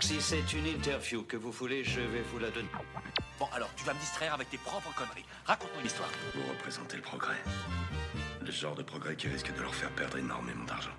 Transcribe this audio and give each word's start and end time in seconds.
Si 0.00 0.20
c'est 0.20 0.52
une 0.52 0.66
interview 0.66 1.22
que 1.22 1.36
vous 1.36 1.52
voulez, 1.52 1.84
je 1.84 2.00
vais 2.00 2.22
vous 2.32 2.38
la 2.40 2.50
donner. 2.50 2.68
Bon, 3.38 3.46
alors, 3.54 3.70
tu 3.76 3.84
vas 3.84 3.94
me 3.94 4.00
distraire 4.00 4.34
avec 4.34 4.50
tes 4.50 4.58
propres 4.58 4.92
conneries. 4.94 5.24
Raconte-moi 5.44 5.80
une 5.80 5.86
histoire. 5.86 6.08
Vous 6.34 6.42
représentez 6.50 6.96
le 6.96 7.02
progrès. 7.02 7.36
Le 8.44 8.50
genre 8.50 8.74
de 8.74 8.82
progrès 8.82 9.14
qui 9.14 9.28
risque 9.28 9.54
de 9.54 9.62
leur 9.62 9.74
faire 9.74 9.90
perdre 9.90 10.18
énormément 10.18 10.64
d'argent. 10.64 10.90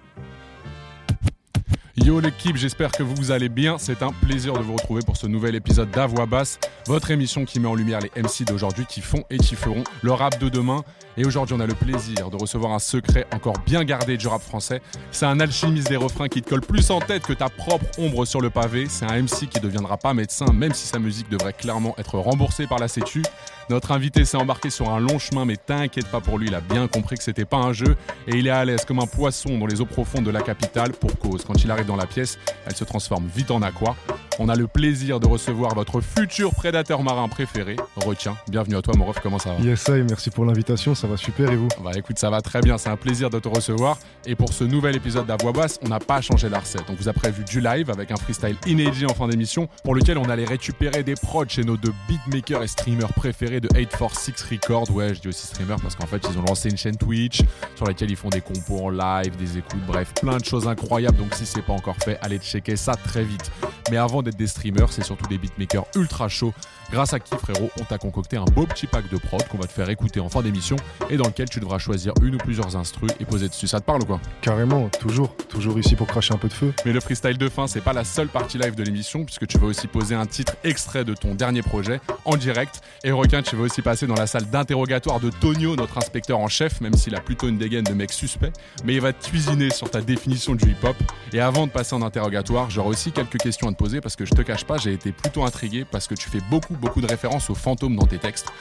Yo 1.98 2.20
l'équipe, 2.20 2.58
j'espère 2.58 2.92
que 2.92 3.04
vous 3.04 3.32
allez 3.32 3.48
bien. 3.48 3.78
C'est 3.78 4.04
un 4.04 4.12
plaisir 4.12 4.52
de 4.52 4.60
vous 4.60 4.74
retrouver 4.74 5.02
pour 5.06 5.16
ce 5.16 5.28
nouvel 5.28 5.56
épisode 5.56 5.90
d'A 5.92 6.06
Voix 6.08 6.26
Basse, 6.26 6.60
votre 6.88 7.10
émission 7.10 7.46
qui 7.46 7.62
met 7.62 7.70
en 7.70 7.74
lumière 7.74 8.02
les 8.02 8.12
MC 8.22 8.44
d'aujourd'hui 8.46 8.86
qui 8.86 9.00
font 9.00 9.24
et 9.30 9.38
qui 9.38 9.56
feront 9.56 9.86
le 10.02 10.12
rap 10.12 10.38
de 10.38 10.50
demain. 10.50 10.84
Et 11.16 11.26
aujourd'hui, 11.26 11.56
on 11.58 11.62
a 11.62 11.66
le 11.66 11.74
plaisir 11.74 12.30
de 12.30 12.36
recevoir 12.36 12.74
un 12.74 12.80
secret 12.80 13.26
encore 13.34 13.58
bien 13.66 13.86
gardé 13.86 14.18
du 14.18 14.28
rap 14.28 14.42
français. 14.42 14.82
C'est 15.12 15.26
un 15.26 15.40
alchimiste 15.40 15.88
des 15.88 15.96
refrains 15.96 16.28
qui 16.28 16.42
te 16.42 16.50
colle 16.50 16.60
plus 16.60 16.92
en 16.92 17.00
tête 17.00 17.24
que 17.24 17.32
ta 17.32 17.48
propre 17.48 17.86
ombre 17.98 18.26
sur 18.26 18.42
le 18.42 18.50
pavé. 18.50 18.88
C'est 18.90 19.06
un 19.06 19.22
MC 19.22 19.48
qui 19.48 19.60
ne 19.60 19.64
deviendra 19.64 19.96
pas 19.96 20.14
médecin, 20.14 20.52
même 20.52 20.74
si 20.74 20.88
sa 20.88 21.00
musique 21.00 21.30
devrait 21.30 21.54
clairement 21.54 21.96
être 21.98 22.20
remboursée 22.20 22.68
par 22.68 22.80
la 22.80 22.90
Sécu. 22.90 23.24
Notre 23.68 23.94
invité 23.94 24.26
s'est 24.26 24.38
embarqué 24.38 24.70
sur 24.70 24.92
un 24.92 25.00
long 25.00 25.18
chemin, 25.18 25.44
mais 25.44 25.58
t'inquiète 25.58 26.08
pas 26.12 26.22
pour 26.22 26.38
lui, 26.38 26.48
il 26.48 26.54
a 26.54 26.62
bien 26.62 26.88
compris 26.88 27.18
que 27.18 27.24
c'était 27.24 27.46
pas 27.46 27.58
un 27.58 27.74
jeu 27.74 27.96
et 28.28 28.36
il 28.36 28.46
est 28.46 28.52
à 28.52 28.64
l'aise 28.64 28.86
comme 28.86 29.00
un 29.00 29.08
poisson 29.08 29.58
dans 29.58 29.66
les 29.66 29.82
eaux 29.82 29.88
profondes 29.88 30.24
de 30.24 30.30
la 30.30 30.42
capitale 30.42 30.92
pour 30.92 31.18
cause. 31.18 31.44
Quand 31.44 31.64
il 31.64 31.72
arrive 31.72 31.88
dans 31.88 31.96
la 31.96 32.06
pièce, 32.06 32.38
elle 32.68 32.76
se 32.76 32.84
transforme 32.84 33.26
vite 33.26 33.50
en 33.50 33.64
aqua. 33.64 33.96
On 34.38 34.50
a 34.50 34.56
le 34.56 34.68
plaisir 34.68 35.20
de 35.20 35.28
recevoir 35.28 35.74
votre 35.74 36.02
futur 36.02 36.54
prédateur 36.54 37.02
marin 37.02 37.28
préféré, 37.28 37.78
Requin. 37.96 38.36
Bienvenue 38.50 38.76
à 38.76 38.82
toi, 38.82 38.94
mon 38.98 39.06
ref, 39.06 39.18
comment 39.24 39.40
ça 39.40 39.54
va 39.54 39.64
Yes, 39.64 39.88
I, 39.88 40.04
merci 40.08 40.30
pour 40.30 40.46
l'invitation, 40.46 40.94
ça 40.94 41.08
va 41.08 41.16
super 41.18 41.50
et 41.50 41.56
vous 41.56 41.70
Bah 41.84 41.92
écoute, 41.96 42.20
ça 42.20 42.30
va 42.30 42.42
très 42.42 42.62
bien, 42.62 42.78
c'est 42.78 42.90
un 42.90 42.98
plaisir 42.98 43.30
de 43.30 43.40
te 43.40 43.48
recevoir. 43.48 43.98
Et 44.26 44.36
pour 44.36 44.54
ce 44.54 44.64
nouvel 44.66 44.96
épisode 44.96 45.26
d'A 45.26 45.38
Voix 45.42 45.54
Basse, 45.54 45.80
on 45.84 45.88
n'a 45.88 46.00
pas 46.00 46.22
changé 46.22 46.50
la 46.50 46.60
recette. 46.60 46.84
On 46.90 46.94
vous 46.94 47.08
a 47.08 47.14
prévu 47.14 47.46
du 47.46 47.62
live 47.62 47.90
avec 47.90 48.12
un 48.12 48.18
freestyle 48.18 48.58
inédit 48.68 49.06
en 49.06 49.14
fin 49.14 49.28
d'émission 49.28 49.70
pour 49.84 49.96
lequel 49.96 50.18
on 50.18 50.30
allait 50.30 50.46
récupérer 50.46 51.02
des 51.04 51.16
prods 51.16 51.46
chez 51.48 51.64
nos 51.64 51.78
deux 51.78 51.94
beatmakers 52.08 52.62
et 52.62 52.68
streamers 52.68 53.14
préférés 53.14 53.55
de 53.60 53.70
846 53.76 54.44
Records. 54.52 54.92
Ouais, 54.92 55.14
je 55.14 55.22
dis 55.22 55.28
aussi 55.28 55.48
streamers 55.48 55.80
parce 55.82 55.96
qu'en 55.96 56.08
fait, 56.08 56.22
ils 56.30 56.38
ont 56.38 56.44
lancé 56.44 56.70
une 56.70 56.78
chaîne 56.78 56.98
Twitch 56.98 57.42
sur 57.76 57.86
laquelle 57.86 58.12
ils 58.12 58.18
font 58.18 58.30
des 58.30 58.42
compos 58.42 58.86
en 58.86 58.90
live, 58.90 59.36
des 59.38 59.58
écoutes, 59.58 59.86
bref, 59.88 60.14
plein 60.22 60.38
de 60.38 60.46
choses 60.46 60.68
incroyables. 60.68 61.18
Donc 61.18 61.34
si 61.36 61.46
c'est 61.46 61.62
pas 61.62 61.74
encore 61.74 61.98
fait, 61.98 62.18
allez 62.22 62.40
checker 62.40 62.76
ça 62.76 62.94
très 62.94 63.24
vite. 63.24 63.52
Mais 63.92 63.98
avant 63.98 64.24
d'être 64.24 64.38
des 64.38 64.48
streamers, 64.48 64.92
c'est 64.92 65.04
surtout 65.04 65.28
des 65.28 65.38
beatmakers 65.38 65.86
ultra 65.96 66.28
chauds. 66.28 66.54
Grâce 66.92 67.14
à 67.14 67.20
qui, 67.20 67.36
frérot, 67.36 67.70
on 67.80 67.84
t'a 67.84 67.98
concocté 67.98 68.38
un 68.38 68.46
beau 68.46 68.66
petit 68.66 68.88
pack 68.88 69.10
de 69.10 69.18
prod 69.18 69.44
qu'on 69.48 69.58
va 69.58 69.66
te 69.66 69.72
faire 69.72 69.90
écouter 69.90 70.20
en 70.20 70.30
fin 70.30 70.42
d'émission 70.42 70.76
et 71.10 71.18
dans 71.18 71.26
lequel 71.26 71.50
tu 71.50 71.60
devras 71.60 71.80
choisir 71.80 72.14
une 72.22 72.36
ou 72.36 72.38
plusieurs 72.38 72.76
instrus 72.76 73.12
et 73.20 73.26
poser 73.26 73.48
dessus. 73.48 73.68
Ça 73.68 73.80
te 73.80 73.86
parle 73.86 74.04
ou 74.04 74.06
quoi? 74.06 74.20
Carrément, 74.42 74.90
toujours, 74.90 75.36
toujours 75.50 75.80
ici 75.80 75.96
pour 75.96 76.08
cracher 76.08 76.34
un 76.34 76.38
peu 76.38 76.48
de 76.48 76.54
feu. 76.54 76.74
Mais 76.86 76.94
le 76.94 77.00
freestyle 77.00 77.38
de 77.38 77.50
fin, 77.50 77.68
c'est 77.68 77.82
pas 77.82 77.94
la 77.94 78.04
seule 78.04 78.28
partie 78.28 78.58
live 78.58 78.76
de 78.76 78.84
l'émission, 78.84 79.26
puisque 79.26 79.48
tu 79.48 79.58
vas 79.58 79.68
aussi 79.68 79.88
poser 79.88 80.16
un 80.16 80.26
titre 80.26 80.56
extrait 80.64 81.04
de 81.04 81.14
ton 81.14 81.34
dernier 81.34 81.62
projet 81.62 82.00
en 82.24 82.38
direct. 82.38 82.82
Et 83.04 83.12
requin, 83.12 83.42
tu 83.46 83.56
vas 83.56 83.64
aussi 83.64 83.82
passer 83.82 84.08
dans 84.08 84.16
la 84.16 84.28
salle 84.28 84.46
d'interrogatoire 84.50 85.20
de 85.20 85.30
Tonio, 85.30 85.76
notre 85.76 85.98
inspecteur 85.98 86.40
en 86.40 86.48
chef, 86.48 86.82
même 86.82 86.96
s'il 86.96 87.16
a 87.16 87.22
plutôt 87.22 87.48
une 87.48 87.58
dégaine 87.58 87.84
de 87.84 87.94
mec 87.94 88.12
suspect. 88.12 88.52
Mais 88.84 88.96
il 88.96 89.02
va 89.02 89.14
te 89.14 89.28
cuisiner 89.28 89.70
sur 89.70 89.90
ta 89.90 90.02
définition 90.02 90.56
du 90.56 90.72
hip-hop. 90.72 90.96
Et 91.32 91.40
avant 91.40 91.68
de 91.68 91.72
passer 91.72 91.94
en 91.96 92.02
interrogatoire, 92.02 92.70
j'aurai 92.70 92.90
aussi 92.90 93.12
quelques 93.12 93.38
questions 93.38 93.68
à 93.68 93.72
te 93.72 93.78
poser, 93.78 94.02
parce 94.02 94.16
que 94.16 94.26
je 94.26 94.32
te 94.32 94.42
cache 94.42 94.66
pas, 94.66 94.78
j'ai 94.78 94.94
été 94.94 95.12
plutôt 95.12 95.46
intrigué, 95.46 95.86
parce 95.90 96.08
que 96.08 96.16
tu 96.16 96.30
fais 96.30 96.42
beaucoup, 96.50 96.74
beaucoup 96.74 97.02
de 97.02 97.08
références 97.08 97.50
aux 97.50 97.56
fantômes 97.56 97.96
dans 97.96 98.08
tes 98.08 98.18
textes. 98.18 98.52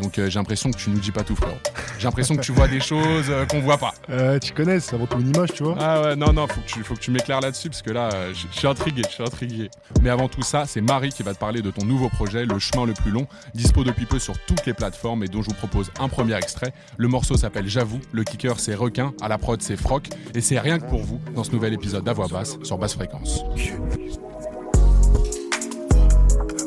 Donc 0.00 0.18
euh, 0.18 0.28
j'ai 0.28 0.38
l'impression 0.38 0.70
que 0.70 0.76
tu 0.76 0.90
nous 0.90 0.98
dis 0.98 1.12
pas 1.12 1.22
tout, 1.22 1.36
frérot. 1.36 1.56
J'ai 1.98 2.08
l'impression 2.08 2.34
que 2.34 2.40
tu 2.40 2.50
vois 2.50 2.66
des 2.66 2.80
choses 2.80 3.26
euh, 3.28 3.46
qu'on 3.46 3.60
voit 3.60 3.78
pas. 3.78 3.94
Euh, 4.10 4.38
tu 4.38 4.52
connais, 4.52 4.80
c'est 4.80 4.96
avant 4.96 5.06
tout 5.06 5.20
une 5.20 5.28
image, 5.28 5.52
tu 5.52 5.62
vois. 5.62 5.76
Ah 5.78 6.02
ouais, 6.02 6.16
non, 6.16 6.32
non, 6.32 6.48
faut 6.48 6.60
que 6.60 6.66
tu, 6.66 6.82
faut 6.82 6.94
que 6.94 7.00
tu 7.00 7.10
m'éclaires 7.12 7.40
là-dessus 7.40 7.68
parce 7.68 7.82
que 7.82 7.90
là, 7.90 8.08
euh, 8.12 8.32
je 8.34 8.58
suis 8.58 8.66
intrigué, 8.66 9.02
je 9.08 9.14
suis 9.14 9.22
intrigué. 9.22 9.70
Mais 10.02 10.10
avant 10.10 10.28
tout 10.28 10.42
ça, 10.42 10.64
c'est 10.66 10.80
Marie 10.80 11.10
qui 11.10 11.22
va 11.22 11.32
te 11.32 11.38
parler 11.38 11.62
de 11.62 11.70
ton 11.70 11.84
nouveau 11.84 12.08
projet, 12.08 12.44
Le 12.44 12.58
chemin 12.58 12.86
le 12.86 12.92
plus 12.92 13.12
long, 13.12 13.28
dispo 13.54 13.84
depuis 13.84 14.06
peu 14.06 14.18
sur 14.18 14.36
toutes 14.46 14.66
les 14.66 14.74
plateformes 14.74 15.22
et 15.22 15.28
dont 15.28 15.42
je 15.42 15.48
vous 15.50 15.54
propose 15.54 15.92
un 16.00 16.08
premier 16.08 16.34
extrait. 16.34 16.72
Le 16.96 17.06
morceau 17.06 17.36
s'appelle 17.36 17.68
J'avoue, 17.68 18.00
le 18.10 18.24
kicker 18.24 18.58
c'est 18.58 18.74
Requin, 18.74 19.12
à 19.22 19.28
la 19.28 19.38
prod 19.38 19.62
c'est 19.62 19.76
Froc, 19.76 20.08
et 20.34 20.40
c'est 20.40 20.58
rien 20.58 20.80
que 20.80 20.86
pour 20.86 21.02
vous 21.02 21.20
dans 21.36 21.44
ce 21.44 21.52
nouvel 21.52 21.72
épisode 21.72 22.02
d'A 22.02 22.12
Voix 22.12 22.26
Basse 22.26 22.58
sur 22.64 22.78
Basse 22.78 22.94
Fréquence. 22.94 23.44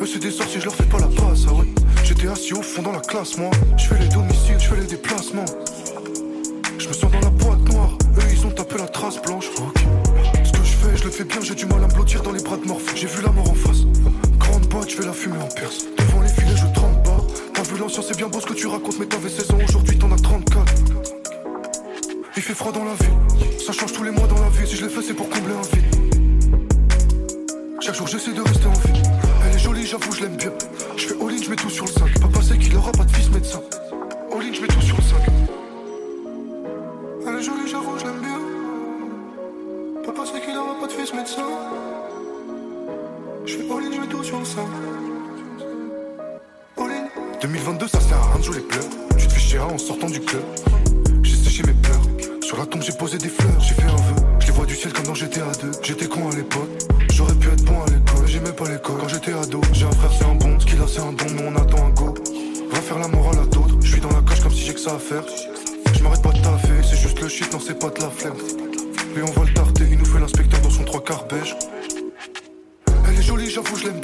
Eux 0.06 0.08
c'est 0.08 0.20
des 0.20 0.30
sorciers, 0.30 0.60
je 0.60 0.66
leur 0.66 0.76
fais 0.76 0.84
pas 0.84 1.00
la 1.00 1.08
passe, 1.08 1.46
ah 1.50 1.54
ouais. 1.54 1.66
J'étais 2.04 2.28
assis 2.28 2.54
au 2.54 2.62
fond 2.62 2.84
dans 2.84 2.92
la 2.92 3.00
classe, 3.00 3.38
moi. 3.38 3.50
Je 3.76 3.88
fais 3.88 3.98
les 3.98 4.08
domiciles, 4.08 4.60
je 4.60 4.68
fais 4.68 4.76
les 4.76 4.86
déplacements. 4.86 5.46
Je 6.78 6.88
me 6.88 6.94
sens 6.94 7.12
dans 7.12 7.20
la 7.22 7.32
boîte 7.32 7.68
noire, 7.70 7.98
eux 8.20 8.24
ils 8.32 8.46
ont 8.46 8.52
tapé 8.52 8.78
la 8.78 8.88
trace 8.88 9.20
blanche. 9.20 9.48
Ok. 9.58 9.80
Ce 10.44 10.52
que 10.52 10.64
je 10.64 10.74
fais, 10.74 10.96
je 10.98 11.06
le 11.06 11.10
fais 11.10 11.24
bien, 11.24 11.42
j'ai 11.42 11.56
du 11.56 11.66
mal 11.66 11.84
à 11.84 11.88
me 11.88 11.94
blottir 11.94 12.22
dans 12.22 12.34
les 12.34 12.44
bras 12.44 12.58
de 12.58 12.68
morph. 12.68 12.94
J'ai 12.96 13.08
vu 13.08 13.24
la 13.24 13.32
mort 13.32 13.50
en 13.50 13.56
face. 13.56 13.82
Grande 14.38 14.68
boîte, 14.68 14.92
je 14.92 14.96
fais 14.98 15.06
la 15.06 15.14
fumée 15.14 15.42
en 15.42 15.48
perse. 15.48 15.86
Devant 15.98 16.22
les 16.22 16.30
filets, 16.30 16.56
je 16.56 16.72
trempe 16.80 17.04
pas. 17.04 17.26
T'as 17.56 17.64
vu 17.64 17.80
l'ancien, 17.80 18.04
c'est 18.08 18.16
bien 18.16 18.28
beau 18.28 18.40
ce 18.40 18.46
que 18.46 18.54
tu 18.54 18.68
racontes, 18.68 19.00
mais 19.00 19.08
t'avais 19.08 19.30
16 19.30 19.52
ans, 19.52 19.58
aujourd'hui 19.68 19.98
t'en 19.98 20.12
as 20.12 20.18
34. 20.18 20.72
Il 22.38 22.44
fait 22.44 22.54
froid 22.54 22.72
dans 22.72 22.84
la 22.84 22.94
ville, 22.94 23.60
ça 23.60 23.74
change 23.74 23.94
tous 23.94 24.04
les 24.04 24.12
mois 24.12 24.28
dans 24.28 24.40
la 24.40 24.50
vie. 24.50 24.68
Si 24.68 24.76
je 24.76 24.86
l'ai 24.86 24.92
fait, 24.92 25.02
c'est 25.02 25.16
pour 25.16 25.32
combler 25.32 25.56
un 25.56 25.76
vide. 25.76 25.96
Chaque 27.82 27.96
jour, 27.96 28.06
j'essaie 28.06 28.34
de 28.34 28.42
rester 28.42 28.68
en 28.68 28.74
vie. 28.74 28.95
J'avoue, 29.86 30.12
je 30.14 30.22
l'aime 30.22 30.36
bien. 30.36 30.52
Je 30.98 31.06
fais 31.06 31.14
all-in, 31.14 31.44
je 31.44 31.48
mets 31.48 31.56
tout 31.56 31.70
sur 31.70 31.86
le 31.86 31.92
5. 31.92 32.20
Papa 32.20 32.42
sait 32.42 32.58
qu'il 32.58 32.76
aura 32.76 32.92
pas 32.92 33.04
de 33.04 33.12
fils 33.12 33.30
médecin. 33.30 33.62
Ça 64.86 64.96
à 64.96 65.00
faire. 65.00 65.24
Je 65.96 66.04
m'arrête 66.04 66.22
pas 66.22 66.32
de 66.32 66.42
taffer. 66.42 66.84
C'est 66.84 66.98
juste 66.98 67.20
le 67.20 67.28
shit, 67.28 67.52
non, 67.52 67.60
c'est 67.60 67.80
pas 67.80 67.90
de 67.90 68.02
la 68.02 68.10
flemme. 68.10 68.38
Et 69.18 69.22
on 69.22 69.32
va 69.32 69.44
le 69.44 69.54
tarter. 69.54 69.86
Il 69.90 69.98
nous 69.98 70.06
fait 70.06 70.20
l'inspecteur 70.20 70.62
dans 70.62 70.70
son 70.70 70.84
trois 70.84 71.04
quarts 71.04 71.26
beige. 71.28 71.56
Elle 73.08 73.18
est 73.18 73.24
jolie, 73.24 73.50
j'avoue, 73.50 73.76
je 73.78 73.86
l'aime 73.86 74.00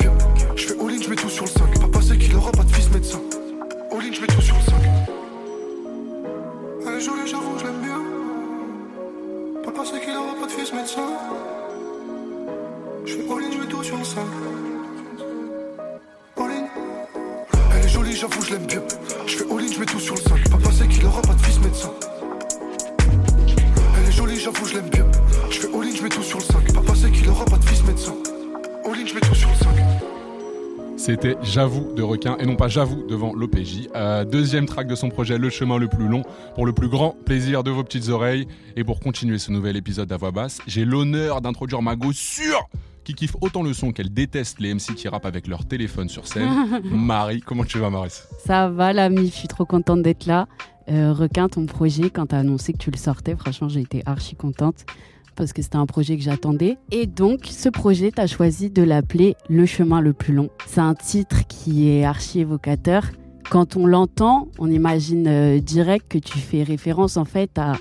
J'avoue 31.52 31.92
de 31.94 32.02
requin 32.02 32.38
et 32.38 32.46
non 32.46 32.56
pas 32.56 32.70
J'avoue 32.70 33.06
devant 33.10 33.34
l'OPJ. 33.34 33.90
Euh, 33.94 34.24
deuxième 34.24 34.66
track 34.68 34.88
de 34.88 34.96
son 34.96 35.10
projet 35.10 35.38
Le 35.38 35.50
chemin 35.50 35.78
le 35.78 35.90
plus 35.90 36.08
long 36.08 36.24
pour 36.56 36.66
le 36.66 36.72
plus 36.72 36.88
grand 36.88 37.14
plaisir 37.26 37.62
de 37.66 37.70
vos 37.70 37.84
petites 37.84 38.08
oreilles. 38.08 38.48
Et 38.78 38.86
pour 38.86 39.02
continuer 39.02 39.38
ce 39.38 39.52
nouvel 39.52 39.76
épisode 39.76 40.08
d'A 40.08 40.16
Voix 40.16 40.32
Basse, 40.32 40.60
j'ai 40.66 40.86
l'honneur 40.86 41.42
d'introduire 41.42 41.82
ma 41.82 41.98
go 41.98 42.14
sûre 42.14 42.70
qui 43.04 43.16
kiffe 43.16 43.36
autant 43.42 43.64
le 43.64 43.74
son 43.74 43.92
qu'elle 43.92 44.14
déteste 44.14 44.62
les 44.62 44.74
MC 44.74 44.96
qui 44.96 45.10
rappent 45.10 45.26
avec 45.26 45.46
leur 45.46 45.66
téléphone 45.66 46.08
sur 46.08 46.26
scène. 46.26 46.82
Marie, 46.86 47.42
comment 47.42 47.66
tu 47.66 47.80
vas 47.80 47.90
Marie 47.90 48.14
Ça 48.46 48.70
va 48.70 48.94
l'ami, 48.94 49.28
je 49.28 49.34
suis 49.34 49.50
trop 49.50 49.66
contente 49.66 50.02
d'être 50.04 50.28
là. 50.28 50.48
Euh, 50.90 51.12
Requin, 51.12 51.50
ton 51.50 51.66
projet, 51.66 52.10
quand 52.10 52.28
tu 52.28 52.36
as 52.36 52.40
annoncé 52.40 52.72
que 52.72 52.78
tu 52.78 52.92
le 52.92 52.98
sortais, 52.98 53.36
franchement 53.36 53.68
j'ai 53.68 53.82
été 53.82 54.04
archi 54.06 54.38
contente 54.38 54.86
parce 55.36 55.54
que 55.54 55.62
c'était 55.62 55.78
un 55.78 55.86
projet 55.86 56.18
que 56.18 56.24
j'attendais. 56.24 56.78
Et 56.92 57.08
donc 57.08 57.46
ce 57.46 57.70
projet, 57.70 58.12
tu 58.12 58.22
as 58.22 58.28
choisi 58.28 58.70
de 58.70 58.84
l'appeler 58.84 59.36
Le 59.50 59.66
chemin 59.66 60.02
le 60.02 60.14
plus 60.14 60.34
long. 60.34 60.50
C'est 60.68 60.82
un 60.82 60.94
titre 60.94 61.48
qui 61.48 61.90
est 61.90 62.04
archi 62.04 62.40
évocateur. 62.40 63.06
Quand 63.50 63.76
on 63.76 63.86
l'entend, 63.86 64.48
on 64.60 64.70
imagine 64.70 65.28
euh, 65.28 65.60
direct 65.60 66.08
que 66.08 66.18
tu 66.18 66.38
fais 66.38 66.64
référence 66.64 67.18
en 67.18 67.26
fait 67.26 67.58
à 67.58 67.74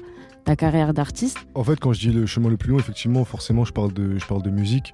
ta 0.45 0.57
carrière 0.57 0.95
d'artiste. 0.95 1.39
En 1.55 1.63
fait, 1.63 1.79
quand 1.79 1.93
je 1.93 2.01
dis 2.01 2.13
le 2.13 2.27
chemin 2.27 2.49
le 2.49 2.57
plus 2.57 2.71
long, 2.71 2.79
effectivement, 2.79 3.25
forcément, 3.25 3.65
je 3.65 3.73
parle 3.73 3.93
de, 3.93 4.19
je 4.19 4.27
parle 4.27 4.43
de 4.43 4.51
musique. 4.51 4.93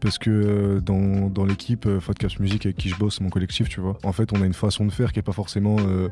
parce 0.00 0.18
que 0.18 0.30
euh, 0.30 0.80
dans, 0.80 1.30
dans 1.30 1.44
l'équipe 1.44 1.86
euh, 1.86 2.00
Podcast 2.04 2.40
Music 2.40 2.66
avec 2.66 2.76
qui 2.76 2.88
je 2.88 2.96
bosse, 2.96 3.20
mon 3.20 3.30
collectif, 3.30 3.68
tu 3.68 3.80
vois, 3.80 3.96
en 4.02 4.12
fait, 4.12 4.32
on 4.32 4.42
a 4.42 4.46
une 4.46 4.52
façon 4.52 4.84
de 4.84 4.90
faire 4.90 5.12
qui 5.12 5.20
est 5.20 5.22
pas 5.22 5.32
forcément 5.32 5.76
euh, 5.78 6.08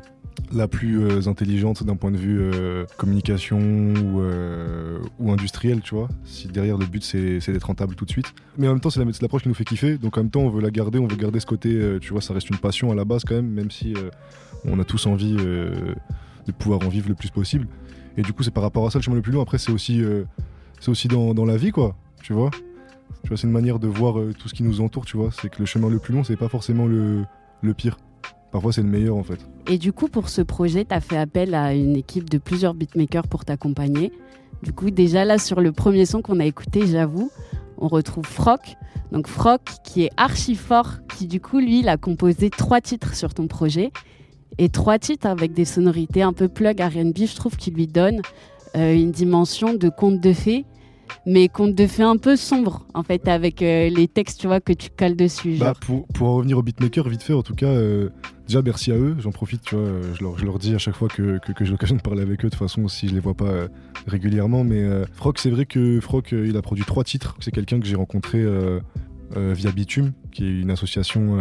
la 0.53 0.67
plus 0.67 0.99
euh, 1.01 1.27
intelligente 1.27 1.83
d'un 1.83 1.95
point 1.95 2.11
de 2.11 2.17
vue 2.17 2.39
euh, 2.41 2.85
communication 2.97 3.57
ou, 3.59 4.21
euh, 4.21 4.99
ou 5.19 5.31
industriel, 5.31 5.81
tu 5.81 5.95
vois. 5.95 6.09
Si 6.25 6.47
derrière 6.47 6.77
le 6.77 6.85
but 6.85 7.03
c'est 7.03 7.39
d'être 7.51 7.63
rentable 7.67 7.95
tout 7.95 8.05
de 8.05 8.09
suite. 8.09 8.33
Mais 8.57 8.67
en 8.67 8.71
même 8.71 8.81
temps, 8.81 8.89
c'est 8.89 9.03
la- 9.03 9.11
c'est 9.13 9.21
l'approche 9.21 9.43
qui 9.43 9.49
nous 9.49 9.55
fait 9.55 9.63
kiffer. 9.63 9.97
Donc 9.97 10.17
en 10.17 10.21
même 10.21 10.29
temps, 10.29 10.41
on 10.41 10.49
veut 10.49 10.61
la 10.61 10.71
garder, 10.71 10.99
on 10.99 11.07
veut 11.07 11.15
garder 11.15 11.39
ce 11.39 11.45
côté, 11.45 11.97
tu 12.01 12.11
vois, 12.11 12.21
ça 12.21 12.33
reste 12.33 12.49
une 12.49 12.57
passion 12.57 12.91
à 12.91 12.95
la 12.95 13.05
base 13.05 13.23
quand 13.23 13.35
même, 13.35 13.49
même 13.49 13.71
si 13.71 13.93
on 14.65 14.79
a 14.79 14.83
tous 14.83 15.05
envie 15.05 15.35
de 15.35 16.51
pouvoir 16.57 16.85
en 16.85 16.89
vivre 16.89 17.07
le 17.09 17.15
plus 17.15 17.29
possible. 17.29 17.67
Et 18.17 18.21
du 18.21 18.33
coup, 18.33 18.43
c'est 18.43 18.51
par 18.51 18.63
rapport 18.63 18.85
à 18.85 18.91
ça 18.91 18.99
le 18.99 19.03
chemin 19.03 19.15
le 19.15 19.21
plus 19.21 19.31
long. 19.31 19.41
Après, 19.41 19.57
c'est 19.57 19.71
aussi, 19.71 20.03
c'est 20.79 20.89
aussi 20.89 21.07
dans, 21.07 21.45
la 21.45 21.57
vie, 21.57 21.71
quoi, 21.71 21.95
tu 22.21 22.33
vois. 22.33 22.51
Tu 23.23 23.29
vois, 23.29 23.37
c'est 23.37 23.47
une 23.47 23.53
manière 23.53 23.79
de 23.79 23.87
voir 23.87 24.15
tout 24.37 24.49
ce 24.49 24.53
qui 24.53 24.63
nous 24.63 24.81
entoure, 24.81 25.05
tu 25.05 25.15
vois. 25.15 25.29
C'est 25.31 25.49
que 25.49 25.59
le 25.59 25.65
chemin 25.65 25.89
le 25.89 25.99
plus 25.99 26.13
long, 26.13 26.23
c'est 26.23 26.35
pas 26.35 26.49
forcément 26.49 26.87
le 26.87 27.25
pire. 27.73 27.97
Parfois, 28.51 28.73
c'est 28.73 28.81
le 28.81 28.89
meilleur, 28.89 29.15
en 29.15 29.23
fait. 29.23 29.39
Et 29.67 29.77
du 29.77 29.93
coup, 29.93 30.07
pour 30.07 30.29
ce 30.29 30.41
projet, 30.41 30.85
tu 30.85 30.93
as 30.93 31.01
fait 31.01 31.17
appel 31.17 31.55
à 31.55 31.73
une 31.73 31.95
équipe 31.95 32.29
de 32.29 32.37
plusieurs 32.37 32.73
beatmakers 32.73 33.27
pour 33.27 33.45
t'accompagner. 33.45 34.11
Du 34.63 34.73
coup, 34.73 34.91
déjà 34.91 35.25
là, 35.25 35.37
sur 35.37 35.61
le 35.61 35.71
premier 35.71 36.05
son 36.05 36.21
qu'on 36.21 36.39
a 36.39 36.45
écouté, 36.45 36.85
j'avoue, 36.85 37.31
on 37.77 37.87
retrouve 37.87 38.25
Froc. 38.25 38.75
Donc 39.11 39.27
Froc, 39.27 39.61
qui 39.83 40.03
est 40.03 40.11
archi 40.17 40.55
fort, 40.55 40.97
qui 41.17 41.27
du 41.27 41.39
coup, 41.39 41.59
lui, 41.59 41.79
il 41.79 41.89
a 41.89 41.97
composé 41.97 42.49
trois 42.49 42.81
titres 42.81 43.15
sur 43.15 43.33
ton 43.33 43.47
projet. 43.47 43.91
Et 44.57 44.69
trois 44.69 44.99
titres 44.99 45.27
avec 45.27 45.53
des 45.53 45.65
sonorités 45.65 46.21
un 46.21 46.33
peu 46.33 46.47
plug 46.47 46.81
RB, 46.81 47.25
je 47.25 47.35
trouve 47.35 47.55
qu'il 47.55 47.73
lui 47.73 47.87
donne 47.87 48.21
euh, 48.75 48.93
une 48.93 49.11
dimension 49.11 49.73
de 49.73 49.89
conte 49.89 50.19
de 50.19 50.33
fées, 50.33 50.65
mais 51.25 51.47
conte 51.47 51.73
de 51.73 51.87
fées 51.87 52.03
un 52.03 52.17
peu 52.17 52.35
sombre, 52.35 52.85
en 52.93 53.03
fait, 53.03 53.27
avec 53.27 53.61
euh, 53.61 53.89
les 53.89 54.07
textes, 54.07 54.39
tu 54.39 54.47
vois, 54.47 54.59
que 54.59 54.73
tu 54.73 54.89
cales 54.89 55.15
dessus. 55.15 55.57
Bah, 55.57 55.73
pour, 55.79 56.05
pour 56.07 56.27
en 56.27 56.35
revenir 56.35 56.57
aux 56.57 56.63
beatmakers, 56.63 57.07
vite 57.07 57.23
fait, 57.23 57.33
en 57.33 57.43
tout 57.43 57.55
cas, 57.55 57.67
euh, 57.67 58.09
déjà 58.51 58.61
merci 58.61 58.91
à 58.91 58.95
eux. 58.95 59.15
J'en 59.19 59.31
profite, 59.31 59.61
tu 59.61 59.75
vois, 59.75 59.85
je 60.13 60.21
leur, 60.21 60.37
je 60.37 60.45
leur 60.45 60.59
dis 60.59 60.75
à 60.75 60.77
chaque 60.77 60.95
fois 60.95 61.07
que, 61.07 61.39
que, 61.39 61.53
que 61.53 61.63
j'ai 61.63 61.71
l'occasion 61.71 61.95
de 61.95 62.01
parler 62.01 62.21
avec 62.21 62.43
eux, 62.43 62.49
de 62.49 62.49
toute 62.49 62.59
façon, 62.59 62.87
si 62.89 63.07
je 63.07 63.13
les 63.13 63.21
vois 63.21 63.33
pas 63.33 63.45
euh, 63.45 63.67
régulièrement. 64.07 64.63
Mais 64.65 64.83
euh, 64.83 65.05
Froc, 65.13 65.39
c'est 65.39 65.49
vrai 65.49 65.65
que 65.65 66.01
Froc, 66.01 66.33
euh, 66.33 66.45
il 66.47 66.57
a 66.57 66.61
produit 66.61 66.83
trois 66.83 67.05
titres. 67.05 67.35
C'est 67.39 67.51
quelqu'un 67.51 67.79
que 67.79 67.85
j'ai 67.85 67.95
rencontré 67.95 68.39
euh, 68.41 68.81
via 69.33 69.71
Bitume, 69.71 70.11
qui 70.33 70.43
est 70.43 70.59
une 70.59 70.71
association 70.71 71.37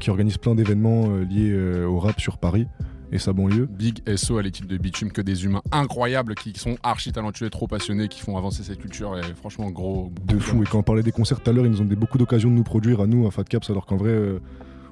qui 0.00 0.08
organise 0.08 0.38
plein 0.38 0.54
d'événements 0.54 1.14
liés 1.18 1.54
au 1.84 1.98
rap 1.98 2.18
sur 2.18 2.38
Paris 2.38 2.66
et 3.12 3.18
sa 3.18 3.34
banlieue. 3.34 3.68
Big 3.70 4.00
SO 4.16 4.38
à 4.38 4.42
l'équipe 4.42 4.66
de 4.66 4.78
Bitume, 4.78 5.12
que 5.12 5.20
des 5.20 5.44
humains 5.44 5.60
incroyables 5.70 6.34
qui 6.34 6.58
sont 6.58 6.76
archi 6.82 7.12
talentueux, 7.12 7.50
trop 7.50 7.66
passionnés, 7.66 8.08
qui 8.08 8.20
font 8.20 8.38
avancer 8.38 8.62
cette 8.62 8.78
culture. 8.78 9.18
Et 9.18 9.34
franchement, 9.34 9.70
gros. 9.70 10.10
de 10.26 10.38
fou. 10.38 10.62
Et 10.62 10.66
quand 10.66 10.78
on 10.78 10.82
parlait 10.82 11.02
des 11.02 11.12
concerts 11.12 11.40
tout 11.40 11.50
à 11.50 11.52
l'heure, 11.52 11.66
ils 11.66 11.70
nous 11.70 11.82
ont 11.82 11.84
donné 11.84 11.96
beaucoup 11.96 12.16
d'occasions 12.16 12.50
de 12.50 12.54
nous 12.54 12.64
produire 12.64 13.02
à 13.02 13.06
nous, 13.06 13.26
à 13.26 13.30
Fat 13.30 13.44
Caps, 13.44 13.68
alors 13.68 13.84
qu'en 13.84 13.96
vrai, 13.96 14.10
euh, 14.10 14.38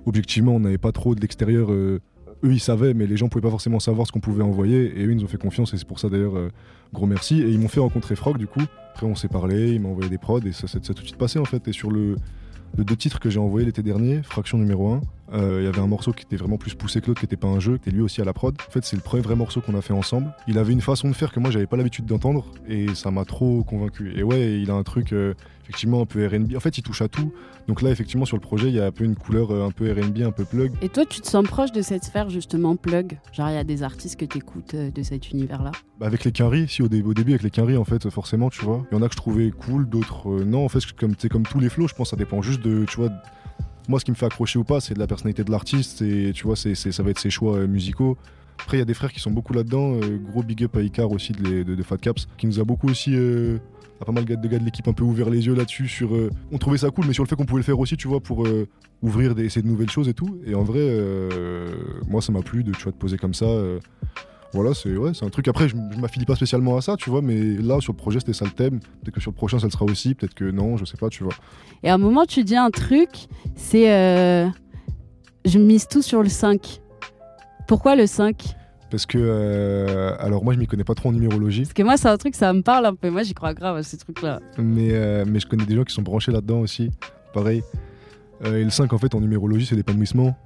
objectivement, 0.07 0.55
on 0.55 0.61
n'avait 0.61 0.79
pas 0.79 0.93
trop 0.93 1.15
de 1.15 1.21
l'extérieur. 1.21 1.73
euh, 1.73 2.01
eux, 2.45 2.53
ils 2.53 2.61
savaient, 2.61 2.95
mais 2.95 3.07
les 3.07 3.17
gens 3.17 3.29
pouvaient 3.29 3.43
pas 3.43 3.51
forcément 3.51 3.81
savoir 3.81 4.07
ce 4.07 4.13
qu'on 4.13 4.21
pouvait 4.21 4.43
envoyer. 4.43 4.99
Et 4.99 5.07
eux, 5.07 5.13
ils 5.13 5.17
nous 5.17 5.25
ont 5.25 5.29
fait 5.29 5.41
confiance, 5.41 5.73
et 5.75 5.77
c'est 5.77 5.87
pour 5.87 6.01
ça 6.01 6.09
d'ailleurs, 6.09 6.37
euh, 6.37 6.51
gros 6.93 7.07
merci. 7.07 7.41
Et 7.41 7.51
ils 7.51 7.59
m'ont 7.59 7.69
fait 7.69 7.81
rencontrer 7.81 8.17
Frog, 8.17 8.37
du 8.37 8.47
coup. 8.47 8.63
Après, 8.93 9.07
on 9.07 9.15
s'est 9.15 9.29
parlé, 9.29 9.73
il 9.73 9.81
m'a 9.81 9.89
envoyé 9.89 10.11
des 10.11 10.19
prods, 10.19 10.41
et 10.41 10.53
ça 10.53 10.67
s'est 10.67 10.81
tout 10.81 10.93
de 10.93 11.01
suite 11.01 11.17
passé, 11.17 11.39
en 11.39 11.45
fait. 11.45 11.67
Et 11.69 11.73
sur 11.73 11.91
le, 11.91 12.17
le 12.77 12.85
deux 12.85 12.97
titres 12.97 13.21
que 13.21 13.31
j'ai 13.31 13.39
envoyé 13.39 13.67
l'été 13.67 13.83
dernier, 13.83 14.23
Fraction 14.23 14.59
numéro 14.59 14.93
1, 14.93 15.01
il 15.35 15.65
y 15.65 15.67
avait 15.67 15.81
un 15.81 15.87
morceau 15.87 16.13
qui 16.13 16.25
était 16.25 16.37
vraiment 16.37 16.59
plus 16.59 16.75
poussé 16.75 17.01
que 17.01 17.07
l'autre, 17.09 17.21
qui 17.21 17.27
était 17.27 17.37
pas 17.37 17.49
un 17.49 17.61
jeu, 17.61 17.79
qui 17.79 17.89
était 17.89 17.91
lui 17.97 18.03
aussi 18.03 18.21
à 18.21 18.25
la 18.25 18.33
prod. 18.33 18.55
En 18.69 18.71
fait, 18.71 18.85
c'est 18.85 18.97
le 18.97 19.03
premier 19.03 19.23
vrai 19.23 19.35
morceau 19.37 19.61
qu'on 19.61 19.75
a 19.77 19.81
fait 19.83 19.93
ensemble. 19.95 20.33
Il 20.49 20.59
avait 20.59 20.73
une 20.73 20.81
façon 20.81 21.09
de 21.09 21.15
faire 21.15 21.33
que 21.33 21.41
moi, 21.41 21.51
j'avais 21.51 21.67
pas 21.67 21.77
l'habitude 21.77 22.05
d'entendre, 22.07 22.47
et 22.69 22.95
ça 22.95 23.11
m'a 23.11 23.25
trop 23.25 23.65
convaincu. 23.65 24.13
Et 24.17 24.23
ouais, 24.23 24.61
il 24.61 24.71
a 24.71 24.75
un 24.75 24.83
truc, 24.83 25.13
euh, 25.13 25.35
effectivement, 25.65 26.03
un 26.03 26.07
peu 26.07 26.27
RB. 26.27 26.55
En 26.57 26.61
fait, 26.61 26.77
il 26.79 26.83
touche 26.83 27.03
à 27.03 27.09
tout. 27.09 27.33
Donc 27.69 27.81
là, 27.81 27.91
effectivement, 27.91 28.25
sur 28.25 28.37
le 28.37 28.41
projet, 28.43 28.69
il 28.69 28.75
y 28.75 28.81
a 28.81 28.87
un 28.87 28.91
peu 28.91 29.05
une 29.05 29.15
couleur 29.17 29.53
euh, 29.53 29.65
un 29.67 29.71
peu 29.71 29.91
RB, 29.91 30.23
un 30.23 30.33
peu 30.33 30.45
plug. 30.45 30.73
Et 30.83 30.89
toi, 30.89 31.05
tu 31.07 31.21
te 31.21 31.29
sens 31.29 31.45
proche 31.47 31.73
de 31.73 31.81
cette 31.83 32.05
sphère 32.05 32.29
justement 32.29 32.77
plug? 32.77 33.19
Genre, 33.33 33.49
il 33.49 33.55
y 33.55 33.59
a 33.59 33.65
des 33.65 33.83
artistes 33.83 34.19
que 34.19 34.25
tu 34.25 34.39
écoutes 34.39 34.75
de 34.75 35.03
cet 35.03 35.31
univers-là? 35.31 35.71
Bah, 35.99 36.07
avec 36.07 36.25
les 36.25 36.33
quinries, 36.33 36.69
si 36.69 36.83
au, 36.83 36.89
dé- 36.89 37.03
au 37.03 37.15
début 37.15 37.31
avec 37.33 37.43
les 37.43 37.51
quinries 37.51 37.77
en 37.77 37.85
fait 37.85 38.11
forcément 38.11 38.51
tu 38.51 38.65
vois, 38.65 38.85
il 38.91 38.97
y 38.97 38.99
en 38.99 39.03
a 39.03 39.07
que 39.07 39.13
je 39.13 39.19
trouvais 39.19 39.51
cool, 39.53 39.89
d'autres 39.89 40.29
euh, 40.31 40.45
non 40.45 40.65
en 40.65 40.69
fait 40.69 40.81
c'est 40.81 40.93
comme 40.97 41.15
c'est 41.17 41.29
comme 41.29 41.45
tous 41.45 41.61
les 41.61 41.69
flows, 41.69 41.87
je 41.87 41.95
pense 41.95 42.11
ça 42.11 42.17
dépend 42.17 42.43
juste 42.43 42.61
de 42.63 42.85
tu 42.87 42.97
vois 42.97 43.11
moi 43.89 43.99
ce 43.99 44.05
qui 44.05 44.11
me 44.11 44.17
fait 44.17 44.27
accrocher 44.27 44.59
ou 44.59 44.65
pas 44.65 44.81
c'est 44.81 44.95
de 44.95 44.99
la 44.99 45.07
personnalité 45.07 45.45
de 45.45 45.51
l'artiste 45.51 46.03
et 46.03 46.33
tu 46.33 46.45
vois 46.45 46.57
ça 46.57 47.03
va 47.03 47.11
être 47.11 47.19
ses 47.19 47.31
choix 47.31 47.57
euh, 47.57 47.67
musicaux. 47.67 48.17
Après 48.61 48.77
il 48.77 48.81
y 48.81 48.83
a 48.83 48.87
des 48.87 48.95
frères 48.95 49.13
qui 49.13 49.21
sont 49.21 49.31
beaucoup 49.31 49.53
là-dedans, 49.53 49.95
euh, 49.95 50.19
gros 50.19 50.43
big 50.43 50.63
up 50.65 50.77
à 50.77 50.83
Icar 50.83 51.11
aussi 51.11 51.33
de, 51.33 51.83
Fat 51.83 51.99
Caps 51.99 52.29
qui 52.39 52.47
nous 52.47 52.61
a 52.61 52.65
beaucoup 52.65 52.89
aussi 52.89 53.13
euh, 53.15 53.59
a 54.01 54.05
pas 54.05 54.13
mal 54.13 54.25
de 54.25 54.35
gars 54.35 54.59
de 54.59 54.65
l'équipe 54.65 54.87
un 54.89 54.93
peu 54.93 55.05
ouvert 55.05 55.31
les 55.31 55.47
yeux 55.47 55.55
là-dessus 55.55 55.89
sur 55.89 56.11
on 56.51 56.59
trouvait 56.59 56.79
ça 56.79 56.91
cool 56.91 57.07
mais 57.07 57.13
sur 57.13 57.23
le 57.23 57.29
fait 57.29 57.37
qu'on 57.37 57.45
pouvait 57.45 57.61
le 57.61 57.65
faire 57.65 57.79
aussi 57.79 57.97
tu 57.97 58.09
vois 58.09 58.21
pour 58.21 58.45
ouvrir 59.01 59.35
des, 59.37 59.47
de 59.47 59.67
nouvelles 59.67 59.91
choses 59.91 60.09
et 60.09 60.15
tout 60.15 60.41
et 60.45 60.57
en 60.57 60.65
vrai 60.65 60.99
moi 62.09 62.21
ça 62.21 62.33
m'a 62.33 62.43
plu 62.43 62.65
de 62.65 62.73
tu 62.73 62.83
vois 62.83 62.93
de 62.93 62.97
poser 62.97 63.17
comme 63.17 63.35
ça 63.35 63.47
voilà, 64.55 64.75
c'est 64.75 64.95
ouais, 64.95 65.13
c'est 65.15 65.25
un 65.25 65.31
truc. 65.31 65.49
Après, 65.49 65.69
je, 65.69 65.75
je 65.93 65.99
m'affilie 65.99 66.27
pas 66.27 66.37
spécialement 66.37 66.77
à 66.77 66.83
ça, 66.83 66.97
tu 66.97 67.09
vois, 67.09 67.23
mais 67.23 67.41
là, 67.57 67.81
sur 67.81 67.93
le 67.93 67.97
projet, 67.97 68.21
c'était 68.21 68.35
ça 68.35 68.45
le 68.45 68.51
thème. 68.51 68.81
Peut-être 68.81 69.15
que 69.15 69.21
sur 69.21 69.31
le 69.31 69.37
prochain, 69.37 69.59
ça 69.59 69.67
le 69.67 69.73
sera 69.73 69.87
aussi. 69.87 70.15
Peut-être 70.15 70.35
que 70.35 70.51
non, 70.51 70.77
je 70.77 70.85
sais 70.85 70.99
pas, 70.99 71.09
tu 71.09 71.25
vois. 71.25 71.33
Et 71.83 71.89
à 71.89 71.95
un 71.95 71.99
moment, 71.99 72.27
tu 72.27 72.45
dis 72.45 72.57
un 72.57 72.71
truc, 72.71 73.09
c'est 73.57 73.91
euh, 73.91 74.47
je 75.47 75.59
mise 75.59 75.89
tout 75.89 76.03
sur 76.03 76.23
le 76.23 76.29
5. 76.29 76.81
Pourquoi 77.67 77.97
le 77.97 78.07
5 78.07 78.55
Parce 78.91 79.07
que, 79.07 79.17
euh, 79.19 80.15
alors 80.19 80.45
moi, 80.45 80.53
je 80.53 80.59
m'y 80.59 80.67
connais 80.67 80.85
pas 80.85 80.95
trop 80.95 81.09
en 81.09 81.13
numérologie, 81.13 81.63
Parce 81.63 81.73
que 81.73 81.83
moi, 81.83 81.97
c'est 81.97 82.09
un 82.09 82.19
truc, 82.19 82.35
ça 82.35 82.53
me 82.53 82.61
parle 82.61 82.85
un 82.85 82.95
peu. 82.95 83.09
Moi, 83.09 83.23
j'y 83.23 83.33
crois 83.33 83.55
grave 83.55 83.77
à 83.77 83.83
ces 83.83 83.97
trucs-là. 83.97 84.41
mais, 84.59 84.91
euh, 84.93 85.25
mais 85.27 85.41
je 85.41 85.47
connais 85.47 85.65
des 85.65 85.75
gens 85.75 85.85
qui 85.85 85.95
sont 85.95 86.03
branchés 86.03 86.31
là-dedans 86.33 86.61
aussi. 86.61 86.91
Pareil. 87.33 87.63
Et 88.45 88.65
le 88.65 88.71
5, 88.71 88.93
en 88.93 88.99
fait, 88.99 89.15
en 89.15 89.21
numérologie, 89.21 89.65
c'est 89.65 89.77
l'épanouissement. 89.77 90.37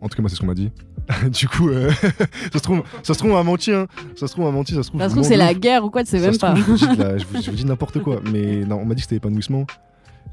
En 0.00 0.08
tout 0.08 0.16
cas, 0.16 0.22
moi, 0.22 0.30
c'est 0.30 0.36
ce 0.36 0.40
qu'on 0.40 0.46
m'a 0.46 0.54
dit. 0.54 0.72
du 1.30 1.48
coup, 1.48 1.68
euh, 1.68 1.90
ça, 2.52 2.58
se 2.58 2.62
trouve, 2.62 2.82
ça 3.02 3.14
se 3.14 3.18
trouve, 3.18 3.32
m'a 3.32 3.42
menti, 3.42 3.72
hein. 3.72 3.86
Ça 4.16 4.26
se 4.26 4.32
trouve, 4.32 4.44
m'a 4.46 4.50
menti, 4.50 4.74
ça 4.74 4.82
se 4.82 4.88
trouve. 4.88 5.00
Ça 5.00 5.08
se 5.08 5.14
trouve, 5.14 5.24
c'est 5.26 5.36
la 5.36 5.54
guerre 5.54 5.84
ou 5.84 5.90
quoi, 5.90 6.04
tu 6.04 6.10
sais 6.10 6.20
même 6.20 6.36
pas. 6.38 6.54
trouve, 6.54 6.76
je, 6.76 6.84
vous 6.86 6.90
dis 6.92 6.96
de 6.96 7.02
la- 7.02 7.18
je 7.18 7.24
vous- 7.24 7.42
je 7.42 7.50
vous 7.50 7.56
dis 7.56 7.64
n'importe 7.64 8.00
quoi. 8.00 8.20
Mais 8.32 8.64
non, 8.64 8.76
on 8.76 8.84
m'a 8.84 8.94
dit 8.94 9.02
que 9.02 9.06
c'était 9.08 9.16
épanouissement. 9.16 9.66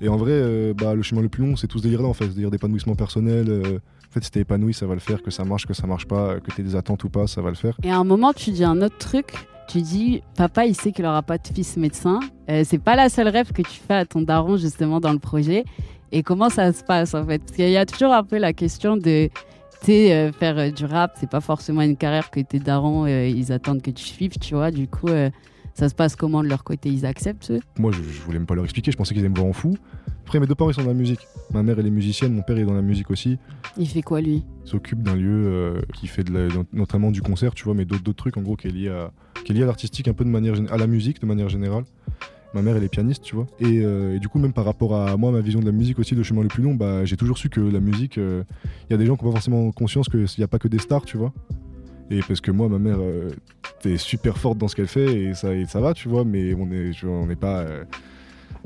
Et 0.01 0.09
en 0.09 0.17
vrai, 0.17 0.31
euh, 0.33 0.73
bah, 0.75 0.93
le 0.93 1.01
chemin 1.01 1.21
le 1.21 1.29
plus 1.29 1.43
long, 1.45 1.55
c'est 1.55 1.67
tout 1.67 1.77
ce 1.79 1.83
délire-là, 1.83 2.07
en 2.07 2.13
fait. 2.13 2.25
Ce 2.25 2.29
délire 2.31 2.51
d'épanouissement 2.51 2.95
personnel. 2.95 3.49
euh, 3.49 3.79
en 4.09 4.13
fait, 4.13 4.23
si 4.23 4.31
t'es 4.31 4.41
épanoui, 4.41 4.73
ça 4.73 4.85
va 4.85 4.93
le 4.93 4.99
faire. 4.99 5.21
Que 5.23 5.31
ça 5.31 5.43
marche, 5.43 5.65
que 5.65 5.73
ça 5.73 5.87
marche 5.87 6.05
pas, 6.05 6.39
que 6.39 6.51
t'aies 6.51 6.63
des 6.63 6.75
attentes 6.75 7.03
ou 7.03 7.09
pas, 7.09 7.27
ça 7.27 7.41
va 7.41 7.49
le 7.49 7.55
faire. 7.55 7.75
Et 7.83 7.89
à 7.91 7.97
un 7.97 8.03
moment, 8.03 8.31
tu 8.33 8.51
dis 8.51 8.63
un 8.63 8.81
autre 8.81 8.97
truc. 8.97 9.33
Tu 9.67 9.81
dis, 9.81 10.21
papa, 10.37 10.65
il 10.65 10.75
sait 10.75 10.93
qu'il 10.93 11.05
aura 11.05 11.21
pas 11.23 11.37
de 11.37 11.45
fils 11.53 11.75
médecin. 11.75 12.19
Euh, 12.49 12.63
c'est 12.65 12.77
pas 12.77 12.95
la 12.95 13.09
seule 13.09 13.27
rêve 13.27 13.51
que 13.51 13.61
tu 13.61 13.81
fais 13.85 13.95
à 13.95 14.05
ton 14.05 14.21
daron, 14.21 14.55
justement, 14.55 15.01
dans 15.01 15.11
le 15.11 15.19
projet. 15.19 15.65
Et 16.13 16.23
comment 16.23 16.49
ça 16.49 16.71
se 16.71 16.83
passe, 16.85 17.13
en 17.15 17.25
fait? 17.25 17.39
Parce 17.39 17.51
qu'il 17.51 17.69
y 17.69 17.75
a 17.75 17.85
toujours 17.85 18.13
un 18.13 18.23
peu 18.23 18.37
la 18.37 18.53
question 18.53 18.95
de, 18.95 19.29
sais, 19.81 20.13
euh, 20.13 20.31
faire 20.31 20.57
euh, 20.57 20.71
du 20.71 20.85
rap, 20.85 21.15
c'est 21.19 21.29
pas 21.29 21.41
forcément 21.41 21.81
une 21.81 21.97
carrière 21.97 22.29
que 22.29 22.39
tes 22.39 22.59
darons, 22.59 23.05
euh, 23.05 23.27
ils 23.27 23.51
attendent 23.51 23.81
que 23.81 23.91
tu 23.91 24.03
suives, 24.03 24.37
tu 24.39 24.55
vois. 24.55 24.71
Du 24.71 24.87
coup, 24.87 25.09
ça 25.73 25.89
se 25.89 25.95
passe 25.95 26.15
comment 26.15 26.43
de 26.43 26.47
leur 26.47 26.63
côté? 26.63 26.89
Ils 26.89 27.05
acceptent, 27.05 27.51
eux? 27.51 27.59
Moi, 27.77 27.91
je, 27.91 28.01
je 28.01 28.21
voulais 28.21 28.39
même 28.39 28.47
pas 28.47 28.55
leur 28.55 28.63
expliquer. 28.63 28.91
Je 28.91 28.97
pensais 28.97 29.13
qu'ils 29.13 29.21
allaient 29.21 29.29
me 29.29 29.35
voir 29.35 29.47
en 29.47 29.53
fou. 29.53 29.77
Après, 30.25 30.39
mes 30.39 30.47
deux 30.47 30.55
parents, 30.55 30.71
ils 30.71 30.73
sont 30.73 30.81
dans 30.81 30.87
la 30.87 30.93
musique. 30.93 31.19
Ma 31.53 31.63
mère, 31.63 31.79
elle 31.79 31.87
est 31.87 31.91
musicienne. 31.91 32.33
Mon 32.33 32.41
père 32.41 32.57
est 32.57 32.65
dans 32.65 32.73
la 32.73 32.81
musique 32.81 33.11
aussi. 33.11 33.37
Il 33.77 33.87
fait 33.87 34.01
quoi, 34.01 34.19
lui? 34.19 34.43
Il 34.65 34.69
s'occupe 34.69 35.01
d'un 35.01 35.15
lieu 35.15 35.81
qui 35.93 36.07
fait 36.07 36.23
de 36.23 36.49
notamment 36.73 37.11
du 37.11 37.21
concert, 37.21 37.53
tu 37.53 37.63
vois, 37.63 37.73
mais 37.73 37.85
d'autres 37.85 38.11
trucs, 38.13 38.37
en 38.37 38.41
gros, 38.41 38.55
qui 38.55 38.67
est 38.67 38.71
lié 38.71 38.89
à, 38.89 39.11
qui 39.45 39.53
est 39.53 39.55
lié 39.55 39.63
à 39.63 39.67
l'artistique, 39.67 40.07
un 40.07 40.13
peu 40.13 40.25
de 40.25 40.29
manière, 40.29 40.55
à 40.71 40.77
la 40.77 40.87
musique, 40.87 41.21
de 41.21 41.25
manière 41.25 41.47
générale. 41.47 41.83
Ma 42.57 42.63
mère, 42.63 42.75
elle 42.75 42.83
est 42.83 42.89
pianiste, 42.89 43.21
tu 43.21 43.35
vois. 43.35 43.45
Et, 43.59 43.81
euh, 43.83 44.15
et 44.15 44.19
du 44.19 44.27
coup, 44.29 44.39
même 44.39 44.51
par 44.51 44.65
rapport 44.65 44.95
à 44.95 45.15
moi, 45.15 45.31
ma 45.31 45.41
vision 45.41 45.59
de 45.59 45.65
la 45.67 45.71
musique 45.71 45.99
aussi, 45.99 46.15
de 46.15 46.23
chemin 46.23 46.41
le 46.41 46.47
plus 46.47 46.63
long, 46.63 46.73
bah, 46.73 47.05
j'ai 47.05 47.15
toujours 47.15 47.37
su 47.37 47.49
que 47.49 47.59
la 47.59 47.79
musique, 47.79 48.17
euh, 48.17 48.41
il 48.89 48.93
y 48.93 48.95
a 48.95 48.97
des 48.97 49.05
gens 49.05 49.15
qui 49.15 49.23
n'ont 49.23 49.29
pas 49.29 49.35
forcément 49.35 49.71
conscience 49.71 50.09
qu'il 50.09 50.25
n'y 50.39 50.43
a 50.43 50.47
pas 50.47 50.57
que 50.57 50.67
des 50.67 50.79
stars, 50.79 51.05
tu 51.05 51.17
vois. 51.17 51.31
Et 52.09 52.21
parce 52.27 52.41
que 52.41 52.49
moi, 52.49 52.67
ma 52.67 52.79
mère, 52.79 52.97
euh, 52.99 53.29
est 53.85 53.97
super 53.97 54.39
forte 54.39 54.57
dans 54.57 54.67
ce 54.67 54.75
qu'elle 54.75 54.87
fait 54.87 55.21
et 55.21 55.33
ça, 55.35 55.49
ça 55.67 55.79
va, 55.79 55.93
tu 55.93 56.09
vois, 56.09 56.25
mais 56.25 56.55
on 56.55 56.71
est, 56.71 56.99
vois, 57.03 57.13
on 57.13 57.27
n'est 57.27 57.35
pas. 57.35 57.63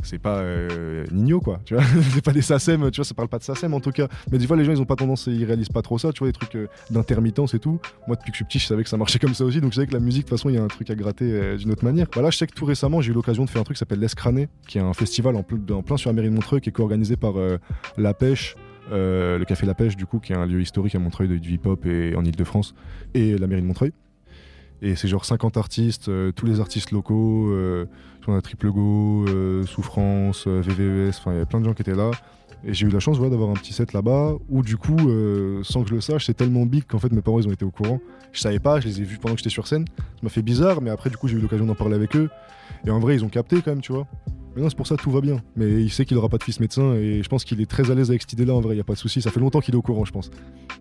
C'est 0.04 0.20
pas 0.20 0.40
euh, 0.40 1.06
Nino 1.12 1.40
quoi, 1.40 1.60
tu 1.66 1.74
vois, 1.76 1.84
c'est 2.14 2.24
pas 2.24 2.32
des 2.34 2.42
SACEM, 2.42 2.90
tu 2.92 2.98
vois, 2.98 3.06
ça 3.06 3.14
parle 3.14 3.28
pas 3.30 3.38
de 3.40 3.44
SACEM 3.44 3.74
en 3.74 3.80
tout 3.80 3.92
cas. 3.92 4.08
Mais 4.32 4.38
des 4.38 4.48
fois, 4.48 4.58
les 4.58 4.64
gens 4.66 4.72
ils 4.72 4.82
ont 4.82 4.86
pas 4.86 4.96
tendance, 4.96 5.28
ils 5.28 5.46
réalisent 5.46 5.70
pas 5.70 5.82
trop 5.82 5.98
ça, 5.98 6.12
tu 6.12 6.20
vois, 6.20 6.28
des 6.28 6.34
trucs 6.34 6.56
euh, 6.56 6.68
d'intermittence 6.90 7.54
et 7.54 7.60
tout. 7.60 7.80
Moi, 8.08 8.16
depuis 8.16 8.32
que 8.32 8.34
je 8.34 8.38
suis 8.38 8.46
petit, 8.46 8.60
je 8.60 8.66
savais 8.68 8.84
que 8.84 8.90
ça 8.90 8.98
marchait 8.98 9.20
comme 9.20 9.34
ça 9.34 9.46
aussi, 9.46 9.62
donc 9.62 9.72
je 9.72 9.76
savais 9.76 9.88
que 9.88 9.94
la 9.94 10.00
musique, 10.00 10.24
de 10.26 10.30
toute 10.30 10.38
façon, 10.38 10.50
il 10.50 10.56
y 10.56 10.58
a 10.58 10.64
un 10.64 10.68
truc 10.68 10.90
à 10.90 10.96
gratter 10.96 11.26
euh, 11.32 11.58
d'une 11.58 11.72
autre 11.72 11.84
manière. 11.84 12.08
Voilà, 12.14 12.30
je 12.30 12.38
sais 12.38 12.48
que 12.48 12.54
tout 12.54 12.66
récemment, 12.66 13.02
j'ai 13.02 13.12
eu 13.12 13.14
l'occasion 13.14 13.46
de 13.46 13.50
faire 13.50 13.62
un 13.62 13.64
truc 13.66 13.76
qui 13.76 13.80
s'appelle 13.80 14.00
l'Escrané, 14.00 14.50
qui 14.68 14.78
est 14.78 14.82
un 14.82 14.94
festival 14.94 15.36
en, 15.36 15.42
ple- 15.42 15.72
en 15.74 15.82
plein 15.84 15.98
sur 15.98 16.10
la 16.10 16.14
mairie 16.14 16.30
de 16.30 16.34
Montreuil, 16.36 16.62
qui 16.62 16.70
est 16.70 16.74
co-organisé 16.74 17.16
par 17.16 17.38
euh, 17.38 17.58
La 17.98 18.14
Pêche. 18.14 18.56
le 18.92 19.44
Café 19.46 19.66
La 19.66 19.74
Pêche, 19.76 19.96
du 19.96 20.06
coup, 20.06 20.20
qui 20.20 20.34
est 20.34 20.36
un 20.36 20.46
lieu 20.46 20.62
historique 20.62 20.96
à 20.96 21.00
Montreuil 21.00 21.28
de- 21.30 21.38
du 21.38 21.52
hip-hop 21.54 21.86
et 21.86 22.16
en 22.16 22.24
Ile-de-France, 22.26 22.74
et 23.14 23.38
la 23.38 23.48
mairie 23.48 23.62
de 23.62 23.68
Montreuil. 23.68 23.92
Et 24.82 24.96
c'est 24.96 25.08
genre 25.08 25.26
50 25.26 25.58
artistes, 25.58 26.10
euh, 26.10 26.32
tous 26.32 26.48
les 26.48 26.60
artistes 26.60 26.92
locaux, 26.92 27.52
euh, 27.52 27.86
on 28.28 28.36
a 28.36 28.42
Triple 28.42 28.72
Go, 28.72 29.26
euh, 29.28 29.64
Souffrance, 29.66 30.46
euh, 30.48 30.62
VVES, 30.62 31.10
enfin 31.10 31.32
il 31.32 31.34
y 31.36 31.38
avait 31.38 31.46
plein 31.46 31.60
de 31.60 31.66
gens 31.66 31.74
qui 31.74 31.84
étaient 31.84 31.96
là. 31.96 32.12
Et 32.64 32.74
j'ai 32.74 32.86
eu 32.86 32.90
la 32.90 33.00
chance 33.00 33.20
ouais, 33.20 33.30
d'avoir 33.30 33.50
un 33.50 33.54
petit 33.54 33.74
set 33.74 33.94
là-bas 33.94 34.36
où 34.50 34.62
du 34.62 34.78
coup, 34.78 35.10
sans 35.64 35.82
que 35.82 35.90
je 35.90 35.96
le 35.96 36.02
sache, 36.02 36.28
c'est 36.28 36.36
tellement 36.36 36.68
big 36.68 36.84
qu'en 36.86 37.00
fait 37.00 37.12
mes 37.12 37.22
parents 37.22 37.40
ils 37.40 37.48
ont 37.48 37.52
été 37.52 37.66
au 37.66 37.72
courant. 37.72 38.00
Je 38.34 38.40
savais 38.40 38.60
pas, 38.60 38.80
je 38.80 38.88
les 38.88 39.02
ai 39.02 39.04
vus 39.04 39.18
pendant 39.18 39.34
que 39.34 39.40
j'étais 39.40 39.50
sur 39.50 39.66
scène. 39.66 39.86
Ça 39.98 40.20
m'a 40.22 40.30
fait 40.30 40.44
bizarre, 40.44 40.80
mais 40.80 40.92
après 40.92 41.10
du 41.10 41.18
coup 41.18 41.28
j'ai 41.28 41.38
eu 41.38 41.40
l'occasion 41.40 41.66
d'en 41.66 41.74
parler 41.74 41.96
avec 41.96 42.16
eux. 42.16 42.30
Et 42.86 42.92
en 42.92 43.00
vrai 43.00 43.16
ils 43.16 43.26
ont 43.26 43.30
capté 43.30 43.64
quand 43.64 43.72
même, 43.72 43.82
tu 43.82 43.94
vois. 43.94 44.06
Mais 44.56 44.62
non, 44.62 44.70
c'est 44.70 44.76
pour 44.78 44.86
ça 44.86 44.96
tout 44.96 45.10
va 45.10 45.22
bien. 45.22 45.42
Mais 45.56 45.82
il 45.82 45.90
sait 45.90 46.06
qu'il 46.06 46.16
aura 46.18 46.30
pas 46.30 46.38
de 46.38 46.44
fils 46.44 46.60
médecin 46.60 46.94
et 46.94 47.24
je 47.24 47.30
pense 47.30 47.46
qu'il 47.46 47.60
est 47.62 47.70
très 47.70 47.90
à 47.90 47.96
l'aise 47.96 48.12
avec 48.12 48.22
cette 48.22 48.34
idée-là. 48.34 48.54
En 48.54 48.62
vrai, 48.62 48.76
il 48.76 48.78
y 48.78 48.82
a 48.82 48.84
pas 48.84 48.94
de 48.94 49.00
souci. 49.00 49.24
Ça 49.24 49.32
fait 49.32 49.40
longtemps 49.40 49.62
qu'il 49.62 49.74
est 49.74 49.78
au 49.78 49.82
courant, 49.82 50.06
je 50.06 50.12
pense. 50.12 50.30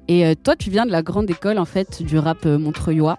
Et 0.06 0.36
toi, 0.36 0.56
tu 0.56 0.68
viens 0.68 0.84
de 0.84 0.90
la 0.90 1.02
grande 1.02 1.30
école 1.30 1.58
en 1.58 1.64
fait 1.64 2.02
du 2.02 2.18
rap 2.18 2.44
montreuillois. 2.44 3.18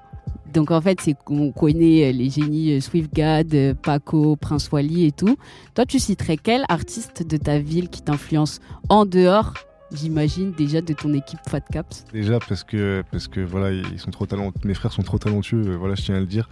Donc 0.54 0.72
en 0.72 0.82
fait, 0.82 1.00
c'est 1.02 1.14
qu'on 1.14 1.52
connaît 1.52 2.10
euh, 2.10 2.12
les 2.12 2.30
génies 2.30 2.74
euh, 2.74 2.82
Swiftgad, 2.82 3.54
euh, 3.54 3.74
Paco, 3.74 4.36
Prince 4.36 4.70
Wally 4.72 5.06
et 5.06 5.12
tout. 5.12 5.38
Toi, 5.76 5.86
tu 5.86 6.00
citerais 6.00 6.38
quel 6.38 6.66
artiste 6.70 7.26
de 7.28 7.38
ta 7.38 7.60
ville 7.60 7.90
qui 7.90 8.02
t'influence 8.02 8.60
en 8.90 9.06
dehors, 9.06 9.54
j'imagine 9.92 10.52
déjà 10.52 10.82
de 10.82 10.94
ton 10.94 11.14
équipe 11.14 11.40
Fat 11.48 11.62
Caps? 11.62 12.06
Déjà 12.12 12.40
parce 12.40 12.64
que 12.64 13.04
voilà, 13.46 13.72
ils 13.72 14.00
sont 14.00 14.12
trop 14.12 14.26
talentueux. 14.26 14.60
Mes 14.66 14.74
frères 14.74 14.92
sont 14.92 15.04
trop 15.04 15.18
talentueux. 15.18 15.76
Voilà, 15.76 15.96
je 15.96 16.04
tiens 16.04 16.16
à 16.16 16.20
le 16.20 16.26
dire. 16.26 16.50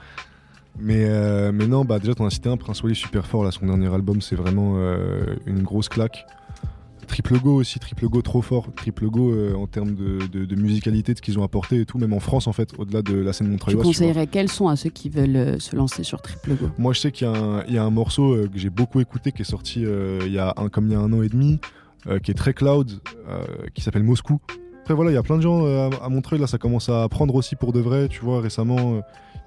Mais, 0.81 1.09
non, 1.51 1.83
bah 1.83 1.99
déjà, 1.99 2.15
t'en 2.15 2.25
as 2.25 2.29
cité 2.29 2.47
un, 2.47 2.55
Prince 2.55 2.81
Wally, 2.83 2.95
super 2.95 3.25
fort. 3.25 3.43
Là, 3.43 3.51
son 3.51 3.65
dernier 3.65 3.93
album, 3.93 4.21
c'est 4.21 4.35
vraiment 4.35 4.77
une 5.45 5.63
grosse 5.63 5.89
claque. 5.89 6.25
Triple 7.09 7.39
Go 7.39 7.55
aussi, 7.55 7.79
Triple 7.79 8.07
Go 8.07 8.21
trop 8.21 8.41
fort. 8.41 8.67
Triple 8.75 9.07
Go 9.09 9.33
euh, 9.33 9.53
en 9.55 9.67
termes 9.67 9.95
de, 9.95 10.25
de- 10.27 10.45
de 10.45 10.55
musicalité, 10.55 11.11
de 11.13 11.17
ce 11.17 11.21
qu'ils 11.21 11.37
ont 11.37 11.43
apporté 11.43 11.81
et 11.81 11.85
tout, 11.85 11.97
même 11.97 12.13
en 12.13 12.19
France 12.21 12.47
en 12.47 12.53
fait, 12.53 12.71
au-delà 12.77 13.01
de 13.01 13.15
la 13.15 13.33
scène 13.33 13.47
Tu 13.47 13.51
montreuilloise. 13.51 13.83
tu 13.83 13.87
conseillerais 13.89 14.27
quels 14.27 14.49
sont 14.49 14.67
à 14.69 14.75
ceux 14.75 14.89
qui 14.89 15.09
veulent 15.09 15.35
euh, 15.35 15.59
se 15.59 15.75
lancer 15.75 16.03
sur 16.03 16.21
Triple 16.21 16.55
Go? 16.55 16.69
Moi, 16.77 16.93
je 16.93 16.99
sais 17.01 17.11
qu'il 17.11 17.27
y, 17.27 17.29
a 17.29 17.33
un- 17.35 17.63
il 17.65 17.73
y 17.73 17.77
a 17.77 17.83
un 17.83 17.89
morceau 17.89 18.33
euh, 18.33 18.47
que 18.47 18.57
j'ai 18.57 18.69
beaucoup 18.69 19.01
écouté 19.01 19.31
qui 19.31 19.41
est 19.41 19.45
sorti 19.45 19.81
il 19.81 20.31
y 20.31 20.39
a 20.39 20.53
un, 20.57 20.69
comme 20.69 20.85
il 20.87 20.93
y 20.93 20.95
a 20.95 20.99
un 20.99 21.11
an 21.11 21.21
et 21.21 21.29
demi, 21.29 21.59
qui 22.23 22.31
est 22.31 22.35
très 22.35 22.53
cloud, 22.53 23.01
qui 23.73 23.81
s'appelle 23.81 24.03
Moscou. 24.03 24.39
Après, 24.81 24.93
voilà, 24.93 25.11
il 25.11 25.15
y 25.15 25.17
a 25.17 25.23
plein 25.23 25.37
de 25.37 25.41
gens 25.41 25.65
à, 25.65 25.89
à 26.03 26.09
Montreuil, 26.09 26.39
là, 26.39 26.47
ça 26.47 26.57
commence 26.57 26.89
à 26.89 27.07
prendre 27.09 27.35
aussi 27.35 27.55
pour 27.55 27.73
de 27.73 27.79
vrai, 27.79 28.07
tu 28.07 28.21
vois. 28.21 28.41
Récemment, 28.41 29.01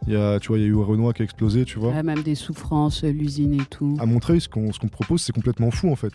il 0.06 0.12
y 0.12 0.16
a, 0.16 0.38
tu 0.38 0.48
vois, 0.48 0.58
il 0.58 0.62
y 0.62 0.64
a 0.64 0.68
eu 0.68 0.74
Renoir 0.74 1.14
qui 1.14 1.22
a 1.22 1.24
explosé, 1.24 1.64
tu 1.64 1.78
vois. 1.78 1.90
Ouais, 1.90 2.02
Même 2.02 2.22
des 2.22 2.34
souffrances, 2.34 3.02
l'usine 3.04 3.54
et 3.54 3.64
tout. 3.68 3.96
À 3.98 4.06
Montreuil, 4.06 4.40
ce 4.40 4.48
qu'on 4.48 4.72
ce 4.72 4.78
qu'on 4.78 4.88
propose, 4.88 5.22
c'est 5.22 5.32
complètement 5.32 5.70
fou, 5.70 5.90
en 5.90 5.96
fait. 5.96 6.12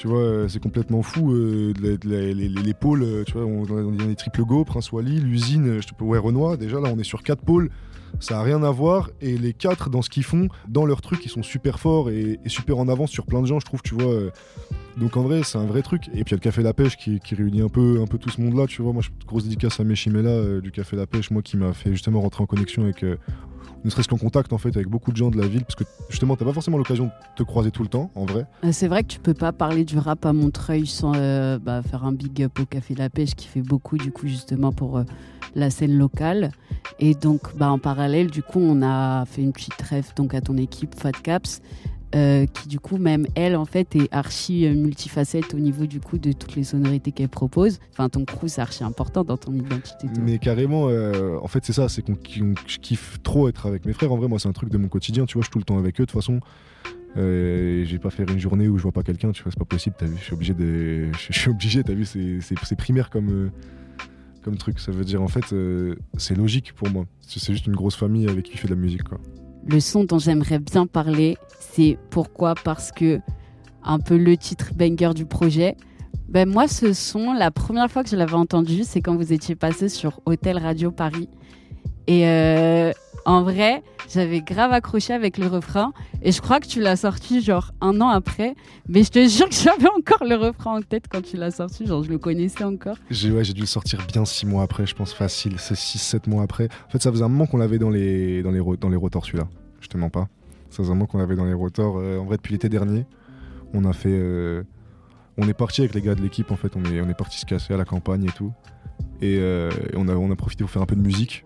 Tu 0.00 0.06
vois, 0.06 0.20
euh, 0.20 0.48
c'est 0.48 0.62
complètement 0.62 1.02
fou. 1.02 1.32
euh, 1.32 1.72
les, 1.82 2.32
les- 2.32 2.48
les 2.48 2.74
pôles, 2.74 3.02
euh, 3.02 3.24
tu 3.26 3.32
vois, 3.32 3.44
on, 3.44 3.64
on 3.68 3.98
a 3.98 4.04
des 4.04 4.14
triple 4.14 4.44
go, 4.44 4.64
Prince 4.64 4.92
Wally, 4.92 5.18
l'usine, 5.20 5.80
je 5.80 5.88
te 5.88 5.92
peux, 5.94 6.04
ouais, 6.04 6.18
Renoir. 6.18 6.56
Déjà, 6.56 6.78
là, 6.80 6.88
on 6.94 6.98
est 7.00 7.04
sur 7.04 7.24
quatre 7.24 7.42
pôles. 7.42 7.68
Ça 8.20 8.34
n'a 8.36 8.42
rien 8.42 8.62
à 8.62 8.70
voir. 8.70 9.10
Et 9.20 9.36
les 9.38 9.52
quatre, 9.52 9.90
dans 9.90 10.02
ce 10.02 10.10
qu'ils 10.10 10.24
font, 10.24 10.48
dans 10.68 10.86
leur 10.86 11.00
truc, 11.00 11.20
ils 11.24 11.30
sont 11.30 11.42
super 11.42 11.78
forts 11.78 12.10
et, 12.10 12.38
super 12.46 12.78
en 12.78 12.88
avance 12.88 13.10
sur 13.10 13.26
plein 13.26 13.40
de 13.42 13.46
gens, 13.46 13.60
je 13.60 13.66
trouve, 13.66 13.82
tu 13.82 13.94
vois. 13.94 14.12
euh. 14.12 14.30
Donc, 14.96 15.16
en 15.16 15.22
vrai, 15.22 15.42
c'est 15.44 15.58
un 15.58 15.66
vrai 15.66 15.82
truc. 15.82 16.08
Et 16.08 16.24
puis, 16.24 16.26
il 16.26 16.30
y 16.30 16.34
a 16.34 16.36
le 16.36 16.40
Café 16.40 16.62
La 16.62 16.72
Pêche 16.74 16.96
qui, 16.96 17.20
réunit 17.34 17.60
un 17.62 17.68
peu, 17.68 18.00
un 18.02 18.06
peu 18.06 18.18
tout 18.18 18.30
ce 18.30 18.40
monde-là, 18.40 18.66
tu 18.66 18.82
vois. 18.82 18.92
Moi, 18.92 19.02
je 19.02 19.10
grosse 19.26 19.44
dédicace 19.44 19.78
à 19.78 19.84
Meshimela 19.84 20.28
euh, 20.30 20.60
du 20.60 20.72
Café 20.72 20.96
La 20.96 21.06
Pêche, 21.06 21.30
moi, 21.30 21.42
qui 21.42 21.56
m'a 21.56 21.72
fait 21.72 21.92
justement 21.92 22.20
rentrer 22.20 22.42
en 22.42 22.46
connexion 22.46 22.82
avec. 22.82 23.04
euh, 23.04 23.16
ne 23.84 23.90
serait-ce 23.90 24.08
qu'en 24.08 24.16
contact 24.18 24.52
en 24.52 24.58
fait 24.58 24.70
avec 24.70 24.88
beaucoup 24.88 25.12
de 25.12 25.16
gens 25.16 25.30
de 25.30 25.38
la 25.40 25.46
ville 25.46 25.62
parce 25.62 25.76
que 25.76 25.84
justement 26.10 26.34
t'as 26.34 26.44
pas 26.44 26.52
forcément 26.52 26.78
l'occasion 26.78 27.04
de 27.04 27.10
te 27.36 27.44
croiser 27.44 27.70
tout 27.70 27.84
le 27.84 27.88
temps 27.88 28.10
en 28.16 28.24
vrai 28.26 28.44
Euh, 28.64 28.70
C'est 28.72 28.88
vrai 28.88 29.04
que 29.04 29.08
tu 29.08 29.20
peux 29.20 29.34
pas 29.34 29.52
parler 29.52 29.84
du 29.84 29.98
rap 29.98 30.26
à 30.26 30.32
Montreuil 30.32 30.84
sans 30.84 31.12
bah, 31.12 31.80
faire 31.88 32.04
un 32.04 32.10
big 32.12 32.42
up 32.42 32.58
au 32.58 32.64
Café 32.64 32.96
La 32.96 33.08
Pêche 33.08 33.36
qui 33.36 33.46
fait 33.46 33.62
beaucoup 33.62 33.96
du 33.96 34.10
coup 34.10 34.26
justement 34.26 34.72
pour 34.72 35.00
la 35.54 35.70
scène 35.70 35.96
locale. 35.96 36.52
Et 37.00 37.14
donc 37.14 37.56
bah, 37.56 37.70
en 37.70 37.78
parallèle 37.78 38.30
du 38.30 38.42
coup 38.42 38.60
on 38.60 38.82
a 38.82 39.24
fait 39.26 39.42
une 39.42 39.52
petite 39.52 39.80
rêve 39.82 40.12
donc 40.16 40.34
à 40.34 40.40
ton 40.40 40.56
équipe 40.56 40.94
Fat 40.94 41.12
Caps 41.12 41.60
euh, 42.14 42.46
qui 42.46 42.68
du 42.68 42.80
coup 42.80 42.96
même 42.96 43.26
elle 43.34 43.54
en 43.54 43.66
fait 43.66 43.94
est 43.94 44.08
archi 44.12 44.64
euh, 44.66 44.74
multifacette 44.74 45.52
au 45.52 45.58
niveau 45.58 45.84
du 45.84 46.00
coup 46.00 46.16
de 46.16 46.32
toutes 46.32 46.56
les 46.56 46.64
sonorités 46.64 47.12
qu'elle 47.12 47.28
propose. 47.28 47.78
Enfin 47.92 48.08
ton 48.08 48.24
crew 48.24 48.46
c'est 48.46 48.62
archi 48.62 48.82
important 48.82 49.24
dans 49.24 49.36
ton 49.36 49.52
identité. 49.52 50.06
Mais 50.22 50.38
carrément, 50.38 50.88
euh, 50.88 51.36
en 51.42 51.48
fait, 51.48 51.64
c'est 51.66 51.74
ça, 51.74 51.90
c'est 51.90 52.00
qu'on 52.00 52.16
kiffe 52.80 53.18
trop 53.22 53.48
être 53.48 53.66
avec 53.66 53.84
mes 53.84 53.92
frères. 53.92 54.10
En 54.10 54.16
vrai, 54.16 54.26
moi, 54.26 54.38
c'est 54.38 54.48
un 54.48 54.52
truc 54.52 54.70
de 54.70 54.78
mon 54.78 54.88
quotidien, 54.88 55.26
tu 55.26 55.34
vois, 55.34 55.42
je 55.42 55.46
suis 55.48 55.52
tout 55.52 55.58
le 55.58 55.64
temps 55.64 55.76
avec 55.78 56.00
eux, 56.00 56.06
de 56.06 56.10
toute 56.10 56.18
façon. 56.18 56.40
Euh, 57.18 57.84
vais 57.86 57.98
pas 57.98 58.10
faire 58.10 58.28
une 58.30 58.38
journée 58.38 58.68
où 58.68 58.78
je 58.78 58.82
vois 58.84 58.92
pas 58.92 59.02
quelqu'un, 59.02 59.32
tu 59.32 59.42
vois, 59.42 59.52
c'est 59.52 59.58
pas 59.58 59.64
possible, 59.66 59.96
t'as 59.98 60.06
vu, 60.06 60.16
je 60.18 60.24
suis 60.24 60.32
obligé 60.34 60.54
de. 60.54 61.08
Je 61.30 61.38
suis 61.38 61.50
obligé, 61.50 61.82
t'as 61.84 61.94
vu, 61.94 62.04
c'est- 62.06 62.76
primaire 62.76 63.10
comme, 63.10 63.50
truc. 64.56 64.80
Ça 64.80 64.92
veut 64.92 65.04
dire, 65.04 65.22
en 65.22 65.28
fait, 65.28 65.52
euh, 65.52 65.96
c'est 66.16 66.36
logique 66.36 66.72
pour 66.72 66.90
moi. 66.90 67.04
C'est 67.20 67.52
juste 67.52 67.66
une 67.66 67.76
grosse 67.76 67.96
famille 67.96 68.28
avec 68.28 68.44
qui 68.44 68.52
je 68.54 68.58
fais 68.58 68.68
de 68.68 68.74
la 68.74 68.80
musique, 68.80 69.04
quoi. 69.04 69.18
Le 69.66 69.80
son 69.80 70.04
dont 70.04 70.18
j'aimerais 70.18 70.58
bien 70.58 70.86
parler, 70.86 71.36
c'est 71.60 71.98
pourquoi? 72.10 72.54
Parce 72.54 72.90
que 72.90 73.20
un 73.82 73.98
peu 73.98 74.16
le 74.16 74.36
titre 74.36 74.72
banger 74.74 75.14
du 75.14 75.24
projet. 75.24 75.76
Ben 76.28 76.48
moi, 76.48 76.68
ce 76.68 76.92
son, 76.92 77.32
la 77.32 77.50
première 77.50 77.90
fois 77.90 78.04
que 78.04 78.10
je 78.10 78.16
l'avais 78.16 78.34
entendu, 78.34 78.82
c'est 78.84 79.00
quand 79.00 79.16
vous 79.16 79.32
étiez 79.32 79.54
passé 79.54 79.88
sur 79.88 80.20
Hôtel 80.26 80.58
Radio 80.58 80.90
Paris. 80.90 81.28
Et 82.08 82.26
euh, 82.26 82.90
en 83.26 83.42
vrai, 83.42 83.82
j'avais 84.08 84.40
grave 84.40 84.72
accroché 84.72 85.12
avec 85.12 85.36
le 85.36 85.46
refrain. 85.46 85.92
Et 86.22 86.32
je 86.32 86.40
crois 86.40 86.58
que 86.58 86.66
tu 86.66 86.80
l'as 86.80 86.96
sorti 86.96 87.42
genre 87.42 87.72
un 87.82 88.00
an 88.00 88.08
après. 88.08 88.54
Mais 88.88 89.04
je 89.04 89.10
te 89.10 89.28
jure 89.28 89.46
que 89.50 89.54
j'avais 89.54 89.88
encore 89.94 90.24
le 90.26 90.34
refrain 90.34 90.78
en 90.78 90.80
tête 90.80 91.04
quand 91.10 91.20
tu 91.22 91.36
l'as 91.36 91.50
sorti. 91.50 91.86
Genre, 91.86 92.02
je 92.02 92.08
le 92.08 92.16
connaissais 92.16 92.64
encore. 92.64 92.96
J'ai 93.10 93.30
ouais, 93.30 93.42
dû 93.42 93.60
le 93.60 93.66
sortir 93.66 94.00
bien 94.10 94.24
6 94.24 94.46
mois 94.46 94.62
après, 94.62 94.86
je 94.86 94.94
pense 94.94 95.12
facile, 95.12 95.56
c'est 95.58 95.74
6-7 95.74 96.30
mois 96.30 96.42
après. 96.42 96.68
En 96.86 96.90
fait, 96.90 97.02
ça 97.02 97.12
faisait 97.12 97.24
un 97.24 97.28
moment 97.28 97.44
qu'on 97.46 97.58
l'avait 97.58 97.78
dans 97.78 97.90
les, 97.90 98.42
dans, 98.42 98.50
les, 98.50 98.62
dans 98.80 98.88
les 98.88 98.96
rotors 98.96 99.26
celui-là, 99.26 99.46
je 99.80 99.88
te 99.88 99.98
mens 99.98 100.08
pas. 100.10 100.28
Ça 100.70 100.78
faisait 100.78 100.90
un 100.90 100.94
moment 100.94 101.06
qu'on 101.06 101.18
l'avait 101.18 101.36
dans 101.36 101.44
les 101.44 101.52
rotors. 101.52 101.98
euh, 101.98 102.18
en 102.18 102.24
vrai, 102.24 102.38
depuis 102.38 102.52
l'été 102.52 102.70
dernier, 102.70 103.04
on 103.74 103.84
a 103.84 103.92
fait. 103.92 104.08
euh, 104.10 104.62
on 105.36 105.46
est 105.46 105.54
parti 105.54 105.82
avec 105.82 105.94
les 105.94 106.00
gars 106.00 106.14
de 106.14 106.22
l'équipe, 106.22 106.50
en 106.50 106.56
fait, 106.56 106.74
on 106.74 106.84
est, 106.86 107.00
on 107.02 107.08
est 107.10 107.14
parti 107.18 107.38
se 107.38 107.44
casser 107.46 107.74
à 107.74 107.76
la 107.76 107.84
campagne 107.84 108.24
et 108.24 108.32
tout. 108.32 108.52
Et, 109.20 109.34
et 109.34 109.70
on, 109.96 110.08
a, 110.08 110.14
on 110.16 110.30
a 110.32 110.36
profité 110.36 110.64
pour 110.64 110.70
faire 110.70 110.82
un 110.82 110.86
peu 110.86 110.96
de 110.96 111.00
musique. 111.02 111.44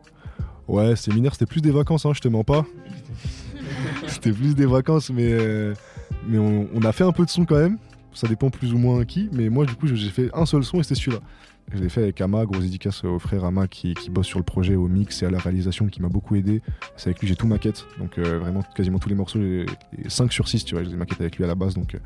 Ouais, 0.68 0.96
c'était 0.96 1.14
mineur, 1.14 1.32
c'était 1.32 1.46
plus 1.46 1.60
des 1.60 1.70
vacances, 1.70 2.06
hein, 2.06 2.12
je 2.14 2.20
te 2.20 2.28
mens 2.28 2.44
pas. 2.44 2.64
c'était 4.06 4.32
plus 4.32 4.54
des 4.54 4.66
vacances, 4.66 5.10
mais, 5.10 5.28
euh, 5.32 5.74
mais 6.26 6.38
on, 6.38 6.68
on 6.74 6.82
a 6.82 6.92
fait 6.92 7.04
un 7.04 7.12
peu 7.12 7.24
de 7.24 7.30
son 7.30 7.44
quand 7.44 7.58
même. 7.58 7.78
Ça 8.14 8.28
dépend 8.28 8.50
plus 8.50 8.74
ou 8.74 8.78
moins 8.78 9.04
qui, 9.04 9.28
mais 9.32 9.48
moi, 9.48 9.64
du 9.64 9.74
coup, 9.74 9.86
j'ai 9.86 10.10
fait 10.10 10.30
un 10.34 10.44
seul 10.44 10.64
son 10.64 10.80
et 10.80 10.82
c'était 10.82 10.96
celui-là. 10.96 11.20
Je 11.70 11.78
l'ai 11.78 11.88
fait 11.88 12.02
avec 12.02 12.20
Ama, 12.20 12.44
grosse 12.44 12.64
dédicace 12.64 13.02
au 13.04 13.18
frère 13.18 13.44
Ama 13.44 13.66
qui, 13.66 13.94
qui 13.94 14.10
bosse 14.10 14.26
sur 14.26 14.38
le 14.38 14.44
projet, 14.44 14.74
au 14.74 14.88
mix 14.88 15.22
et 15.22 15.26
à 15.26 15.30
la 15.30 15.38
réalisation, 15.38 15.86
qui 15.86 16.02
m'a 16.02 16.08
beaucoup 16.08 16.34
aidé. 16.34 16.60
C'est 16.96 17.08
avec 17.08 17.20
lui 17.20 17.28
j'ai 17.28 17.36
tout 17.36 17.46
maquette, 17.46 17.86
donc 17.98 18.18
euh, 18.18 18.38
vraiment 18.38 18.62
quasiment 18.74 18.98
tous 18.98 19.08
les 19.08 19.14
morceaux, 19.14 19.40
j'ai 19.40 19.64
5 20.06 20.32
sur 20.32 20.48
6, 20.48 20.64
tu 20.64 20.74
vois, 20.74 20.82
je 20.82 20.88
les 20.88 20.94
ai 20.94 20.98
maquettes 20.98 21.20
avec 21.20 21.36
lui 21.36 21.44
à 21.44 21.46
la 21.46 21.54
base, 21.54 21.74
donc 21.74 21.94
euh, 21.94 21.98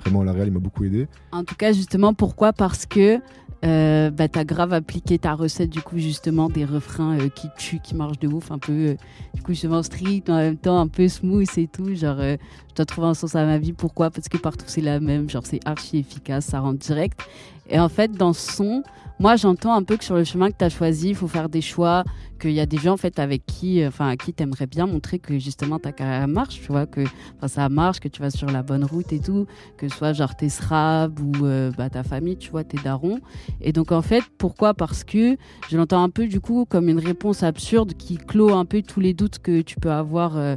vraiment 0.00 0.20
à 0.20 0.24
la 0.24 0.32
réal 0.32 0.48
il 0.48 0.52
m'a 0.52 0.58
beaucoup 0.58 0.84
aidé. 0.84 1.08
En 1.32 1.44
tout 1.44 1.54
cas, 1.54 1.72
justement, 1.72 2.12
pourquoi? 2.12 2.52
Parce 2.52 2.84
que 2.84 3.18
euh, 3.64 4.10
bah, 4.10 4.28
t'as 4.28 4.44
grave 4.44 4.72
appliqué 4.72 5.18
ta 5.18 5.34
recette, 5.34 5.70
du 5.70 5.80
coup, 5.80 5.98
justement, 5.98 6.50
des 6.50 6.64
refrains 6.64 7.18
euh, 7.18 7.28
qui 7.28 7.48
tuent, 7.56 7.80
qui 7.80 7.94
marchent 7.94 8.18
de 8.18 8.28
ouf, 8.28 8.50
un 8.50 8.58
peu, 8.58 8.72
euh, 8.72 8.94
du 9.34 9.42
coup, 9.42 9.52
justement, 9.52 9.82
street, 9.82 10.24
en 10.28 10.36
même 10.36 10.56
temps, 10.56 10.78
un 10.78 10.88
peu 10.88 11.08
smooth 11.08 11.48
et 11.56 11.66
tout. 11.66 11.94
Genre, 11.94 12.16
euh, 12.18 12.36
je 12.70 12.74
dois 12.74 12.84
trouver 12.84 13.06
un 13.06 13.14
sens 13.14 13.34
à 13.34 13.44
ma 13.44 13.58
vie. 13.58 13.72
Pourquoi? 13.72 14.10
Parce 14.10 14.28
que 14.28 14.36
partout, 14.36 14.66
c'est 14.68 14.82
la 14.82 15.00
même. 15.00 15.30
Genre, 15.30 15.46
c'est 15.46 15.60
archi 15.64 15.98
efficace, 15.98 16.46
ça 16.46 16.60
rentre 16.60 16.78
direct. 16.78 17.20
Et 17.68 17.78
en 17.78 17.88
fait, 17.88 18.12
dans 18.12 18.32
ce 18.32 18.52
son, 18.52 18.82
moi, 19.20 19.36
j'entends 19.36 19.74
un 19.74 19.84
peu 19.84 19.96
que 19.96 20.04
sur 20.04 20.16
le 20.16 20.24
chemin 20.24 20.50
que 20.50 20.56
tu 20.58 20.64
as 20.64 20.68
choisi, 20.68 21.10
il 21.10 21.14
faut 21.14 21.28
faire 21.28 21.48
des 21.48 21.60
choix, 21.60 22.02
qu'il 22.40 22.50
y 22.50 22.58
a 22.58 22.66
des 22.66 22.78
gens, 22.78 22.94
en 22.94 22.96
fait, 22.96 23.20
avec 23.20 23.46
qui, 23.46 23.80
euh, 23.80 23.88
enfin, 23.88 24.08
à 24.08 24.16
qui 24.16 24.32
t'aimerais 24.32 24.66
bien 24.66 24.86
montrer 24.86 25.20
que, 25.20 25.38
justement, 25.38 25.78
ta 25.78 25.92
carrière 25.92 26.26
marche, 26.26 26.60
tu 26.60 26.66
vois, 26.66 26.86
que 26.86 27.04
ça 27.46 27.68
marche, 27.68 28.00
que 28.00 28.08
tu 28.08 28.20
vas 28.20 28.30
sur 28.30 28.50
la 28.50 28.64
bonne 28.64 28.84
route 28.84 29.12
et 29.12 29.20
tout, 29.20 29.46
que 29.76 29.88
ce 29.88 29.96
soit, 29.96 30.12
genre, 30.12 30.34
tes 30.34 30.48
SRAB 30.48 31.20
ou 31.20 31.46
euh, 31.46 31.70
bah, 31.78 31.90
ta 31.90 32.02
famille, 32.02 32.36
tu 32.36 32.50
vois, 32.50 32.64
tes 32.64 32.78
darons. 32.78 33.20
Et 33.60 33.72
donc, 33.72 33.92
en 33.92 34.02
fait, 34.02 34.24
pourquoi? 34.36 34.74
Parce 34.74 35.04
que 35.04 35.36
je 35.70 35.76
l'entends 35.76 36.02
un 36.02 36.10
peu, 36.10 36.26
du 36.26 36.40
coup, 36.40 36.64
comme 36.68 36.88
une 36.88 36.98
réponse 36.98 37.44
absurde 37.44 37.94
qui 37.94 38.16
clôt 38.16 38.52
un 38.52 38.64
peu 38.64 38.82
tous 38.82 39.00
les 39.00 39.14
doutes 39.14 39.38
que 39.38 39.60
tu 39.62 39.76
peux 39.76 39.92
avoir, 39.92 40.36
euh, 40.36 40.56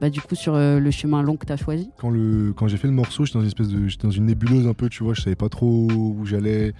bah, 0.00 0.10
du 0.10 0.20
coup, 0.20 0.34
sur 0.34 0.54
euh, 0.54 0.78
le 0.78 0.90
chemin 0.90 1.22
long 1.22 1.36
que 1.36 1.46
tu 1.46 1.52
as 1.52 1.56
choisi. 1.56 1.90
Quand, 1.98 2.12
quand 2.54 2.68
j'ai 2.68 2.76
fait 2.76 2.86
le 2.86 2.94
morceau, 2.94 3.24
j'étais 3.24 3.38
dans 3.38 3.44
une 3.44 3.88
dans 4.02 4.10
une 4.10 4.26
nébuleuse 4.26 4.66
un 4.66 4.74
peu, 4.74 4.88
tu 4.88 5.02
vois, 5.02 5.14
je 5.14 5.22
savais 5.22 5.36
pas 5.36 5.48
trop 5.48 5.88
où 5.90 6.24
j'allais. 6.24 6.72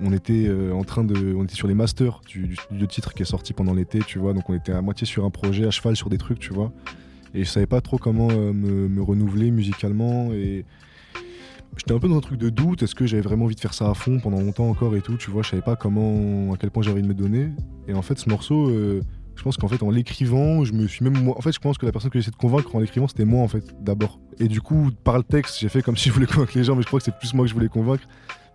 On 0.00 0.12
était 0.12 0.46
euh, 0.46 0.72
en 0.72 0.84
train 0.84 1.02
de, 1.02 1.34
on 1.34 1.42
était 1.42 1.56
sur 1.56 1.66
les 1.66 1.74
masters 1.74 2.20
du, 2.28 2.56
du 2.70 2.86
titre 2.86 3.14
qui 3.14 3.22
est 3.22 3.26
sorti 3.26 3.52
pendant 3.52 3.74
l'été, 3.74 3.98
tu 4.06 4.20
vois, 4.20 4.32
donc 4.32 4.48
on 4.48 4.54
était 4.54 4.70
à 4.70 4.80
moitié 4.80 5.06
sur 5.06 5.24
un 5.24 5.30
projet, 5.30 5.66
à 5.66 5.72
cheval 5.72 5.96
sur 5.96 6.08
des 6.08 6.18
trucs, 6.18 6.38
tu 6.38 6.52
vois. 6.52 6.70
Et 7.34 7.42
je 7.42 7.50
savais 7.50 7.66
pas 7.66 7.80
trop 7.80 7.98
comment 7.98 8.28
euh, 8.30 8.52
me, 8.52 8.88
me 8.88 9.02
renouveler 9.02 9.50
musicalement 9.50 10.32
et 10.32 10.64
j'étais 11.76 11.92
un 11.92 11.98
peu 11.98 12.08
dans 12.08 12.16
un 12.16 12.20
truc 12.20 12.38
de 12.38 12.48
doute. 12.48 12.84
Est-ce 12.84 12.94
que 12.94 13.06
j'avais 13.06 13.22
vraiment 13.22 13.46
envie 13.46 13.56
de 13.56 13.60
faire 13.60 13.74
ça 13.74 13.90
à 13.90 13.94
fond 13.94 14.20
pendant 14.20 14.40
longtemps 14.40 14.68
encore 14.68 14.94
et 14.94 15.00
tout, 15.00 15.16
tu 15.16 15.32
vois, 15.32 15.42
je 15.42 15.50
savais 15.50 15.62
pas 15.62 15.74
comment, 15.74 16.52
à 16.52 16.56
quel 16.56 16.70
point 16.70 16.84
j'avais 16.84 17.00
envie 17.00 17.02
de 17.02 17.08
me 17.08 17.14
donner. 17.14 17.48
Et 17.88 17.94
en 17.94 18.02
fait, 18.02 18.18
ce 18.20 18.28
morceau. 18.28 18.70
Je 19.38 19.44
pense 19.44 19.56
qu'en 19.56 19.68
fait, 19.68 19.82
en 19.84 19.90
l'écrivant, 19.90 20.64
je 20.64 20.72
me 20.72 20.88
suis 20.88 21.04
même. 21.04 21.28
En 21.28 21.40
fait, 21.40 21.52
je 21.52 21.60
pense 21.60 21.78
que 21.78 21.86
la 21.86 21.92
personne 21.92 22.10
que 22.10 22.18
j'essaie 22.18 22.32
de 22.32 22.36
convaincre 22.36 22.74
en 22.74 22.80
l'écrivant, 22.80 23.06
c'était 23.06 23.24
moi, 23.24 23.42
en 23.42 23.48
fait, 23.48 23.64
d'abord. 23.80 24.18
Et 24.40 24.48
du 24.48 24.60
coup, 24.60 24.90
par 25.04 25.16
le 25.16 25.22
texte, 25.22 25.58
j'ai 25.60 25.68
fait 25.68 25.80
comme 25.80 25.96
si 25.96 26.08
je 26.08 26.14
voulais 26.14 26.26
convaincre 26.26 26.52
les 26.56 26.64
gens, 26.64 26.74
mais 26.74 26.82
je 26.82 26.88
crois 26.88 26.98
que 26.98 27.04
c'est 27.04 27.16
plus 27.16 27.32
moi 27.34 27.44
que 27.44 27.48
je 27.48 27.54
voulais 27.54 27.68
convaincre. 27.68 28.02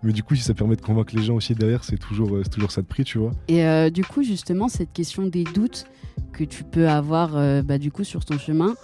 Mais 0.03 0.11
du 0.11 0.23
coup, 0.23 0.35
si 0.35 0.43
ça 0.43 0.53
permet 0.53 0.75
de 0.75 0.81
convaincre 0.81 1.15
les 1.15 1.23
gens 1.23 1.35
aussi 1.35 1.55
derrière, 1.55 1.85
c'est 1.85 1.97
toujours, 1.97 2.35
euh, 2.35 2.41
c'est 2.43 2.49
toujours 2.49 2.71
ça 2.71 2.81
de 2.81 2.87
prix, 2.87 3.05
tu 3.05 3.17
vois. 3.17 3.31
Et 3.47 3.65
euh, 3.65 3.89
du 3.89 4.03
coup, 4.03 4.23
justement, 4.23 4.67
cette 4.67 4.91
question 4.91 5.25
des 5.25 5.45
doutes 5.45 5.85
que 6.33 6.43
tu 6.43 6.65
peux 6.65 6.89
avoir 6.89 7.37
euh, 7.37 7.61
bah, 7.61 7.77
du 7.77 7.89
coup 7.89 8.03
sur 8.03 8.25
ton 8.25 8.37
chemin, 8.37 8.75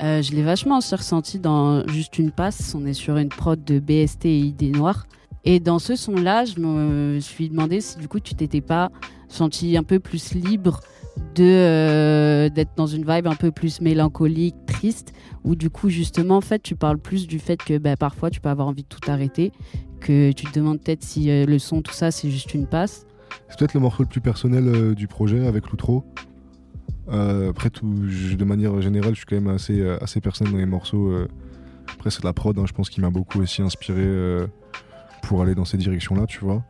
je 0.00 0.32
l'ai 0.32 0.42
vachement 0.42 0.80
ressenti 0.80 1.38
dans 1.38 1.86
Juste 1.86 2.18
une 2.18 2.32
passe. 2.32 2.74
On 2.74 2.84
est 2.84 2.92
sur 2.92 3.16
une 3.16 3.28
prod 3.28 3.62
de 3.62 3.78
BST 3.78 4.26
et 4.26 4.38
Idées 4.38 4.70
Noires. 4.70 5.06
Et 5.44 5.60
dans 5.60 5.78
ce 5.78 5.94
son-là, 5.94 6.44
je 6.44 6.58
me 6.58 7.20
suis 7.20 7.48
demandé 7.48 7.80
si 7.80 7.96
du 7.98 8.08
coup 8.08 8.18
tu 8.18 8.34
t'étais 8.34 8.60
pas 8.60 8.90
senti 9.28 9.76
un 9.76 9.82
peu 9.82 10.00
plus 10.00 10.34
libre 10.34 10.80
de 11.34 11.44
euh, 11.44 12.48
d'être 12.48 12.72
dans 12.76 12.86
une 12.86 13.04
vibe 13.04 13.26
un 13.26 13.34
peu 13.34 13.50
plus 13.50 13.80
mélancolique, 13.80 14.56
triste, 14.66 15.12
où 15.44 15.54
du 15.54 15.70
coup 15.70 15.88
justement 15.88 16.36
en 16.36 16.40
fait 16.40 16.62
tu 16.62 16.76
parles 16.76 16.98
plus 16.98 17.26
du 17.26 17.38
fait 17.38 17.56
que 17.56 17.78
bah, 17.78 17.96
parfois 17.96 18.30
tu 18.30 18.40
peux 18.40 18.48
avoir 18.48 18.68
envie 18.68 18.82
de 18.82 18.88
tout 18.88 19.10
arrêter, 19.10 19.52
que 20.00 20.32
tu 20.32 20.46
te 20.46 20.58
demandes 20.58 20.80
peut-être 20.80 21.02
si 21.02 21.30
euh, 21.30 21.46
le 21.46 21.58
son 21.58 21.82
tout 21.82 21.92
ça 21.92 22.10
c'est 22.10 22.30
juste 22.30 22.54
une 22.54 22.66
passe. 22.66 23.06
C'est 23.48 23.58
peut-être 23.58 23.74
le 23.74 23.80
morceau 23.80 24.02
le 24.02 24.08
plus 24.08 24.20
personnel 24.20 24.68
euh, 24.68 24.94
du 24.94 25.08
projet 25.08 25.46
avec 25.46 25.68
l'outro. 25.70 26.04
Après 27.06 27.68
tout, 27.68 27.86
de 27.86 28.44
manière 28.44 28.80
générale, 28.80 29.10
je 29.10 29.18
suis 29.18 29.26
quand 29.26 29.36
même 29.36 29.54
assez, 29.54 29.86
assez 30.00 30.22
personnel 30.22 30.54
dans 30.54 30.58
les 30.58 30.64
morceaux. 30.64 31.12
Après 31.92 32.10
c'est 32.10 32.24
la 32.24 32.32
prod, 32.32 32.58
hein, 32.58 32.64
je 32.66 32.72
pense 32.72 32.88
qu'il 32.88 33.02
m'a 33.02 33.10
beaucoup 33.10 33.40
aussi 33.40 33.60
inspiré 33.60 34.48
pour 35.22 35.42
aller 35.42 35.54
dans 35.54 35.66
ces 35.66 35.76
directions-là, 35.76 36.24
tu 36.26 36.40
vois. 36.40 36.64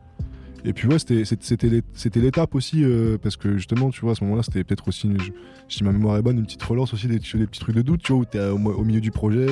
Et 0.65 0.73
puis 0.73 0.87
ouais, 0.87 0.97
c'était- 0.99 1.25
c'était 1.25 1.45
c'était 1.45 1.69
l'é- 1.69 1.83
c'était 1.93 2.19
l'étape 2.19 2.55
aussi, 2.55 2.83
euh, 2.83 3.17
parce 3.21 3.37
que 3.37 3.55
justement, 3.55 3.91
tu 3.91 4.01
vois, 4.01 4.13
à 4.13 4.15
ce 4.15 4.23
moment-là, 4.23 4.41
c'était 4.43 4.63
peut-être 4.63 4.87
aussi, 4.87 5.09
si 5.69 5.83
ma 5.83 5.91
mémoire 5.91 6.17
est 6.17 6.21
bonne, 6.23 6.37
une 6.39 6.45
petite 6.45 6.63
relance 6.63 6.93
aussi 6.93 7.07
des, 7.07 7.19
des 7.19 7.47
petits 7.47 7.59
trucs 7.59 7.75
de 7.75 7.81
doute, 7.83 8.01
tu 8.01 8.13
vois, 8.13 8.21
où 8.21 8.25
t'es 8.25 8.39
au, 8.39 8.55
au 8.57 8.83
milieu 8.83 8.99
du 9.01 9.11
projet, 9.11 9.45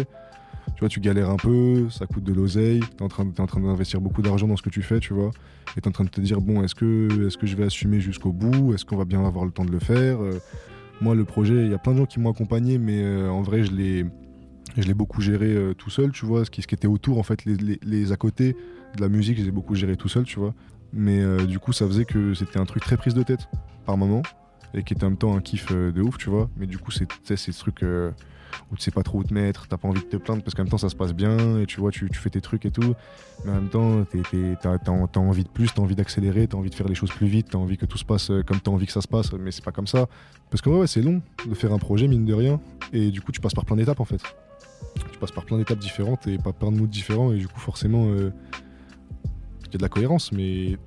tu 0.76 0.80
vois, 0.80 0.90
tu 0.90 1.00
galères 1.02 1.30
un 1.30 1.36
peu, 1.38 1.88
ça 1.92 2.08
coûte 2.08 2.24
de 2.24 2.34
l'oseille, 2.34 2.80
t'es 2.98 3.04
en 3.04 3.10
train, 3.10 3.26
t'es 3.28 3.42
en 3.42 3.46
train 3.46 3.62
d'investir 3.62 4.02
beaucoup 4.02 4.24
d'argent 4.24 4.48
dans 4.48 4.58
ce 4.58 4.64
que 4.64 4.72
tu 4.72 4.82
fais, 4.82 5.00
tu 5.00 5.14
vois, 5.14 5.30
et 5.78 5.82
t'es 5.82 5.88
en 5.88 5.92
train 5.92 6.04
de 6.04 6.10
te 6.10 6.20
dire, 6.20 6.42
bon, 6.42 6.64
est-ce 6.64 6.74
que, 6.74 7.28
est 7.28 7.38
que 7.38 7.46
je 7.46 7.56
vais 7.56 7.66
assumer 7.66 8.00
jusqu'au 8.00 8.32
bout, 8.32 8.74
est-ce 8.74 8.84
qu'on 8.84 8.98
va 8.98 9.06
bien 9.06 9.24
avoir 9.24 9.46
le 9.46 9.52
temps 9.52 9.66
de 9.66 9.72
le 9.72 9.80
faire? 9.80 10.20
Euh, 10.22 10.40
Moi, 11.02 11.14
le 11.16 11.26
projet, 11.26 11.66
il 11.66 11.70
y 11.72 11.74
a 11.76 11.78
plein 11.80 11.94
de 11.94 11.98
gens 12.00 12.06
qui 12.06 12.20
m'ont 12.20 12.32
accompagné, 12.32 12.78
mais 12.80 13.04
euh, 13.04 13.30
en 13.30 13.42
vrai, 13.44 13.64
je 13.64 13.72
l'ai... 13.72 14.06
Je 14.76 14.88
l'ai 14.88 14.96
beaucoup 14.96 15.22
géré 15.22 15.56
tout 15.78 15.92
seul, 15.92 16.12
tu 16.12 16.26
vois, 16.26 16.46
ce 16.46 16.50
qui, 16.50 16.64
ce 16.64 16.68
qui 16.68 16.74
était 16.74 16.88
autour, 16.88 17.20
en 17.20 17.24
fait, 17.24 17.46
les, 17.46 17.56
les- 17.58 17.80
les 17.84 18.12
à 18.12 18.16
côté 18.16 18.56
de 18.96 19.02
la 19.02 19.08
musique, 19.10 19.38
je 19.38 19.44
les 19.44 19.50
ai 19.50 19.52
beaucoup 19.52 19.76
géré 19.76 19.96
tout 19.98 20.08
seul, 20.08 20.24
tu 20.24 20.40
vois. 20.40 20.56
Mais 20.94 21.22
euh, 21.22 21.46
du 21.46 21.60
coup, 21.60 21.74
ça 21.74 21.88
faisait 21.88 22.06
que 22.06 22.34
c'était 22.36 22.60
un 22.60 22.66
truc 22.66 22.84
très 22.84 22.98
prise 22.98 23.16
de 23.16 23.24
tête 23.24 23.50
par 23.86 23.98
moment 23.98 24.22
et 24.76 24.84
qui 24.84 24.94
était 24.94 25.04
en 25.04 25.10
même 25.10 25.18
temps 25.18 25.36
un 25.36 25.42
kiff 25.42 25.68
euh, 25.72 25.92
de 25.92 26.02
ouf, 26.02 26.18
tu 26.18 26.30
vois. 26.30 26.50
Mais 26.56 26.68
du 26.68 26.78
coup, 26.78 26.92
c'est 26.92 27.36
ce 27.36 27.60
truc 27.60 27.82
euh, 27.82 28.12
où 28.72 28.76
tu 28.76 28.84
sais 28.84 28.92
pas 28.92 29.02
trop 29.02 29.18
où 29.18 29.24
te 29.24 29.34
mettre, 29.34 29.68
t'as 29.68 29.78
pas 29.78 29.88
envie 29.88 30.02
de 30.02 30.06
te 30.06 30.18
plaindre 30.18 30.44
parce 30.44 30.54
qu'en 30.54 30.64
même 30.64 30.70
temps, 30.70 30.78
ça 30.78 30.90
se 30.90 30.96
passe 30.96 31.14
bien 31.14 31.60
et 31.60 31.66
tu 31.66 31.80
vois, 31.80 31.90
tu, 31.90 32.08
fais 32.14 32.30
tes 32.30 32.42
trucs 32.42 32.66
et 32.68 32.72
tout. 32.72 32.94
Mais 33.44 33.52
en 33.52 33.56
même 33.56 33.70
temps, 33.70 34.06
t'as 34.62 35.20
envie 35.20 35.44
de 35.44 35.50
plus, 35.50 35.74
t'as 35.74 35.82
envie 35.82 35.96
d'accélérer, 35.96 36.48
t'as 36.48 36.58
envie 36.58 36.70
de 36.70 36.76
faire 36.76 36.88
les 36.88 36.96
choses 36.96 37.12
plus 37.12 37.28
vite, 37.28 37.48
t'as 37.52 37.58
envie 37.58 37.78
que 37.78 37.88
tout 37.88 37.98
se 37.98 38.06
passe 38.06 38.32
comme 38.46 38.60
t'as 38.60 38.72
envie 38.72 38.86
que 38.86 38.94
ça 38.94 39.02
se 39.02 39.08
passe. 39.08 39.34
Mais 39.34 39.50
c'est 39.50 39.66
pas 39.66 39.72
comme 39.72 39.88
ça. 39.88 40.08
Parce 40.52 40.62
que 40.62 40.70
ouais, 40.70 40.82
ouais, 40.82 40.88
c'est 40.88 41.02
long 41.02 41.24
de 41.48 41.56
faire 41.56 41.74
un 41.74 41.80
projet, 41.80 42.08
mine 42.08 42.26
de 42.26 42.36
rien. 42.36 42.60
Et 42.94 43.10
du 43.10 43.22
coup, 43.22 43.32
tu 43.32 43.42
passes 43.42 43.56
par 43.56 43.66
plein 43.66 43.78
d'étapes 43.78 44.00
en 44.00 44.06
fait. 44.06 44.22
Tu 45.12 45.18
passes 45.18 45.32
par 45.32 45.46
plein 45.46 45.58
d'étapes 45.58 45.80
différentes 45.80 46.28
et 46.28 46.38
pas 46.38 46.54
plein 46.54 46.72
de 46.72 46.78
moods 46.78 46.86
différents. 46.86 47.34
Et 47.34 47.38
du 47.38 47.48
coup, 47.48 47.60
forcément, 47.60 48.08
y 49.74 49.78
a 49.78 49.80
de 49.80 49.84
la 49.84 49.90
cohérence, 49.90 50.32
mais 50.32 50.78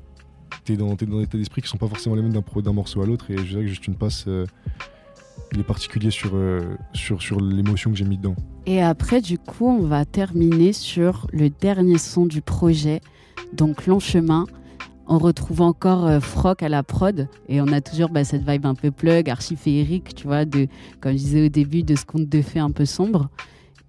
t'es 0.65 0.77
dans, 0.77 0.97
t'es 0.97 1.07
dans 1.07 1.19
des 1.19 1.25
états 1.25 1.39
d'esprit 1.39 1.63
qui 1.63 1.69
sont 1.69 1.79
pas 1.79 1.89
forcément 1.89 2.15
les 2.17 2.23
mêmes 2.23 2.33
d'un 2.33 2.73
morceau 2.73 3.03
à 3.03 3.07
l'autre. 3.07 3.31
Et 3.31 3.37
je 3.39 3.43
dirais 3.43 3.63
que 3.63 3.69
juste 3.69 3.87
une 3.87 3.97
passe, 3.97 4.25
euh, 4.29 4.47
il 5.53 5.61
est 5.61 5.65
particulier 5.65 6.11
sur, 6.11 6.33
euh, 6.35 6.77
sur, 6.93 7.23
sur 7.23 7.41
l'émotion 7.41 7.91
que 7.91 7.97
j'ai 7.97 8.05
mis 8.05 8.19
dedans. 8.19 8.37
Et 8.67 8.83
après, 8.83 9.21
du 9.21 9.39
coup, 9.39 9.67
on 9.67 9.87
va 9.87 10.05
terminer 10.05 10.73
sur 10.73 11.27
le 11.33 11.51
dernier 11.51 11.99
son 11.99 12.27
du 12.27 12.43
projet, 12.43 13.01
donc 13.53 13.87
Long 13.87 14.01
Chemin. 14.01 14.47
On 15.09 15.19
retrouve 15.19 15.61
encore 15.61 16.05
euh, 16.07 16.19
Froc 16.19 16.65
à 16.65 16.69
la 16.69 16.83
prod 16.83 17.29
et 17.49 17.61
on 17.61 17.69
a 17.69 17.81
toujours 17.81 18.09
bah, 18.09 18.25
cette 18.25 18.49
vibe 18.49 18.67
un 18.67 18.75
peu 18.75 18.91
plug, 18.91 19.31
archi 19.31 19.55
féerique, 19.55 20.17
tu 20.17 20.27
vois, 20.27 20.45
de, 20.45 20.67
comme 21.01 21.13
je 21.13 21.19
disais 21.19 21.47
au 21.47 21.49
début, 21.49 21.85
de 21.85 21.95
ce 21.95 22.05
conte 22.05 22.29
de 22.29 22.43
fées 22.43 22.59
un 22.59 22.73
peu 22.73 22.85
sombre. 22.85 23.31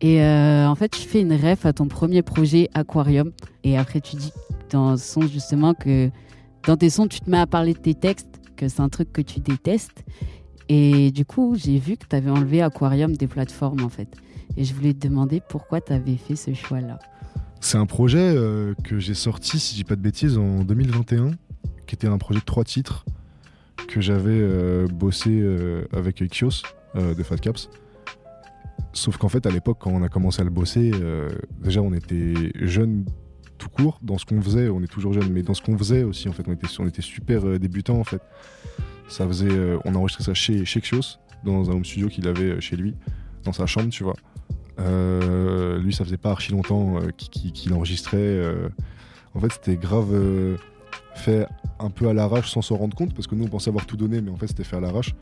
Et 0.01 0.21
euh, 0.21 0.67
en 0.67 0.75
fait, 0.75 0.95
je 0.95 1.01
fais 1.01 1.21
une 1.21 1.33
ref 1.33 1.65
à 1.65 1.73
ton 1.73 1.87
premier 1.87 2.21
projet 2.21 2.69
Aquarium. 2.73 3.31
Et 3.63 3.77
après, 3.77 4.01
tu 4.01 4.15
dis 4.15 4.31
dans 4.69 4.97
son 4.97 5.21
justement 5.21 5.73
que 5.73 6.09
dans 6.65 6.77
tes 6.77 6.89
sons, 6.89 7.07
tu 7.07 7.19
te 7.19 7.29
mets 7.29 7.39
à 7.39 7.47
parler 7.47 7.73
de 7.73 7.79
tes 7.79 7.93
textes, 7.93 8.41
que 8.55 8.67
c'est 8.67 8.81
un 8.81 8.89
truc 8.89 9.11
que 9.11 9.21
tu 9.21 9.39
détestes. 9.39 10.03
Et 10.69 11.11
du 11.11 11.25
coup, 11.25 11.55
j'ai 11.57 11.79
vu 11.79 11.97
que 11.97 12.05
tu 12.07 12.15
avais 12.15 12.29
enlevé 12.29 12.61
Aquarium 12.61 13.15
des 13.15 13.27
plateformes 13.27 13.83
en 13.83 13.89
fait. 13.89 14.09
Et 14.57 14.63
je 14.63 14.73
voulais 14.73 14.93
te 14.93 15.07
demander 15.07 15.41
pourquoi 15.47 15.81
tu 15.81 15.93
avais 15.93 16.17
fait 16.17 16.35
ce 16.35 16.53
choix-là. 16.53 16.99
C'est 17.59 17.77
un 17.77 17.85
projet 17.85 18.19
euh, 18.19 18.73
que 18.83 18.99
j'ai 18.99 19.13
sorti, 19.13 19.59
si 19.59 19.73
je 19.73 19.77
dis 19.77 19.83
pas 19.83 19.95
de 19.95 20.01
bêtises, 20.01 20.37
en 20.37 20.63
2021, 20.63 21.31
qui 21.85 21.95
était 21.95 22.07
un 22.07 22.17
projet 22.17 22.39
de 22.39 22.45
trois 22.45 22.63
titres 22.63 23.05
que 23.87 24.01
j'avais 24.01 24.39
euh, 24.41 24.87
bossé 24.87 25.41
avec 25.93 26.21
euh, 26.21 27.13
de 27.13 27.23
Fat 27.23 27.37
Caps. 27.37 27.69
Sauf 28.93 29.17
qu'en 29.17 29.29
fait, 29.29 29.45
à 29.45 29.51
l'époque, 29.51 29.77
quand 29.79 29.91
on 29.91 30.01
a 30.01 30.09
commencé 30.09 30.41
à 30.41 30.43
le 30.43 30.49
bosser, 30.49 30.91
euh, 30.95 31.29
déjà 31.61 31.81
on 31.81 31.93
était 31.93 32.51
jeunes 32.55 33.05
tout 33.57 33.69
court 33.69 33.99
dans 34.01 34.17
ce 34.17 34.25
qu'on 34.25 34.41
faisait. 34.41 34.69
On 34.69 34.81
est 34.81 34.87
toujours 34.87 35.13
jeunes, 35.13 35.31
mais 35.31 35.43
dans 35.43 35.53
ce 35.53 35.61
qu'on 35.61 35.77
faisait 35.77 36.03
aussi, 36.03 36.29
en 36.29 36.31
fait, 36.31 36.47
on 36.47 36.53
était, 36.53 36.67
on 36.79 36.87
était 36.87 37.01
super 37.01 37.47
euh, 37.47 37.59
débutants 37.59 37.99
en 37.99 38.03
fait. 38.03 38.21
Ça 39.07 39.27
faisait, 39.27 39.51
euh, 39.51 39.77
on 39.85 39.95
a 39.95 39.97
enregistré 39.97 40.23
ça 40.23 40.33
chez, 40.33 40.65
chez 40.65 40.79
Ixios, 40.79 41.19
dans 41.43 41.69
un 41.69 41.73
home 41.73 41.85
studio 41.85 42.07
qu'il 42.07 42.27
avait 42.27 42.59
chez 42.59 42.75
lui, 42.75 42.95
dans 43.43 43.53
sa 43.53 43.65
chambre, 43.65 43.89
tu 43.89 44.03
vois. 44.03 44.15
Lui, 45.79 45.93
ça 45.93 46.03
faisait 46.03 46.17
pas 46.17 46.31
archi 46.31 46.51
longtemps 46.51 46.99
qu'il 47.17 47.51
qu'il 47.51 47.73
enregistrait. 47.73 48.41
En 49.33 49.39
fait, 49.39 49.51
c'était 49.51 49.75
grave 49.75 50.13
fait 51.15 51.47
un 51.79 51.89
peu 51.89 52.07
à 52.07 52.13
l'arrache 52.13 52.49
sans 52.49 52.61
s'en 52.61 52.77
rendre 52.77 52.95
compte, 52.95 53.13
parce 53.13 53.27
que 53.27 53.35
nous, 53.35 53.45
on 53.45 53.47
pensait 53.47 53.69
avoir 53.69 53.85
tout 53.85 53.97
donné, 53.97 54.21
mais 54.21 54.31
en 54.31 54.37
fait, 54.37 54.47
c'était 54.47 54.63
fait 54.63 54.77
à 54.77 54.79
l'arrache. 54.79 55.13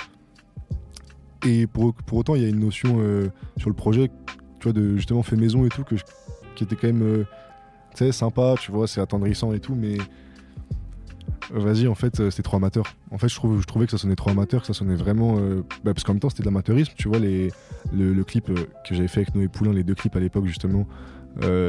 Et 1.45 1.67
pour, 1.67 1.93
pour 1.93 2.17
autant, 2.17 2.35
il 2.35 2.41
y 2.41 2.45
a 2.45 2.49
une 2.49 2.59
notion 2.59 2.97
euh, 2.99 3.29
sur 3.57 3.69
le 3.69 3.75
projet, 3.75 4.09
tu 4.59 4.63
vois, 4.63 4.73
de 4.73 4.95
justement 4.95 5.21
fait 5.23 5.35
maison 5.35 5.65
et 5.65 5.69
tout, 5.69 5.83
que 5.83 5.95
qui 6.55 6.63
était 6.63 6.75
quand 6.75 6.87
même, 6.87 7.03
euh, 7.03 7.23
tu 7.91 8.05
sais, 8.05 8.11
sympa, 8.11 8.55
tu 8.59 8.71
vois, 8.71 8.87
c'est 8.87 9.01
attendrissant 9.01 9.53
et 9.53 9.59
tout, 9.59 9.75
mais 9.75 9.97
euh, 11.53 11.59
vas-y, 11.59 11.87
en 11.87 11.95
fait, 11.95 12.29
c'était 12.29 12.43
trop 12.43 12.57
amateur. 12.57 12.85
En 13.11 13.17
fait, 13.17 13.27
je, 13.27 13.65
trouvais 13.65 13.85
que 13.85 13.91
ça 13.91 13.97
sonnait 13.97 14.15
trop 14.15 14.31
amateur, 14.31 14.61
que 14.61 14.67
ça 14.67 14.73
sonnait 14.73 14.95
vraiment. 14.95 15.35
bah, 15.83 15.93
parce 15.93 16.03
qu'en 16.03 16.13
même 16.13 16.19
temps, 16.19 16.29
c'était 16.29 16.43
de 16.43 16.47
l'amateurisme, 16.47 16.93
tu 16.97 17.09
vois, 17.09 17.19
les, 17.19 17.51
le, 17.93 18.23
clip 18.23 18.47
que 18.47 18.95
j'avais 18.95 19.07
fait 19.07 19.21
avec 19.21 19.35
Noé 19.35 19.47
Poulain, 19.47 19.73
les 19.73 19.83
deux 19.83 19.95
clips 19.95 20.15
à 20.15 20.19
l'époque, 20.19 20.47
justement, 20.47 20.87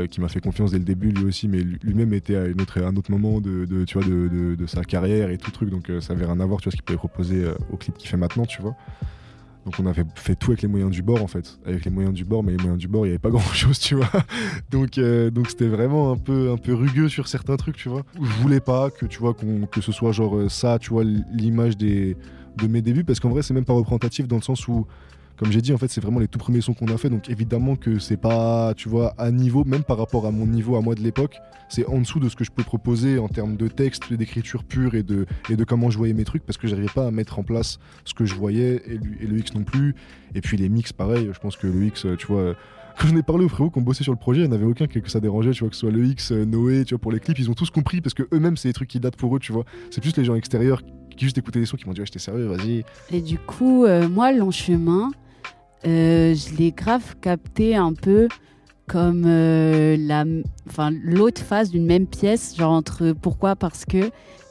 qui 0.09 0.21
m'a 0.21 0.29
fait 0.29 0.41
confiance 0.41 0.71
dès 0.71 0.79
le 0.79 0.85
début, 0.85 1.11
lui 1.11 1.25
aussi, 1.25 1.49
mais 1.49 1.59
lui- 1.59 1.79
lui-même 1.83 2.15
était 2.15 2.37
à 2.37 2.45
un 2.45 2.97
autre 2.97 3.11
moment 3.11 3.41
de, 3.41 3.85
tu 3.85 3.99
vois, 3.99 4.07
de, 4.09 4.67
sa 4.67 4.85
carrière 4.85 5.31
et 5.31 5.37
tout 5.37 5.51
truc, 5.51 5.69
donc 5.69 5.91
ça 6.01 6.15
avait 6.15 6.25
rien 6.25 6.41
à 6.41 6.47
voir, 6.47 6.61
tu 6.61 6.67
vois, 6.67 6.71
ce 6.71 6.77
qu'il 6.77 6.85
pouvait 6.85 6.97
proposer 6.97 7.45
au 7.71 7.77
clip 7.77 7.99
qu'il 7.99 8.09
fait 8.09 8.17
maintenant, 8.17 8.47
tu 8.47 8.63
vois. 8.63 8.77
Donc 9.67 9.75
on 9.81 9.87
avait 9.87 10.05
fait 10.15 10.37
tout 10.37 10.53
avec 10.53 10.63
les 10.63 10.69
moyens 10.69 10.93
du 10.93 11.03
bord 11.03 11.21
en 11.21 11.27
fait, 11.27 11.59
avec 11.67 11.85
les 11.85 11.91
moyens 11.91 12.15
du 12.15 12.25
bord, 12.25 12.45
mais 12.45 12.53
les 12.53 12.59
moyens 12.59 12.79
du 12.79 12.87
bord 12.87 13.05
il 13.05 13.09
n'y 13.09 13.15
avait 13.15 13.19
pas 13.19 13.31
grand 13.37 13.41
chose, 13.53 13.81
tu 13.81 13.97
vois. 13.97 14.09
Donc 14.71 14.97
euh, 14.97 15.29
donc 15.29 15.51
c'était 15.51 15.67
vraiment 15.67 16.13
un 16.13 16.17
peu 16.17 16.53
un 16.53 16.57
peu 16.57 16.73
rugueux 16.73 17.09
sur 17.09 17.27
certains 17.27 17.57
trucs, 17.57 17.77
tu 17.77 17.89
vois. 17.89 18.05
Je 18.15 18.33
voulais 18.41 18.61
pas 18.61 18.91
que 18.91 19.07
tu 19.07 19.19
vois 19.19 19.35
que 19.35 19.81
ce 19.81 19.91
soit 19.91 20.13
genre 20.13 20.37
euh, 20.37 20.49
ça, 20.49 20.79
tu 20.79 20.91
vois, 20.91 21.03
l'image 21.03 21.77
de 21.77 22.15
mes 22.69 22.81
débuts, 22.81 23.03
parce 23.03 23.19
qu'en 23.19 23.29
vrai 23.29 23.43
c'est 23.43 23.55
même 23.55 23.65
pas 23.65 23.73
représentatif 23.73 24.29
dans 24.29 24.37
le 24.37 24.43
sens 24.43 24.69
où 24.69 24.87
comme 25.37 25.53
j'ai 25.53 25.61
dit, 25.61 25.73
en 25.73 25.79
fait, 25.79 25.89
c'est 25.89 26.01
vraiment 26.01 26.21
les 26.21 26.29
tout 26.29 26.39
premiers 26.39 26.61
sons 26.61 26.75
qu'on 26.75 26.89
a 26.89 26.97
fait. 26.97 27.11
Donc, 27.11 27.29
évidemment 27.29 27.77
que 27.77 27.99
c'est 27.99 28.17
pas, 28.17 28.75
tu 28.75 28.89
vois, 28.89 29.15
à 29.19 29.31
niveau, 29.31 29.65
même 29.65 29.85
par 29.85 29.99
rapport 29.99 30.27
à 30.27 30.31
mon 30.31 30.47
niveau 30.47 30.77
à 30.77 30.81
moi 30.81 30.95
de 30.95 31.01
l'époque, 31.01 31.39
c'est 31.69 31.87
en 31.87 31.99
dessous 31.99 32.21
de 32.21 32.29
ce 32.29 32.37
que 32.37 32.45
je 32.45 32.51
peux 32.51 32.63
proposer 32.63 33.19
en 33.19 33.29
termes 33.29 33.57
de 33.57 33.69
texte, 33.69 34.13
d'écriture 34.13 34.65
pure 34.65 34.95
et 34.95 35.03
de, 35.03 35.27
et 35.51 35.57
de 35.57 35.65
comment 35.65 35.91
je 35.91 35.99
voyais 35.99 36.15
mes 36.15 36.25
trucs, 36.25 36.45
parce 36.45 36.57
que 36.57 36.67
j'arrivais 36.67 36.93
pas 36.95 37.07
à 37.07 37.11
mettre 37.11 37.39
en 37.39 37.43
place 37.43 37.79
ce 38.05 38.15
que 38.15 38.25
je 38.25 38.35
voyais 38.35 38.83
et, 38.87 39.27
le 39.27 39.39
X 39.39 39.55
non 39.55 39.65
plus. 39.65 39.95
Et 40.35 40.41
puis 40.41 40.57
les 40.57 40.69
mix, 40.69 40.93
pareil, 40.93 41.29
je 41.33 41.39
pense 41.39 41.57
que 41.57 41.67
le 41.67 41.85
X, 41.85 42.07
tu 42.19 42.27
vois. 42.27 42.55
Quand 42.99 43.09
j'en 43.09 43.17
ai 43.17 43.23
parlé 43.23 43.45
aux 43.45 43.49
frérots 43.51 43.71
qui 43.71 43.79
ont 43.79 43.83
bossé 43.83 44.05
sur 44.05 44.13
le 44.15 44.19
projet, 44.19 44.41
il 44.41 44.49
n'y 44.49 44.55
en 44.55 44.57
avait 44.57 44.65
aucun 44.65 44.87
que 44.87 44.99
que 44.99 45.11
ça 45.11 45.21
dérangeait, 45.21 45.51
tu 45.51 45.61
vois, 45.61 45.69
que 45.69 45.75
ce 45.75 45.81
soit 45.81 45.91
le 45.91 46.03
X, 46.07 46.33
euh, 46.33 46.47
Noé, 46.47 46.85
tu 46.87 46.95
vois, 46.95 46.99
pour 46.99 47.13
les 47.13 47.21
clips, 47.21 47.39
ils 47.39 47.51
ont 47.51 47.55
tous 47.55 47.69
compris 47.69 48.01
parce 48.01 48.15
que 48.15 48.23
eux-mêmes, 48.33 48.57
c'est 48.57 48.69
des 48.69 48.73
trucs 48.73 48.89
qui 48.89 49.01
datent 49.01 49.17
pour 49.17 49.37
eux, 49.37 49.39
tu 49.39 49.53
vois. 49.53 49.65
C'est 49.91 50.01
plus 50.01 50.17
les 50.17 50.25
gens 50.25 50.35
extérieurs 50.35 50.81
qui 51.15 51.27
juste 51.27 51.37
écoutaient 51.37 51.59
les 51.59 51.67
sons 51.67 51.77
qui 51.77 51.87
m'ont 51.87 51.93
dit, 51.93 52.01
ouais, 52.01 52.07
j'étais 52.07 52.19
sérieux, 52.19 52.47
vas-y. 52.47 52.85
Et 53.11 53.21
du 53.21 53.39
coup, 53.39 53.85
euh, 53.85 54.09
moi, 54.09 54.33
Long 54.33 54.51
Chemin, 54.51 55.11
euh, 55.87 56.35
je 56.35 56.57
l'ai 56.57 56.73
grave 56.73 57.17
capté 57.21 57.77
un 57.77 57.93
peu 57.93 58.29
comme 58.89 59.25
euh, 59.27 59.97
la, 59.99 60.25
l'autre 61.03 61.43
face 61.43 61.71
d'une 61.71 61.87
même 61.87 62.07
pièce, 62.07 62.57
genre 62.57 62.73
entre 62.73 63.13
pourquoi, 63.13 63.57
parce 63.57 63.85
que, 63.85 64.11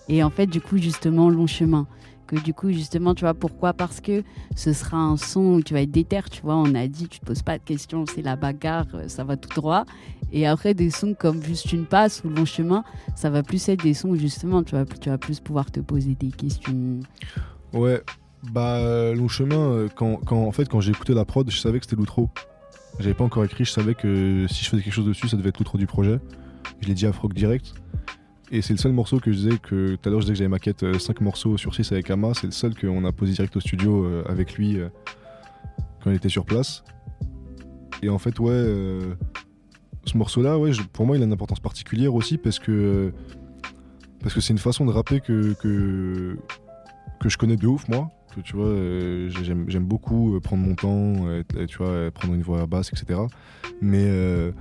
et 0.09 0.23
en 0.23 0.29
fait, 0.29 0.47
du 0.47 0.61
coup, 0.61 0.77
justement, 0.77 1.29
Long 1.29 1.47
Chemin. 1.47 1.87
Que 2.27 2.37
du 2.37 2.55
coup, 2.55 2.71
justement, 2.71 3.13
tu 3.13 3.21
vois, 3.21 3.35
pourquoi 3.35 3.73
Parce 3.73 4.01
que 4.01 4.23
ce 4.55 4.73
sera 4.73 4.97
un 4.97 5.15
son 5.15 5.55
où 5.55 5.61
tu 5.61 5.75
vas 5.75 5.81
être 5.81 5.91
déter, 5.91 6.21
tu 6.31 6.41
vois. 6.41 6.55
On 6.55 6.73
a 6.73 6.87
dit, 6.87 7.07
tu 7.07 7.19
te 7.19 7.25
poses 7.25 7.43
pas 7.43 7.59
de 7.59 7.63
questions, 7.63 8.05
c'est 8.07 8.23
la 8.23 8.35
bagarre, 8.35 8.87
euh, 8.95 9.07
ça 9.07 9.23
va 9.23 9.37
tout 9.37 9.49
droit. 9.49 9.85
Et 10.31 10.47
après, 10.47 10.73
des 10.73 10.89
sons 10.89 11.13
comme 11.13 11.43
Juste 11.43 11.71
une 11.71 11.85
passe 11.85 12.23
ou 12.23 12.29
Long 12.29 12.45
Chemin, 12.45 12.83
ça 13.15 13.29
va 13.29 13.43
plus 13.43 13.69
être 13.69 13.83
des 13.83 13.93
sons 13.93 14.09
où 14.09 14.15
justement, 14.15 14.63
tu 14.63 14.75
tu 14.99 15.09
vas 15.09 15.17
plus 15.19 15.39
pouvoir 15.39 15.69
te 15.69 15.79
poser 15.79 16.15
des 16.15 16.31
questions. 16.31 16.99
Ouais, 17.73 18.01
bah 18.51 18.77
euh, 18.77 19.15
long 19.15 19.27
chemin, 19.27 19.55
euh, 19.55 19.89
quand, 19.93 20.17
quand, 20.25 20.45
en 20.45 20.51
fait 20.51 20.69
quand 20.69 20.81
j'ai 20.81 20.91
écouté 20.91 21.13
la 21.13 21.25
prod, 21.25 21.49
je 21.49 21.57
savais 21.57 21.79
que 21.79 21.85
c'était 21.85 21.95
l'outro. 21.95 22.29
J'avais 22.99 23.13
pas 23.13 23.23
encore 23.23 23.43
écrit, 23.43 23.65
je 23.65 23.71
savais 23.71 23.93
que 23.93 24.45
si 24.49 24.63
je 24.63 24.69
faisais 24.69 24.81
quelque 24.81 24.93
chose 24.93 25.05
dessus, 25.05 25.27
ça 25.27 25.37
devait 25.37 25.49
être 25.49 25.59
l'outro 25.59 25.77
du 25.77 25.87
projet. 25.87 26.19
Je 26.81 26.87
l'ai 26.87 26.93
dit 26.93 27.05
à 27.05 27.13
Frog 27.13 27.33
direct. 27.33 27.73
Et 28.51 28.61
c'est 28.61 28.73
le 28.73 28.79
seul 28.79 28.93
morceau 28.93 29.19
que 29.19 29.31
je 29.31 29.37
disais 29.37 29.57
que 29.57 29.95
tout 29.95 30.07
à 30.07 30.11
l'heure 30.11 30.21
je 30.21 30.25
disais 30.25 30.33
que 30.33 30.37
j'avais 30.37 30.49
maquette 30.49 30.99
5 30.99 31.21
morceaux 31.21 31.57
sur 31.57 31.73
6 31.73 31.91
avec 31.91 32.09
Ama, 32.11 32.33
c'est 32.33 32.45
le 32.45 32.51
seul 32.51 32.75
qu'on 32.75 33.03
a 33.03 33.11
posé 33.11 33.33
direct 33.33 33.55
au 33.55 33.59
studio 33.59 34.05
euh, 34.05 34.23
avec 34.29 34.53
lui 34.53 34.79
euh, 34.79 34.89
quand 36.03 36.11
il 36.11 36.15
était 36.15 36.29
sur 36.29 36.45
place. 36.45 36.83
Et 38.03 38.09
en 38.09 38.19
fait 38.19 38.39
ouais, 38.39 38.51
euh, 38.51 39.15
ce 40.05 40.15
morceau-là, 40.17 40.59
ouais, 40.59 40.71
pour 40.93 41.07
moi 41.07 41.17
il 41.17 41.23
a 41.23 41.25
une 41.25 41.33
importance 41.33 41.59
particulière 41.59 42.13
aussi 42.13 42.37
parce 42.37 42.59
que 42.59 43.11
parce 44.21 44.33
que 44.33 44.41
c'est 44.41 44.53
une 44.53 44.59
façon 44.59 44.85
de 44.85 44.91
rapper 44.91 45.21
que 45.21 45.55
je 47.25 47.37
connais 47.37 47.57
de 47.57 47.67
ouf 47.67 47.87
moi 47.87 48.11
que 48.35 48.41
tu 48.41 48.55
vois, 48.55 48.67
euh, 48.67 49.29
j'aime 49.67 49.85
beaucoup 49.85 50.35
euh, 50.35 50.39
prendre 50.39 50.63
mon 50.63 50.75
temps, 50.75 51.31
être- 51.31 51.65
tu 51.65 51.77
vois, 51.77 51.87
euh, 51.87 52.11
prendre 52.11 52.33
une 52.33 52.41
voix 52.41 52.65
basse, 52.65 52.91
etc. 52.91 53.19
Mais, 53.81 54.03
euh, 54.05 54.51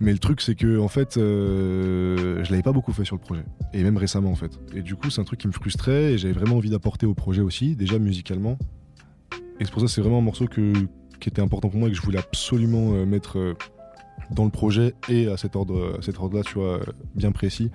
mais 0.00 0.12
le 0.12 0.18
truc, 0.18 0.40
c'est 0.40 0.54
que 0.54 0.78
en 0.78 0.88
fait, 0.88 1.16
euh, 1.16 2.42
je 2.44 2.50
l'avais 2.50 2.62
pas 2.62 2.72
beaucoup 2.72 2.92
fait 2.92 3.04
sur 3.04 3.16
le 3.16 3.20
projet, 3.20 3.44
et 3.74 3.82
même 3.82 3.96
récemment 3.96 4.30
en 4.30 4.34
fait. 4.34 4.58
Et 4.74 4.82
du 4.82 4.94
coup, 4.96 5.10
c'est 5.10 5.20
un 5.20 5.24
truc 5.24 5.40
qui 5.40 5.46
me 5.48 5.52
frustrait, 5.52 6.12
et 6.14 6.18
j'avais 6.18 6.34
vraiment 6.34 6.56
envie 6.56 6.70
d'apporter 6.70 7.06
au 7.06 7.14
projet 7.14 7.42
aussi, 7.42 7.76
déjà 7.76 7.98
musicalement. 7.98 8.56
Et 9.58 9.64
c'est 9.64 9.70
pour 9.70 9.80
ça 9.80 9.86
que 9.86 9.92
c'est 9.92 10.00
vraiment 10.00 10.18
un 10.18 10.22
morceau 10.22 10.46
que, 10.46 10.72
qui 11.20 11.28
était 11.28 11.42
important 11.42 11.68
pour 11.68 11.78
moi 11.78 11.88
et 11.88 11.92
que 11.92 11.96
je 11.98 12.02
voulais 12.02 12.18
absolument 12.18 12.94
euh, 12.94 13.04
mettre 13.04 13.38
euh, 13.38 13.54
dans 14.30 14.44
le 14.44 14.50
projet 14.50 14.94
et 15.08 15.28
à 15.28 15.36
cet 15.36 15.54
ordre, 15.56 15.96
à 15.98 16.02
cet 16.02 16.18
ordre-là, 16.18 16.42
tu 16.44 16.58
euh, 16.60 16.78
bien 17.14 17.30
précis, 17.32 17.70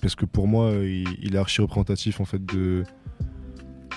parce 0.00 0.14
que 0.14 0.26
pour 0.26 0.46
moi, 0.46 0.66
euh, 0.66 1.04
il 1.22 1.34
est 1.34 1.38
archi 1.38 1.60
représentatif 1.60 2.20
en 2.20 2.24
fait 2.24 2.44
de 2.44 2.84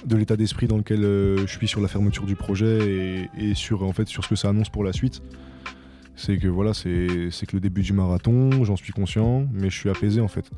de 0.07 0.15
l'état 0.15 0.37
d'esprit 0.37 0.67
dans 0.67 0.77
lequel 0.77 1.03
euh, 1.03 1.37
je 1.45 1.51
suis 1.51 1.67
sur 1.67 1.81
la 1.81 1.87
fermeture 1.87 2.25
du 2.25 2.35
projet 2.35 2.79
et, 2.79 3.29
et 3.37 3.53
sur 3.53 3.83
en 3.83 3.91
fait 3.91 4.07
sur 4.07 4.23
ce 4.23 4.29
que 4.29 4.35
ça 4.35 4.49
annonce 4.49 4.69
pour 4.69 4.83
la 4.83 4.93
suite. 4.93 5.21
C'est 6.15 6.37
que 6.37 6.47
voilà, 6.47 6.73
c'est 6.73 7.29
c'est 7.29 7.45
que 7.45 7.55
le 7.55 7.59
début 7.59 7.83
du 7.83 7.93
marathon, 7.93 8.63
j'en 8.63 8.75
suis 8.75 8.93
conscient, 8.93 9.45
mais 9.53 9.69
je 9.69 9.77
suis 9.77 9.89
apaisé 9.89 10.21
en 10.21 10.27
fait. 10.27 10.49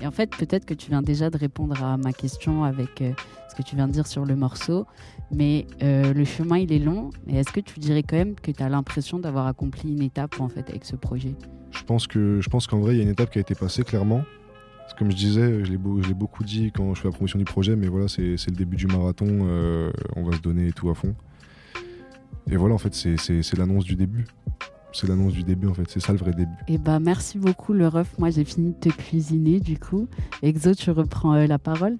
Et 0.00 0.06
en 0.06 0.10
fait, 0.10 0.34
peut-être 0.36 0.64
que 0.64 0.74
tu 0.74 0.90
viens 0.90 1.02
déjà 1.02 1.30
de 1.30 1.38
répondre 1.38 1.80
à 1.84 1.96
ma 1.96 2.12
question 2.12 2.64
avec 2.64 3.02
euh, 3.02 3.12
ce 3.48 3.54
que 3.54 3.62
tu 3.62 3.76
viens 3.76 3.86
de 3.86 3.92
dire 3.92 4.06
sur 4.06 4.24
le 4.24 4.34
morceau, 4.34 4.84
mais 5.30 5.66
euh, 5.82 6.12
le 6.12 6.24
chemin, 6.24 6.58
il 6.58 6.72
est 6.72 6.80
long. 6.80 7.10
Et 7.28 7.36
est-ce 7.36 7.52
que 7.52 7.60
tu 7.60 7.78
dirais 7.78 8.02
quand 8.02 8.16
même 8.16 8.34
que 8.34 8.50
tu 8.50 8.62
as 8.62 8.68
l'impression 8.68 9.20
d'avoir 9.20 9.46
accompli 9.46 9.92
une 9.92 10.02
étape 10.02 10.40
en 10.40 10.48
fait 10.48 10.68
avec 10.70 10.84
ce 10.84 10.96
projet? 10.96 11.36
Je 11.70 11.84
pense 11.84 12.06
que 12.06 12.40
je 12.40 12.48
pense 12.48 12.66
qu'en 12.66 12.80
vrai, 12.80 12.94
il 12.94 12.98
y 12.98 13.00
a 13.00 13.04
une 13.04 13.10
étape 13.10 13.30
qui 13.30 13.38
a 13.38 13.42
été 13.42 13.54
passée 13.54 13.84
clairement. 13.84 14.22
Comme 14.98 15.10
je 15.10 15.16
disais, 15.16 15.64
je 15.64 15.70
l'ai 15.70 15.78
beau- 15.78 16.00
beaucoup 16.14 16.44
dit 16.44 16.70
quand 16.74 16.94
je 16.94 17.00
fais 17.00 17.08
la 17.08 17.12
promotion 17.12 17.38
du 17.38 17.44
projet, 17.44 17.74
mais 17.76 17.88
voilà, 17.88 18.08
c'est 18.08 18.22
le 18.46 18.56
début 18.56 18.76
du 18.76 18.86
marathon, 18.86 19.26
euh, 19.30 19.90
on 20.16 20.22
va 20.22 20.36
se 20.36 20.40
donner 20.42 20.70
tout 20.72 20.90
à 20.90 20.94
fond. 20.94 21.14
Et 22.50 22.56
voilà, 22.56 22.74
en 22.74 22.78
fait, 22.78 22.94
c'est- 22.94 23.56
l'annonce 23.56 23.84
du 23.84 23.96
début. 23.96 24.26
C'est 24.92 25.08
l'annonce 25.08 25.32
du 25.32 25.42
début, 25.42 25.68
en 25.68 25.74
fait, 25.74 25.84
c'est 25.88 26.00
ça 26.00 26.12
le 26.12 26.18
vrai 26.18 26.32
début. 26.32 26.52
Eh 26.68 26.76
bah, 26.76 27.00
merci 27.00 27.38
beaucoup, 27.38 27.72
le 27.72 27.88
ref. 27.88 28.14
Moi, 28.18 28.28
j'ai 28.30 28.44
fini 28.44 28.72
de 28.72 28.76
te 28.78 28.88
cuisiner, 28.90 29.58
du 29.58 29.78
coup. 29.78 30.06
Exo, 30.42 30.74
tu 30.74 30.90
reprends 30.90 31.34
euh, 31.34 31.46
la 31.46 31.58
parole 31.58 31.96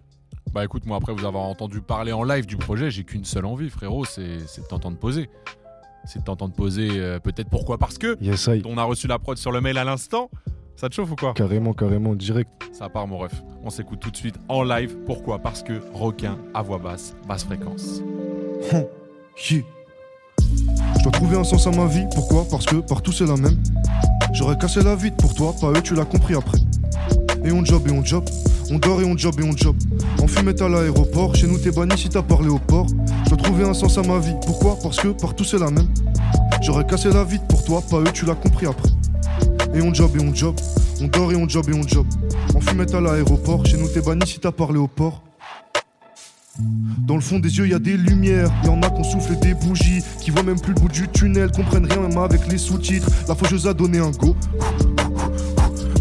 Bah 0.53 0.63
écoute, 0.65 0.85
moi 0.85 0.99
après 0.99 1.15
vous 1.15 1.25
avoir 1.25 1.45
entendu 1.45 1.81
parler 1.81 2.13
en 2.13 2.23
live 2.25 2.45
du 2.45 2.59
projet, 2.59 2.91
j'ai 2.91 3.05
qu'une 3.05 3.25
seule 3.25 3.47
envie, 3.47 3.71
frérot, 3.71 4.05
c'est 4.05 4.41
c'est 4.47 4.61
de 4.61 4.67
t'entendre 4.67 4.99
poser. 4.99 5.31
C'est 6.05 6.19
de 6.19 6.25
t'entendre 6.25 6.53
poser, 6.55 6.89
euh, 6.99 7.19
peut-être 7.21 7.49
pourquoi? 7.49 7.79
Parce 7.79 7.97
que 7.97 8.23
Yes, 8.23 8.49
I. 8.49 8.61
on 8.67 8.77
a 8.77 8.83
reçu 8.85 9.07
la 9.07 9.19
prod 9.19 9.39
sur 9.39 9.51
le 9.53 9.63
mail 9.63 9.79
à 9.79 9.85
l'instant. 9.85 10.29
Ça 10.77 10.89
te 10.89 10.95
chauffe 10.95 11.13
ou 11.13 11.17
quoi 11.17 11.33
Carrément, 11.35 11.73
carrément, 11.73 12.15
direct. 12.15 12.51
Ça 12.73 12.89
part 12.89 13.07
mon 13.07 13.19
ref. 13.19 13.33
On 13.65 13.71
s'écoute 13.71 14.01
tout 14.01 14.11
de 14.11 14.17
suite 14.17 14.35
en 14.49 14.63
live. 14.63 14.97
Pourquoi? 15.07 15.39
Parce 15.39 15.63
que 15.63 15.81
requin 15.95 16.37
à 16.55 16.63
voix 16.63 16.79
basse, 16.79 17.15
basse 17.29 17.45
fréquence. 17.45 18.03
Je 20.99 21.03
dois 21.03 21.13
trouver 21.13 21.37
un 21.37 21.45
sens 21.45 21.67
à 21.67 21.71
ma 21.71 21.87
vie, 21.87 22.05
pourquoi? 22.15 22.45
Parce 22.51 22.67
que 22.67 22.77
partout 22.77 23.13
c'est 23.13 23.27
la 23.27 23.37
même. 23.37 23.57
J'aurais 24.33 24.57
cassé 24.57 24.83
la 24.83 24.97
vie 24.97 25.11
pour 25.11 25.35
toi, 25.35 25.55
pas 25.61 25.71
eux, 25.71 25.83
tu 25.83 25.95
l'as 25.95 26.05
compris 26.05 26.35
après. 26.35 26.59
Et 27.45 27.53
on 27.53 27.65
job 27.65 27.87
et 27.89 27.93
on 27.93 28.05
job, 28.05 28.25
on 28.71 28.79
dort 28.79 29.01
et 29.01 29.05
on 29.05 29.17
job 29.17 29.35
et 29.41 29.43
on 29.45 29.57
job. 29.57 29.77
En 30.23 30.27
fumette 30.27 30.63
à 30.63 30.69
l'aéroport, 30.69 31.35
chez 31.35 31.47
nous 31.47 31.59
t'es 31.59 31.71
banni 31.71 31.97
si 31.99 32.09
t'as 32.09 32.23
parlé 32.23 32.49
au 32.49 32.59
port. 32.59 32.87
Je 33.25 33.31
dois 33.31 33.39
trouver 33.39 33.65
un 33.65 33.75
sens 33.75 33.99
à 33.99 34.03
ma 34.03 34.19
vie, 34.19 34.35
pourquoi? 34.47 34.79
Parce 34.83 34.99
que 34.99 35.09
partout 35.09 35.45
c'est 35.45 35.59
la 35.59 35.71
même. 35.71 35.89
J'aurais 36.63 36.87
cassé 36.87 37.11
la 37.11 37.25
vie 37.25 37.41
pour 37.49 37.65
toi, 37.65 37.83
pas 37.91 37.99
eux, 37.99 38.13
tu 38.13 38.25
l'as 38.25 38.35
compris 38.37 38.67
après. 38.67 38.89
Et 39.75 39.81
on 39.81 39.93
job 39.95 40.11
et 40.17 40.21
on 40.21 40.35
job, 40.35 40.55
on 41.01 41.07
dort 41.07 41.33
et 41.33 41.37
on 41.37 41.49
job 41.49 41.69
et 41.69 41.75
on 41.75 41.87
job. 41.87 42.07
En 42.55 42.61
fumette 42.61 42.95
à 42.95 43.01
l'aéroport, 43.01 43.65
chez 43.65 43.79
nous 43.79 43.89
t'es 43.89 44.03
banni 44.03 44.27
si 44.27 44.39
t'as 44.39 44.53
parlé 44.53 44.79
au 44.79 44.87
port. 44.87 45.23
Dans 47.07 47.15
le 47.15 47.23
fond 47.23 47.39
des 47.39 47.57
yeux, 47.57 47.67
y 47.67 47.75
a 47.75 47.79
des 47.79 47.97
lumières. 47.97 48.53
Y 48.65 48.69
en 48.69 48.83
a 48.83 48.91
qu'on 48.91 49.05
souffle 49.05 49.39
des 49.39 49.55
bougies, 49.55 50.03
qui 50.21 50.31
voient 50.31 50.43
même 50.43 50.61
plus 50.61 50.75
le 50.75 50.81
bout 50.81 50.89
du 50.89 51.09
tunnel, 51.09 51.51
comprennent 51.51 51.87
rien 51.91 52.07
même 52.07 52.19
avec 52.19 52.47
les 52.49 52.59
sous-titres. 52.59 53.09
La 53.27 53.35
faucheuse 53.35 53.67
a 53.67 53.73
donné 53.73 53.99
un 53.99 54.11
go. 54.11 54.37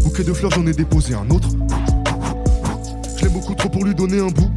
Bouquet 0.02 0.24
de 0.24 0.32
fleurs, 0.34 0.50
j'en 0.50 0.66
ai 0.66 0.74
déposé 0.74 1.14
un 1.14 1.28
autre. 1.30 1.48
Je 3.16 3.22
l'aime 3.24 3.32
beaucoup 3.32 3.54
trop 3.54 3.70
pour 3.70 3.84
lui 3.84 3.94
donner 3.94 4.20
un 4.20 4.28
bout. 4.28 4.50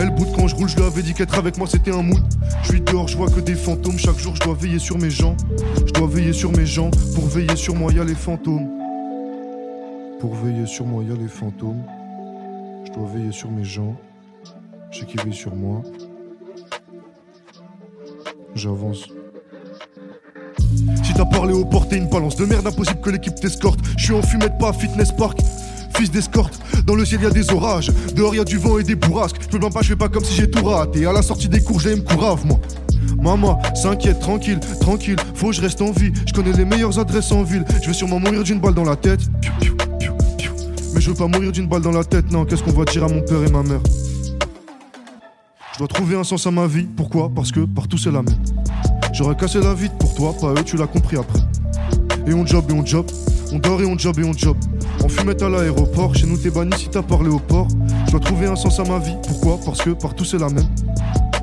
Elle 0.00 0.10
boude 0.10 0.28
quand 0.36 0.46
je 0.46 0.54
roule, 0.54 0.68
je 0.68 0.76
lui 0.76 0.84
avais 0.84 1.02
dit 1.02 1.12
qu'être 1.12 1.36
avec 1.36 1.58
moi 1.58 1.66
c'était 1.66 1.90
un 1.90 2.02
mood. 2.02 2.22
Je 2.62 2.68
suis 2.68 2.80
dehors, 2.80 3.08
je 3.08 3.16
vois 3.16 3.28
que 3.28 3.40
des 3.40 3.56
fantômes. 3.56 3.98
Chaque 3.98 4.18
jour, 4.18 4.36
je 4.36 4.40
dois 4.40 4.54
veiller 4.54 4.78
sur 4.78 4.96
mes 4.96 5.10
gens. 5.10 5.36
Je 5.84 5.92
dois 5.92 6.06
veiller 6.06 6.32
sur 6.32 6.52
mes 6.52 6.66
gens. 6.66 6.90
Pour 7.16 7.26
veiller 7.26 7.56
sur 7.56 7.74
moi, 7.74 7.92
y 7.92 8.06
les 8.06 8.14
fantômes. 8.14 8.68
Pour 10.20 10.36
veiller 10.36 10.66
sur 10.66 10.86
moi, 10.86 11.02
y 11.02 11.08
les 11.18 11.26
fantômes. 11.26 11.82
Je 12.86 12.92
dois 12.92 13.08
veiller 13.12 13.32
sur 13.32 13.50
mes 13.50 13.64
gens. 13.64 13.96
Je 14.92 15.04
qu'il 15.04 15.20
veille 15.20 15.34
sur 15.34 15.54
moi. 15.54 15.82
J'avance. 18.54 19.08
Si 21.02 21.12
t'as 21.14 21.24
parlé 21.24 21.52
au 21.52 21.64
porté 21.64 21.96
une 21.96 22.08
balance 22.08 22.36
de 22.36 22.44
merde, 22.44 22.66
impossible 22.68 23.00
que 23.00 23.10
l'équipe 23.10 23.34
t'escorte. 23.34 23.80
Je 23.96 24.04
suis 24.04 24.14
en 24.14 24.22
fumette, 24.22 24.58
pas 24.58 24.68
à 24.68 24.72
fitness 24.72 25.10
park. 25.10 25.40
Fils 25.98 26.12
d'escorte, 26.12 26.60
dans 26.86 26.94
le 26.94 27.04
ciel 27.04 27.22
y 27.22 27.26
a 27.26 27.30
des 27.30 27.52
orages. 27.52 27.90
Dehors 28.14 28.32
y 28.32 28.38
a 28.38 28.44
du 28.44 28.56
vent 28.56 28.78
et 28.78 28.84
des 28.84 28.94
bourrasques. 28.94 29.40
Je 29.50 29.58
me 29.58 29.68
pas, 29.68 29.82
je 29.82 29.88
fais 29.88 29.96
pas 29.96 30.08
comme 30.08 30.24
si 30.24 30.32
j'ai 30.32 30.48
tout 30.48 30.64
raté. 30.64 31.04
À 31.06 31.12
la 31.12 31.22
sortie 31.22 31.48
des 31.48 31.60
cours, 31.60 31.80
j'ai 31.80 31.96
me 31.96 32.02
courave, 32.02 32.46
moi. 32.46 32.60
Maman, 33.20 33.60
s'inquiète, 33.74 34.20
tranquille, 34.20 34.60
tranquille, 34.80 35.16
faut 35.34 35.48
que 35.48 35.54
je 35.54 35.60
reste 35.60 35.82
en 35.82 35.90
vie. 35.90 36.12
Je 36.24 36.32
connais 36.32 36.52
les 36.52 36.64
meilleures 36.64 36.96
adresses 37.00 37.32
en 37.32 37.42
ville. 37.42 37.64
Je 37.82 37.88
vais 37.88 37.92
sûrement 37.92 38.20
mourir 38.20 38.44
d'une 38.44 38.60
balle 38.60 38.74
dans 38.74 38.84
la 38.84 38.94
tête. 38.94 39.22
Mais 40.94 41.00
je 41.00 41.10
veux 41.10 41.16
pas 41.16 41.26
mourir 41.26 41.50
d'une 41.50 41.66
balle 41.66 41.82
dans 41.82 41.90
la 41.90 42.04
tête, 42.04 42.30
non. 42.30 42.44
Qu'est-ce 42.44 42.62
qu'on 42.62 42.70
va 42.70 42.84
dire 42.84 43.02
à 43.02 43.08
mon 43.08 43.20
père 43.22 43.42
et 43.42 43.50
ma 43.50 43.64
mère? 43.64 43.80
Je 45.72 45.78
dois 45.78 45.88
trouver 45.88 46.14
un 46.14 46.22
sens 46.22 46.46
à 46.46 46.52
ma 46.52 46.68
vie. 46.68 46.86
Pourquoi? 46.96 47.28
Parce 47.34 47.50
que 47.50 47.60
partout 47.60 47.98
c'est 47.98 48.12
la 48.12 48.22
même. 48.22 48.38
J'aurais 49.12 49.36
cassé 49.36 49.58
la 49.58 49.74
vie 49.74 49.90
pour 49.98 50.14
toi, 50.14 50.32
pas 50.40 50.52
eux, 50.52 50.64
tu 50.64 50.76
l'as 50.76 50.86
compris 50.86 51.16
après. 51.16 51.40
Et 52.28 52.34
on 52.34 52.46
job 52.46 52.66
et 52.70 52.72
on 52.72 52.86
job, 52.86 53.04
on 53.52 53.58
dort 53.58 53.80
et 53.80 53.86
on 53.86 53.96
job 53.98 54.18
et 54.18 54.24
on 54.24 54.32
job. 54.32 54.56
En 55.02 55.08
fumette 55.08 55.42
à 55.42 55.48
l'aéroport, 55.48 56.14
chez 56.14 56.26
nous 56.26 56.36
t'es 56.36 56.50
banni 56.50 56.72
si 56.76 56.88
t'as 56.88 57.02
parlé 57.02 57.28
au 57.28 57.38
port. 57.38 57.68
Je 58.06 58.12
dois 58.12 58.20
trouver 58.20 58.46
un 58.46 58.56
sens 58.56 58.78
à 58.80 58.84
ma 58.84 58.98
vie. 58.98 59.16
Pourquoi? 59.26 59.58
Parce 59.64 59.80
que 59.82 59.90
partout 59.90 60.24
c'est 60.24 60.38
la 60.38 60.48
même. 60.48 60.68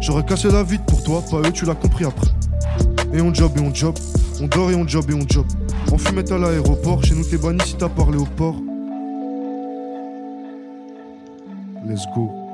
J'aurais 0.01 0.25
cassé 0.25 0.49
la 0.51 0.63
vie 0.63 0.77
pour 0.85 1.03
toi, 1.03 1.23
pas 1.29 1.39
eux, 1.39 1.51
tu 1.51 1.65
l'as 1.65 1.75
compris 1.75 2.05
après. 2.05 2.27
Et 3.13 3.21
on 3.21 3.33
job 3.33 3.51
et 3.57 3.61
on 3.61 3.73
job, 3.73 3.95
on 4.41 4.47
dort 4.47 4.71
et 4.71 4.75
on 4.75 4.87
job 4.87 5.09
et 5.09 5.13
on 5.13 5.27
job. 5.27 5.45
En 5.91 5.97
fumette 5.97 6.31
à 6.31 6.37
l'aéroport, 6.37 7.03
chez 7.03 7.15
nous 7.15 7.23
t'es 7.23 7.37
banni 7.37 7.59
si 7.65 7.75
t'as 7.75 7.89
parlé 7.89 8.17
au 8.17 8.25
port. 8.25 8.55
Let's 11.87 12.05
go. 12.15 12.44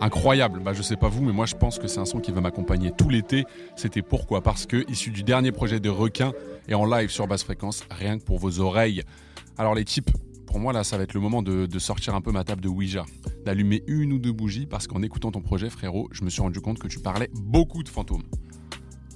Incroyable, 0.00 0.60
bah 0.60 0.72
je 0.72 0.82
sais 0.82 0.96
pas 0.96 1.08
vous, 1.08 1.22
mais 1.22 1.32
moi 1.32 1.46
je 1.46 1.54
pense 1.54 1.78
que 1.78 1.86
c'est 1.86 2.00
un 2.00 2.04
son 2.04 2.20
qui 2.20 2.32
va 2.32 2.40
m'accompagner 2.40 2.90
tout 2.90 3.08
l'été. 3.08 3.44
C'était 3.76 4.02
pourquoi? 4.02 4.42
Parce 4.42 4.66
que 4.66 4.84
issu 4.90 5.10
du 5.10 5.22
dernier 5.22 5.52
projet 5.52 5.80
de 5.80 5.88
Requin 5.88 6.32
et 6.68 6.74
en 6.74 6.84
live 6.84 7.10
sur 7.10 7.26
basse 7.26 7.44
fréquence, 7.44 7.84
rien 7.90 8.18
que 8.18 8.24
pour 8.24 8.38
vos 8.38 8.60
oreilles. 8.60 9.02
Alors 9.56 9.74
les 9.74 9.84
types, 9.84 10.10
pour 10.46 10.58
moi 10.58 10.72
là 10.72 10.82
ça 10.82 10.98
va 10.98 11.04
être 11.04 11.14
le 11.14 11.20
moment 11.20 11.42
de, 11.42 11.66
de 11.66 11.78
sortir 11.78 12.14
un 12.14 12.20
peu 12.20 12.32
ma 12.32 12.44
table 12.44 12.60
de 12.60 12.68
Ouija, 12.68 13.04
d'allumer 13.46 13.82
une 13.86 14.12
ou 14.12 14.18
deux 14.18 14.32
bougies 14.32 14.66
parce 14.66 14.86
qu'en 14.86 15.00
écoutant 15.02 15.30
ton 15.30 15.40
projet 15.40 15.70
frérot, 15.70 16.08
je 16.10 16.24
me 16.24 16.30
suis 16.30 16.42
rendu 16.42 16.60
compte 16.60 16.78
que 16.80 16.88
tu 16.88 16.98
parlais 16.98 17.30
beaucoup 17.32 17.82
de 17.82 17.88
fantômes. 17.88 18.24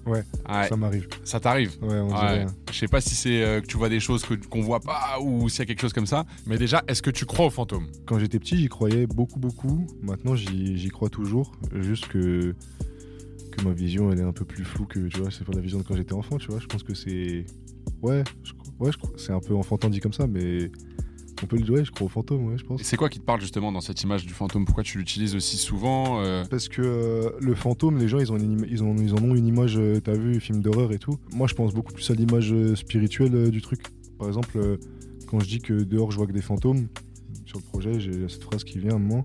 Ouais, 0.08 0.24
Ouais, 0.48 0.68
Ça 0.68 0.76
m'arrive. 0.76 1.06
ça 1.24 1.40
t'arrive 1.40 1.76
Ouais, 1.82 1.98
on 2.00 2.08
Ouais. 2.08 2.14
dirait. 2.14 2.46
Je 2.72 2.78
sais 2.78 2.88
pas 2.88 3.00
si 3.00 3.14
c'est 3.14 3.42
euh, 3.42 3.60
que 3.60 3.66
tu 3.66 3.76
vois 3.76 3.88
des 3.88 4.00
choses 4.00 4.24
que 4.24 4.34
qu'on 4.34 4.62
voit 4.62 4.80
pas 4.80 5.18
ou 5.20 5.48
s'il 5.48 5.60
y 5.60 5.62
a 5.62 5.66
quelque 5.66 5.80
chose 5.80 5.92
comme 5.92 6.06
ça, 6.06 6.24
mais 6.46 6.58
déjà 6.58 6.82
est-ce 6.88 7.02
que 7.02 7.10
tu 7.10 7.24
crois 7.26 7.46
aux 7.46 7.50
fantômes 7.50 7.86
Quand 8.06 8.18
j'étais 8.18 8.38
petit, 8.38 8.56
j'y 8.56 8.68
croyais 8.68 9.06
beaucoup, 9.06 9.38
beaucoup. 9.38 9.86
Maintenant, 10.02 10.34
j'y 10.34 10.76
j'y 10.78 10.88
crois 10.88 11.10
toujours. 11.10 11.52
Juste 11.74 12.06
que, 12.08 12.54
que 13.52 13.64
ma 13.64 13.72
vision, 13.72 14.10
elle 14.12 14.20
est 14.20 14.24
un 14.24 14.32
peu 14.32 14.44
plus 14.44 14.64
floue 14.64 14.86
que, 14.86 15.00
tu 15.08 15.20
vois, 15.20 15.30
c'est 15.30 15.44
pas 15.44 15.52
la 15.52 15.60
vision 15.60 15.78
de 15.78 15.82
quand 15.84 15.96
j'étais 15.96 16.12
enfant, 16.14 16.38
tu 16.38 16.48
vois. 16.50 16.60
Je 16.60 16.66
pense 16.66 16.82
que 16.82 16.94
c'est. 16.94 17.44
Ouais, 18.02 18.22
je... 18.44 18.52
ouais 18.78 18.90
je 18.92 18.98
c'est 19.22 19.32
un 19.32 19.40
peu 19.40 19.54
enfantin 19.54 19.90
dit 19.90 20.00
comme 20.00 20.12
ça, 20.12 20.26
mais 20.26 20.70
on 21.42 21.46
peut 21.46 21.56
le 21.56 21.62
dire, 21.62 21.74
ouais, 21.74 21.84
je 21.84 21.90
crois 21.90 22.06
aux 22.06 22.10
fantômes, 22.10 22.46
ouais, 22.48 22.58
je 22.58 22.64
pense. 22.64 22.82
C'est 22.82 22.96
quoi 22.96 23.08
qui 23.08 23.20
te 23.20 23.24
parle 23.24 23.40
justement 23.40 23.72
dans 23.72 23.80
cette 23.80 24.02
image 24.02 24.26
du 24.26 24.32
fantôme? 24.32 24.64
Pourquoi 24.64 24.84
tu 24.84 24.98
l'utilises 24.98 25.34
aussi 25.34 25.56
souvent 25.56 26.20
euh, 26.22 26.44
Parce 26.50 26.68
que 26.68 26.82
euh, 26.82 27.30
le 27.40 27.54
fantôme, 27.54 27.98
les 27.98 28.08
gens, 28.08 28.18
ils, 28.18 28.32
ont 28.32 28.38
une 28.38 28.66
ils, 28.68 28.82
ont, 28.82 28.96
ils 28.96 29.14
en 29.14 29.22
ont 29.22 29.34
une 29.34 29.46
image, 29.46 29.76
euh, 29.78 30.00
t'as 30.00 30.14
vu, 30.14 30.40
film 30.40 30.60
d'horreur 30.60 30.92
et 30.92 30.98
tout. 30.98 31.18
Moi, 31.32 31.46
je 31.46 31.54
pense 31.54 31.74
beaucoup 31.74 31.92
plus 31.92 32.10
à 32.10 32.14
l'image 32.14 32.54
spirituelle 32.74 33.50
du 33.50 33.62
truc. 33.62 33.82
Par 34.18 34.28
exemple, 34.28 34.78
quand 35.26 35.40
je 35.40 35.46
dis 35.46 35.60
que 35.60 35.74
dehors, 35.74 36.10
je 36.10 36.16
vois 36.16 36.26
que 36.26 36.32
des 36.32 36.42
fantômes, 36.42 36.88
sur 37.44 37.58
le 37.58 37.64
projet, 37.64 37.98
j'ai 37.98 38.28
cette 38.28 38.44
phrase 38.44 38.64
qui 38.64 38.78
vient 38.78 38.92
à 38.92 38.96
un 38.96 38.98
moment. 38.98 39.24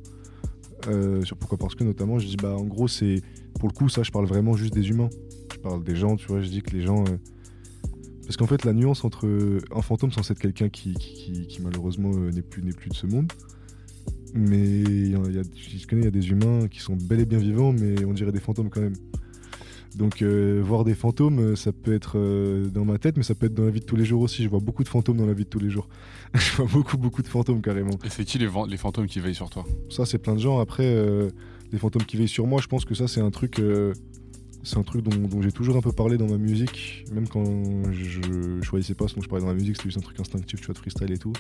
Euh, 0.88 1.24
sur 1.24 1.38
pourquoi 1.38 1.58
Parce 1.58 1.76
que 1.76 1.84
notamment, 1.84 2.20
je 2.20 2.28
dis, 2.28 2.38
bah, 2.38 2.56
en 2.56 2.64
gros, 2.64 2.88
c'est. 2.88 3.22
Pour 3.60 3.70
le 3.70 3.74
coup, 3.74 3.90
ça, 3.90 4.04
je 4.04 4.12
parle 4.12 4.26
vraiment 4.26 4.56
juste 4.56 4.74
des 4.74 4.90
humains. 4.90 5.10
Je 5.54 5.58
parle 5.60 5.84
des 5.84 5.96
gens, 5.96 6.16
tu 6.16 6.28
vois, 6.28 6.42
je 6.42 6.50
dis 6.50 6.62
que 6.62 6.72
les 6.72 6.82
gens. 6.82 7.04
euh, 7.06 7.18
Parce 8.26 8.38
qu'en 8.38 8.48
fait, 8.48 8.64
la 8.66 8.74
nuance 8.74 9.04
entre 9.04 9.28
un 9.76 9.82
fantôme 9.82 10.12
sans 10.12 10.30
être 10.32 10.40
quelqu'un 10.40 10.70
qui, 10.70 10.94
qui, 10.94 11.14
qui- 11.14 11.48
qui, 11.48 11.62
malheureusement 11.62 12.12
euh, 12.16 12.32
n'est 12.32 12.42
plus, 12.42 12.62
de 12.62 12.94
ce 12.94 13.06
monde, 13.06 13.32
mais 14.34 14.60
il 14.82 15.12
y 15.12 15.16
a- 15.16 15.20
il 15.28 15.36
y 15.36 15.40
a- 15.40 15.44
je 15.44 15.88
connais, 15.88 16.02
il 16.04 16.06
y 16.06 16.08
a 16.08 16.12
des 16.12 16.30
humains 16.30 16.68
qui 16.68 16.80
sont 16.80 16.96
bel 16.96 17.20
et 17.20 17.26
bien 17.26 17.40
vivants, 17.40 17.74
mais 17.74 18.04
on 18.06 18.14
dirait 18.14 18.32
des 18.32 18.40
fantômes 18.40 18.70
quand 18.70 18.82
même. 18.82 18.96
Donc 19.96 20.24
euh, 20.24 20.60
voir 20.66 20.86
des 20.86 20.96
fantômes, 20.96 21.40
euh, 21.40 21.56
ça 21.56 21.72
peut 21.72 21.94
être 21.94 22.18
euh, 22.18 22.68
dans 22.70 22.84
ma 22.84 22.98
tête, 22.98 23.16
mais 23.16 23.22
ça 23.24 23.36
peut 23.36 23.46
être 23.46 23.54
dans 23.54 23.66
la 23.66 23.70
vie 23.70 23.80
de 23.80 23.86
tous 23.86 23.96
les 23.96 24.06
jours 24.06 24.22
aussi. 24.24 24.44
Je 24.44 24.50
vois 24.50 24.60
beaucoup 24.60 24.84
de 24.84 24.90
fantômes 24.90 25.18
dans 25.18 25.26
la 25.28 25.34
vie 25.34 25.44
de 25.44 25.50
tous 25.50 25.60
les 25.60 25.70
jours. 25.70 25.88
je 26.34 26.56
vois 26.56 26.66
beaucoup, 26.66 26.98
beaucoup 26.98 27.22
de 27.22 27.28
fantômes 27.28 27.62
carrément. 27.62 27.92
Et 28.04 28.10
c'est 28.10 28.26
qui 28.26 28.40
les, 28.40 28.48
les 28.68 28.78
fantômes 28.78 29.06
qui 29.06 29.20
veillent 29.20 29.36
sur 29.36 29.52
toi? 29.52 29.66
Ça, 29.92 30.06
c'est 30.08 30.18
plein 30.18 30.34
de 30.34 30.40
gens. 30.40 30.60
Après, 30.60 30.86
euh, 30.88 31.30
des 31.72 31.78
fantômes 31.78 32.06
qui 32.06 32.18
veillent 32.18 32.28
sur 32.28 32.48
moi. 32.48 32.60
Je 32.60 32.68
pense 32.68 32.86
que 32.86 32.96
ça, 32.96 33.08
c'est 33.08 33.22
un 33.22 33.30
truc, 33.30 33.60
c'est 34.64 34.78
un 34.78 34.84
truc 34.84 35.04
dont, 35.04 35.42
j'ai 35.42 35.52
toujours 35.52 35.76
un 35.76 35.82
peu 35.82 35.92
parlé 35.92 36.18
dans 36.18 36.28
ma 36.28 36.38
musique, 36.38 37.06
même 37.12 37.28
quand 37.28 37.44
je 37.92 38.62
choisissais 38.62 38.96
pas 38.96 39.08
ce 39.08 39.16
dont 39.16 39.22
je 39.22 39.28
parlais 39.28 39.44
dans 39.44 39.52
la 39.52 39.58
musique, 39.58 39.76
c'était 39.76 39.90
juste 39.90 39.98
un 39.98 40.02
truc 40.02 40.20
instinctif, 40.20 40.62
tu 40.62 40.66
vois, 40.68 40.74
de 40.74 40.80
freestyle 40.80 41.12
et 41.12 41.18
tout. 41.18 41.34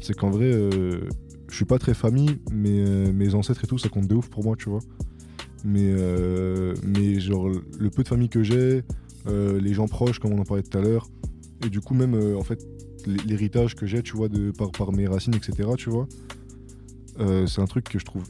C'est 0.00 0.14
qu'en 0.14 0.30
vrai, 0.30 0.52
euh, 0.52 1.08
je 1.48 1.56
suis 1.56 1.64
pas 1.64 1.78
très 1.78 1.94
famille, 1.94 2.38
mais 2.52 2.80
euh, 2.80 3.12
mes 3.12 3.34
ancêtres 3.34 3.64
et 3.64 3.66
tout, 3.66 3.78
ça 3.78 3.88
compte 3.88 4.06
de 4.06 4.14
ouf 4.14 4.28
pour 4.28 4.44
moi, 4.44 4.56
tu 4.56 4.68
vois. 4.68 4.80
Mais, 5.64 5.94
euh, 5.96 6.74
mais 6.82 7.18
genre, 7.18 7.48
le 7.48 7.90
peu 7.90 8.02
de 8.02 8.08
famille 8.08 8.28
que 8.28 8.42
j'ai, 8.42 8.82
euh, 9.26 9.58
les 9.58 9.72
gens 9.72 9.88
proches, 9.88 10.18
comme 10.18 10.32
on 10.32 10.38
en 10.38 10.44
parlait 10.44 10.62
tout 10.62 10.76
à 10.76 10.82
l'heure, 10.82 11.08
et 11.64 11.70
du 11.70 11.80
coup, 11.80 11.94
même, 11.94 12.14
euh, 12.14 12.36
en 12.36 12.42
fait, 12.42 12.66
l'héritage 13.26 13.74
que 13.74 13.86
j'ai, 13.86 14.02
tu 14.02 14.14
vois, 14.14 14.28
de, 14.28 14.50
par, 14.50 14.70
par 14.72 14.92
mes 14.92 15.06
racines, 15.06 15.34
etc., 15.34 15.70
tu 15.78 15.88
vois, 15.88 16.06
c'est 17.46 17.60
un 17.60 17.66
truc 17.66 17.88
que 17.88 17.98
je 17.98 18.04
trouve 18.04 18.24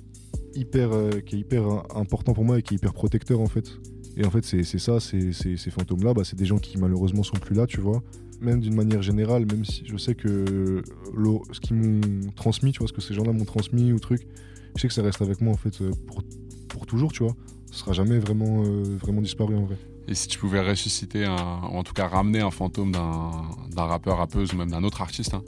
hyper, 0.55 0.91
qui 1.25 1.37
est 1.37 1.39
hyper 1.39 1.65
important 1.97 2.35
pour 2.35 2.45
moi 2.45 2.59
et 2.59 2.63
qui 2.63 2.75
est 2.75 2.77
hyper 2.77 2.93
protecteur, 2.93 3.41
en 3.41 3.47
fait. 3.47 3.81
Et 4.17 4.25
en 4.25 4.31
fait, 4.31 4.45
c'est 4.45 4.63
ça, 4.79 5.01
c'est- 5.01 5.33
ces 5.33 5.71
fantômes-là, 5.71 6.15
bah, 6.15 6.23
c'est 6.25 6.37
des 6.37 6.47
gens 6.47 6.59
qui 6.59 6.79
malheureusement 6.79 7.23
sont 7.23 7.37
plus 7.37 7.55
là, 7.55 7.67
tu 7.67 7.81
vois. 7.81 8.03
Même 8.41 8.61
d'une 8.61 8.75
manière 8.75 9.03
générale, 9.03 9.47
même 9.47 9.65
si 9.65 9.85
je 9.87 9.97
sais 9.97 10.15
que 10.15 10.83
le- 11.15 11.39
ce 11.53 11.61
qu'ils 11.61 11.77
m'ont 11.77 12.31
transmis, 12.37 12.73
tu 12.73 12.79
vois, 12.79 12.89
ce 12.89 12.93
que 12.93 13.01
ces 13.01 13.15
gens-là 13.15 13.33
m'ont 13.33 13.45
transmis 13.45 13.93
ou 13.93 13.99
truc, 13.99 14.27
je 14.77 14.83
sais 14.83 14.89
que 14.89 14.95
ça 14.95 15.03
reste 15.03 15.23
avec 15.23 15.41
moi, 15.41 15.53
en 15.53 15.57
fait, 15.57 15.81
euh, 15.81 15.91
pour, 16.07 16.23
pour 16.69 16.87
toujours, 16.87 17.13
tu 17.13 17.23
vois. 17.25 17.35
Ce 17.71 17.79
sera 17.81 17.93
jamais 17.93 18.19
vraiment, 18.19 18.63
euh, 18.65 18.97
vraiment 19.01 19.21
disparu, 19.23 19.57
en 19.57 19.65
vrai. 19.65 19.77
Et 20.07 20.15
si 20.15 20.29
tu 20.29 20.39
pouvais 20.39 20.61
ressusciter, 20.61 21.25
un, 21.25 21.35
ou 21.73 21.77
en 21.77 21.83
tout 21.83 21.95
cas 21.95 22.07
ramener 22.07 22.41
un 22.41 22.51
fantôme 22.51 22.93
d'un 22.93 23.31
d'un 23.75 23.85
rappeur, 23.85 24.19
rappeuse 24.19 24.53
ou 24.53 24.57
même 24.57 24.71
d'un 24.71 24.85
autre 24.85 25.01
artiste 25.01 25.35
hein, 25.35 25.43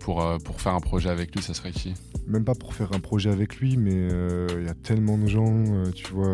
pour, 0.00 0.22
euh, 0.22 0.36
pour 0.38 0.60
faire 0.60 0.74
un 0.74 0.80
projet 0.80 1.08
avec 1.08 1.34
lui, 1.34 1.42
ça 1.42 1.54
serait 1.54 1.72
qui? 1.72 1.94
Même 2.26 2.44
pas 2.44 2.54
pour 2.54 2.74
faire 2.74 2.92
un 2.92 3.00
projet 3.00 3.30
avec 3.30 3.56
lui, 3.56 3.76
mais 3.76 3.94
euh, 3.94 4.46
il 4.60 4.66
y 4.66 4.68
a 4.68 4.74
tellement 4.74 5.16
de 5.18 5.26
gens, 5.26 5.64
euh, 5.74 5.90
tu 5.92 6.12
vois. 6.12 6.28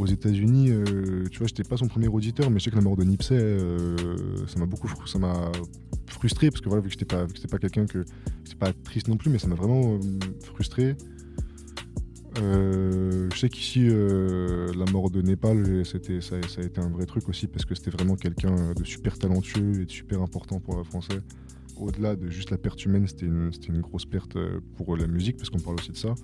Aux 0.00 0.06
États-Unis, 0.06 0.70
euh, 0.70 1.26
tu 1.30 1.38
vois, 1.38 1.46
j'étais 1.46 1.62
pas 1.62 1.76
son 1.76 1.86
premier 1.86 2.08
auditeur, 2.08 2.50
mais 2.50 2.58
je 2.58 2.64
sais 2.64 2.70
que 2.70 2.76
la 2.76 2.82
mort 2.82 2.96
de 2.96 3.04
Nipsey, 3.04 3.36
euh, 3.38 3.96
ça 4.46 4.58
m'a 4.58 4.66
beaucoup 4.66 4.88
ça 5.06 5.18
m'a 5.18 5.52
frustré 6.06 6.50
parce 6.50 6.62
que 6.62 6.68
voilà, 6.68 6.82
vu 6.82 6.88
que 6.88 6.92
j'étais 6.92 7.04
pas, 7.04 7.26
que 7.26 7.46
pas 7.46 7.58
quelqu'un 7.58 7.86
que 7.86 8.04
c'est 8.44 8.58
pas 8.58 8.72
triste 8.72 9.08
non 9.08 9.16
plus, 9.16 9.30
mais 9.30 9.38
ça 9.38 9.46
m'a 9.46 9.54
vraiment 9.54 9.94
euh, 9.94 9.98
frustré. 10.42 10.96
Je 12.36 13.36
sais 13.38 13.50
qu'ici, 13.50 13.86
la 13.88 14.90
mort 14.92 15.10
de 15.10 15.20
Népal, 15.20 15.84
ça, 15.84 15.98
a 15.98 16.62
été 16.62 16.80
un 16.80 16.88
vrai 16.88 17.04
truc 17.04 17.28
aussi 17.28 17.46
parce 17.46 17.66
que 17.66 17.74
c'était 17.74 17.90
vraiment 17.90 18.16
quelqu'un 18.16 18.72
de 18.72 18.84
super 18.84 19.18
talentueux 19.18 19.82
et 19.82 19.84
de 19.84 19.90
super 19.90 20.22
important 20.22 20.58
pour 20.58 20.76
le 20.76 20.84
français. 20.84 21.20
Au-delà 21.76 22.16
de 22.16 22.30
juste 22.30 22.50
la 22.50 22.56
perte 22.56 22.82
humaine, 22.84 23.06
c'était 23.06 23.26
une, 23.26 23.80
grosse 23.82 24.06
perte 24.06 24.38
pour 24.76 24.96
la 24.96 25.06
musique 25.06 25.36
parce 25.36 25.50
qu'on 25.50 25.58
parle 25.58 25.76
aussi 25.76 25.92
de 25.92 25.98
ça. 25.98 26.14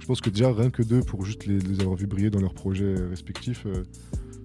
Je 0.00 0.06
pense 0.06 0.20
que 0.20 0.30
déjà, 0.30 0.52
rien 0.52 0.70
que 0.70 0.82
d'eux, 0.82 1.02
pour 1.02 1.24
juste 1.24 1.46
les, 1.46 1.58
les 1.58 1.80
avoir 1.80 1.96
vus 1.96 2.06
briller 2.06 2.30
dans 2.30 2.40
leurs 2.40 2.54
projets 2.54 2.94
respectifs, 3.08 3.64
euh, 3.66 3.84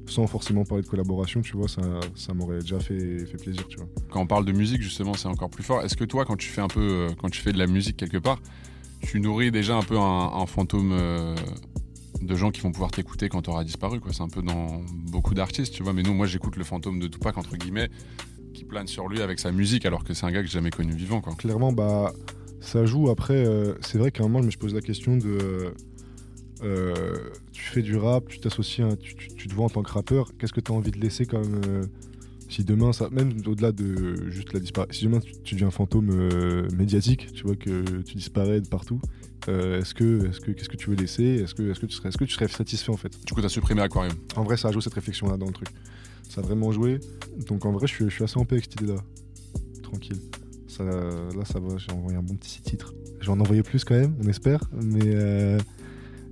sans 0.07 0.27
forcément 0.27 0.63
parler 0.65 0.83
de 0.83 0.87
collaboration, 0.87 1.41
tu 1.41 1.57
vois, 1.57 1.67
ça, 1.67 1.81
ça 2.13 2.33
m'aurait 2.33 2.59
déjà 2.59 2.79
fait, 2.79 3.25
fait 3.25 3.37
plaisir, 3.37 3.67
tu 3.67 3.77
vois. 3.77 3.87
Quand 4.11 4.21
on 4.21 4.27
parle 4.27 4.45
de 4.45 4.51
musique, 4.51 4.81
justement, 4.81 5.15
c'est 5.15 5.27
encore 5.27 5.49
plus 5.49 5.63
fort. 5.63 5.81
Est-ce 5.81 5.95
que 5.95 6.03
toi, 6.03 6.25
quand 6.25 6.35
tu 6.35 6.49
fais 6.49 6.61
un 6.61 6.67
peu, 6.67 6.81
euh, 6.81 7.09
quand 7.19 7.29
tu 7.29 7.41
fais 7.41 7.51
de 7.51 7.57
la 7.57 7.67
musique 7.67 7.97
quelque 7.97 8.17
part, 8.17 8.39
tu 9.01 9.19
nourris 9.19 9.51
déjà 9.51 9.75
un 9.75 9.81
peu 9.81 9.97
un, 9.97 10.31
un 10.33 10.45
fantôme 10.45 10.91
euh, 10.91 11.35
de 12.21 12.35
gens 12.35 12.51
qui 12.51 12.61
vont 12.61 12.71
pouvoir 12.71 12.91
t'écouter 12.91 13.29
quand 13.29 13.43
tu 13.43 13.49
auras 13.49 13.63
disparu, 13.63 13.99
quoi? 13.99 14.13
C'est 14.13 14.23
un 14.23 14.29
peu 14.29 14.41
dans 14.41 14.81
beaucoup 15.09 15.33
d'artistes, 15.33 15.73
tu 15.73 15.83
vois. 15.83 15.93
Mais 15.93 16.03
nous, 16.03 16.13
moi, 16.13 16.27
j'écoute 16.27 16.55
le 16.57 16.63
fantôme 16.63 16.99
de 16.99 17.07
Tupac 17.07 17.37
entre 17.37 17.55
guillemets, 17.55 17.89
qui 18.53 18.65
plane 18.65 18.87
sur 18.87 19.07
lui 19.07 19.21
avec 19.21 19.39
sa 19.39 19.51
musique, 19.51 19.85
alors 19.85 20.03
que 20.03 20.13
c'est 20.13 20.25
un 20.25 20.31
gars 20.31 20.41
que 20.41 20.47
j'ai 20.47 20.53
jamais 20.53 20.69
connu 20.71 20.93
vivant, 20.93 21.21
quoi. 21.21 21.33
Clairement, 21.35 21.71
bah, 21.71 22.13
ça 22.65 22.85
joue. 22.85 23.09
Après, 23.09 23.45
euh, 23.45 23.73
c'est 23.81 23.97
vrai 23.97 24.11
qu'à 24.11 24.23
un 24.23 24.27
moment, 24.27 24.41
je 24.41 24.47
me 24.47 24.59
pose 24.59 24.73
la 24.73 24.81
question 24.81 25.17
de. 25.17 25.73
euh, 26.63 27.29
tu 27.51 27.63
fais 27.63 27.81
du 27.81 27.95
rap, 27.97 28.27
tu 28.27 28.39
t'associes, 28.39 28.81
à- 28.85 28.95
tu, 28.95 29.15
tu- 29.15 29.27
tu 29.35 29.47
te 29.47 29.53
vois 29.53 29.65
en 29.65 29.69
tant 29.69 29.83
que 29.83 29.91
rappeur, 29.91 30.31
qu'est-ce 30.37 30.53
que 30.53 30.61
tu 30.61 30.71
as 30.71 30.75
envie 30.75 30.91
de 30.91 30.99
laisser 30.99 31.25
comme. 31.25 31.61
euh, 31.67 31.83
si 32.47 32.63
demain, 32.63 32.93
ça, 32.93 33.09
même 33.09 33.33
au-delà 33.47 33.71
de 33.71 34.29
juste 34.29 34.53
la 34.53 34.59
disparition, 34.59 34.93
si 34.99 35.05
demain 35.05 35.19
tu, 35.19 35.33
tu 35.43 35.55
deviens 35.55 35.67
un 35.69 35.71
fantôme 35.71 36.11
médiatique, 36.77 37.31
tu 37.33 37.43
vois 37.43 37.55
que 37.55 38.01
tu 38.03 38.15
disparais 38.15 38.61
de 38.61 38.67
partout, 38.67 39.01
euh, 39.49 39.79
est-ce 39.81 39.95
que, 39.95 40.27
est-ce 40.29 40.39
que, 40.39 40.51
qu'est-ce 40.51 40.69
que 40.69 40.77
tu 40.77 40.91
veux 40.91 40.95
laisser? 40.95 41.23
Est-ce 41.23 41.55
que, 41.55 41.63
est-ce 41.71 41.79
que 41.79 41.87
tu 41.87 41.95
serais, 41.95 42.09
est-ce 42.09 42.17
que 42.19 42.23
tu 42.23 42.33
serais 42.35 42.47
satisfait 42.47 42.91
en 42.91 42.97
fait? 42.97 43.11
Du 43.25 43.33
coup, 43.33 43.41
t'as 43.41 43.49
supprimé 43.49 43.81
Aquarium. 43.81 44.15
En 44.35 44.43
vrai, 44.43 44.57
ça 44.57 44.67
a 44.67 44.71
joué 44.71 44.81
cette 44.83 44.93
réflexion-là 44.93 45.37
dans 45.37 45.47
le 45.47 45.53
truc. 45.53 45.69
Ça 46.29 46.41
a 46.41 46.43
vraiment 46.43 46.71
joué. 46.71 46.99
Donc 47.47 47.65
en 47.65 47.71
vrai, 47.71 47.87
je 47.87 47.93
suis, 47.95 48.05
je 48.05 48.09
suis 48.13 48.23
assez 48.23 48.37
en 48.37 48.45
paix 48.45 48.55
avec 48.55 48.65
cette 48.65 48.79
idée-là. 48.81 49.01
Tranquille. 49.81 50.19
Là, 50.83 51.45
ça 51.45 51.59
va. 51.59 51.77
J'ai 51.77 51.91
envoyé 51.91 52.17
un 52.17 52.23
bon 52.23 52.35
petit 52.35 52.61
titre. 52.61 52.93
Je 53.19 53.27
vais 53.27 53.31
en 53.31 53.39
envoyer 53.39 53.63
plus 53.63 53.83
quand 53.83 53.95
même, 53.95 54.15
on 54.23 54.27
espère. 54.27 54.61
Mais, 54.73 55.01
euh, 55.05 55.59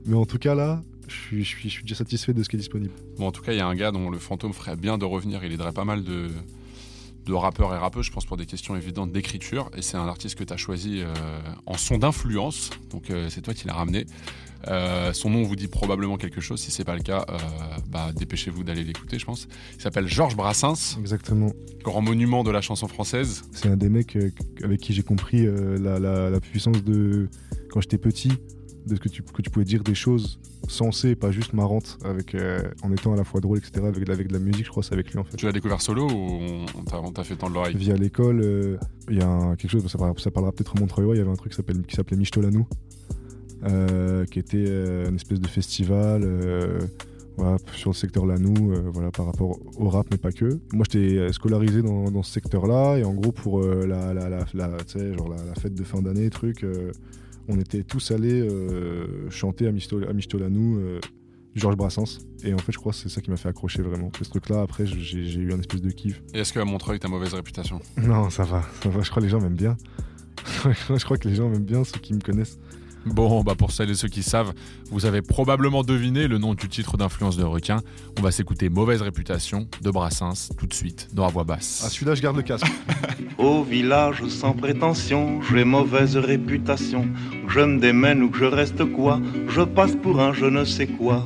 mais 0.06 0.16
en 0.16 0.26
tout 0.26 0.38
cas, 0.38 0.56
là, 0.56 0.84
je 1.08 1.14
suis, 1.14 1.44
je, 1.44 1.50
suis, 1.50 1.70
je 1.70 1.74
suis 1.76 1.84
déjà 1.84 1.96
satisfait 1.96 2.34
de 2.34 2.44
ce 2.44 2.50
qui 2.50 2.56
est 2.56 2.60
disponible. 2.60 2.94
Bon, 3.18 3.28
en 3.28 3.32
tout 3.32 3.42
cas, 3.42 3.54
il 3.54 3.58
y 3.58 3.62
a 3.62 3.68
un 3.68 3.76
gars 3.76 3.92
dont 3.92 4.10
le 4.10 4.20
fantôme 4.20 4.54
ferait 4.54 4.76
bien 4.76 4.98
de 4.98 5.06
revenir. 5.06 5.44
Il 5.44 5.52
aiderait 5.54 5.72
pas 5.72 5.86
mal 5.86 6.04
de, 6.04 6.30
de 7.26 7.34
rappeurs 7.34 7.74
et 7.74 7.78
rappeuses, 7.78 8.06
je 8.08 8.12
pense, 8.12 8.26
pour 8.26 8.38
des 8.38 8.46
questions 8.46 8.76
évidentes 8.76 9.12
d'écriture. 9.12 9.70
Et 9.78 9.82
c'est 9.82 9.98
un 9.98 10.08
artiste 10.08 10.36
que 10.36 10.44
tu 10.44 10.52
as 10.54 10.58
choisi 10.58 11.02
euh, 11.02 11.14
en 11.66 11.78
son 11.78 11.98
d'influence. 11.98 12.70
Donc, 12.90 13.10
euh, 13.10 13.28
c'est 13.30 13.42
toi 13.42 13.54
qui 13.54 13.66
l'as 13.68 13.74
ramené. 13.74 14.06
Euh, 14.68 15.12
son 15.14 15.30
nom 15.30 15.44
vous 15.44 15.56
dit 15.58 15.68
probablement 15.68 16.18
quelque 16.18 16.40
chose. 16.42 16.60
Si 16.62 16.72
c'est 16.72 16.86
pas 16.86 16.96
le 16.96 17.02
cas, 17.02 17.26
bah, 17.90 18.12
dépêchez-vous 18.16 18.64
d'aller 18.64 18.84
l'écouter, 18.84 19.20
je 19.20 19.26
pense. 19.26 19.48
Il 19.76 19.82
s'appelle 19.82 20.08
Georges 20.08 20.36
Brassens, 20.38 20.98
Exactement. 21.00 21.52
grand 21.84 22.02
monument 22.02 22.44
de 22.44 22.52
la 22.52 22.62
chanson 22.62 22.88
française. 22.88 23.44
C'est 23.52 23.68
un 23.68 23.76
des 23.78 23.90
mecs 23.90 24.18
avec 24.64 24.80
qui 24.80 24.94
j'ai 24.94 25.04
compris 25.04 25.46
la, 25.46 26.00
la- 26.00 26.30
la 26.30 26.40
puissance 26.40 26.82
de. 26.84 27.28
Quand 27.72 27.82
j'étais 27.82 27.98
petit, 27.98 28.32
de 28.86 28.96
ce 28.96 29.00
que 29.00 29.10
tu, 29.10 29.22
que 29.24 29.42
tu 29.42 29.50
pouvais 29.50 29.66
dire 29.66 29.84
des 29.84 29.96
choses 29.96 30.40
sensées, 30.68 31.16
pas 31.16 31.32
juste 31.32 31.54
marrantes, 31.54 31.98
avec, 32.06 32.36
euh, 32.36 32.62
en 32.84 32.92
étant 32.92 33.14
à 33.14 33.16
la 33.18 33.24
fois 33.24 33.42
drôle, 33.42 33.58
etc. 33.58 33.86
Avec, 33.86 34.08
avec 34.10 34.28
de 34.28 34.34
la 34.34 34.40
musique, 34.40 34.66
je 34.66 34.70
crois, 34.72 34.84
c'est 34.84 34.94
avec 34.94 35.12
lui 35.12 35.20
en 35.20 35.24
fait. 35.24 35.36
Tu 35.38 35.46
l'as 35.46 35.52
découvert 35.52 35.82
solo 35.82 36.08
ou 36.10 36.66
on, 36.78 37.12
t'a- 37.12 37.24
fait 37.24 37.36
tendre 37.36 37.54
l'oreille? 37.56 37.76
Via 37.76 37.96
l'école, 37.96 38.42
euh, 38.42 38.78
il 39.10 39.18
y 39.18 39.22
a 39.22 39.28
un- 39.28 39.56
quelque 39.56 39.72
chose, 39.72 39.86
ça 39.88 39.98
parlera, 39.98 40.18
ça 40.20 40.32
parlera 40.32 40.52
peut-être 40.52 40.76
à 40.76 40.80
Montreuil, 40.80 41.08
il 41.14 41.18
y 41.18 41.22
avait 41.22 41.30
un 41.32 41.36
truc 41.36 41.54
qui 41.54 41.96
s'appelait 41.96 42.18
Michtolanou, 42.18 42.66
euh, 43.66 44.26
qui 44.26 44.40
était 44.40 44.66
euh, 44.68 45.10
une 45.10 45.16
espèce 45.16 45.40
de 45.40 45.48
festival 45.48 46.24
voilà, 47.38 47.58
sur 47.74 47.90
le 47.92 47.96
secteur 47.96 48.26
Lanou, 48.26 48.74
euh, 48.74 48.82
voilà, 48.94 49.10
par 49.12 49.26
rapport 49.26 49.58
au 49.78 49.90
rap, 49.90 50.06
mais 50.12 50.18
pas 50.18 50.32
que. 50.32 50.60
Moi, 50.72 50.86
j'étais 50.90 51.32
scolarisé 51.34 51.82
dans, 51.82 52.12
dans 52.12 52.22
ce 52.24 52.32
secteur-là, 52.32 52.98
et 52.98 53.04
en 53.04 53.14
gros, 53.14 53.32
pour 53.32 53.62
euh, 53.62 53.88
la, 53.88 54.14
genre 55.14 55.30
fête 55.56 55.74
de 55.74 55.84
fin 55.84 56.02
d'année, 56.02 56.30
truc, 56.30 56.64
euh, 56.64 56.92
on 57.48 57.60
était 57.60 57.84
tous 57.84 58.12
allés 58.12 58.42
euh, 58.42 59.30
chanter 59.30 59.68
à, 59.68 59.72
Michtolanou. 59.72 60.78
euh, 60.80 61.00
Georges 61.56 61.76
Brassens 61.76 62.18
et 62.44 62.52
en 62.54 62.58
fait 62.58 62.72
je 62.72 62.80
crois 62.80 62.94
que 62.94 62.98
c'est 62.98 63.10
ça 63.10 63.22
qui 63.22 63.30
m'a 63.30 63.38
fait 63.38 63.48
accrocher 63.50 63.84
vraiment 63.84 64.12
ce 64.18 64.28
truc 64.28 64.50
là 64.50 64.62
après 64.62 64.88
j'ai 64.88 65.26
j'ai 65.26 65.40
eu 65.40 65.54
un 65.54 65.60
espèce 65.60 65.82
de 65.82 65.92
kiff 65.92 66.24
Et 66.34 66.40
est-ce 66.40 66.52
qu'à 66.52 66.66
Montreuil, 66.66 67.00
t'as 67.00 67.10
mauvaise 67.10 67.36
réputation? 67.36 67.80
Non, 67.98 68.32
ça 68.32 68.44
va, 68.44 68.64
ça 68.82 68.90
va. 68.90 69.02
Je 69.04 69.10
crois 69.12 69.22
que 69.22 69.26
les 69.26 69.30
gens 69.30 69.40
m'aiment 69.40 69.54
bien. 69.56 69.78
je 70.66 71.04
crois 71.04 71.18
que 71.18 71.28
les 71.28 71.36
gens 71.36 71.50
m'aiment 71.50 71.64
bien, 71.64 71.84
ceux 71.84 72.00
qui 72.00 72.14
me 72.16 72.22
connaissent. 72.22 72.58
Bon, 73.06 73.44
bah 73.44 73.56
pour 73.58 73.72
celles 73.72 73.90
et 73.90 73.96
ceux 73.96 74.08
qui 74.08 74.24
savent, 74.24 74.54
vous 74.90 75.06
avez 75.06 75.22
probablement 75.22 75.84
deviné 75.84 76.28
le 76.28 76.38
nom 76.38 76.54
du 76.54 76.70
titre 76.70 76.98
d'influence 76.98 77.38
de 77.38 77.44
requin. 77.44 77.82
On 78.18 78.22
va 78.22 78.32
s'écouter 78.32 78.70
Mauvaise 78.70 79.02
réputation 79.02 79.68
de 79.82 79.92
Brassens 79.92 80.50
tout 80.58 80.68
de 80.68 80.74
suite 80.74 81.10
dans 81.14 81.26
la 81.26 81.30
voix 81.30 81.44
basse. 81.44 81.84
Ah, 81.86 81.90
celui-là, 81.90 82.16
je 82.16 82.22
garde 82.22 82.38
le 82.38 82.44
casque. 82.44 82.66
Au 83.38 83.64
village 83.64 84.26
sans 84.28 84.54
prétention, 84.54 85.42
j'ai 85.42 85.66
mauvaise 85.66 86.16
réputation. 86.16 87.08
Que 87.48 87.54
je 87.54 87.60
me 87.60 87.80
démène 87.80 88.24
ou 88.24 88.30
que 88.30 88.38
je 88.38 88.46
reste 88.46 88.86
quoi, 88.86 89.20
je 89.50 89.62
passe 89.62 89.96
pour 90.02 90.22
un 90.22 90.34
je 90.34 90.46
ne 90.46 90.64
sais 90.64 90.88
quoi. 90.88 91.26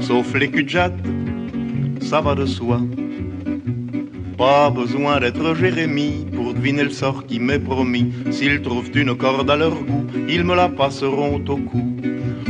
sauf 0.00 0.34
les 0.34 0.50
cul 0.50 0.66
ça 2.00 2.20
va 2.20 2.34
de 2.34 2.46
soi. 2.46 2.80
Pas 4.36 4.70
besoin 4.70 5.20
d'être 5.20 5.54
Jérémie 5.54 6.26
pour 6.34 6.52
deviner 6.52 6.84
le 6.84 6.90
sort 6.90 7.26
qui 7.26 7.38
m'est 7.38 7.58
promis. 7.58 8.12
S'ils 8.30 8.60
trouvent 8.60 8.90
une 8.94 9.14
corde 9.14 9.50
à 9.50 9.56
leur 9.56 9.74
goût, 9.84 10.06
ils 10.28 10.44
me 10.44 10.54
la 10.54 10.68
passeront 10.68 11.40
au 11.48 11.56
cou. 11.56 11.96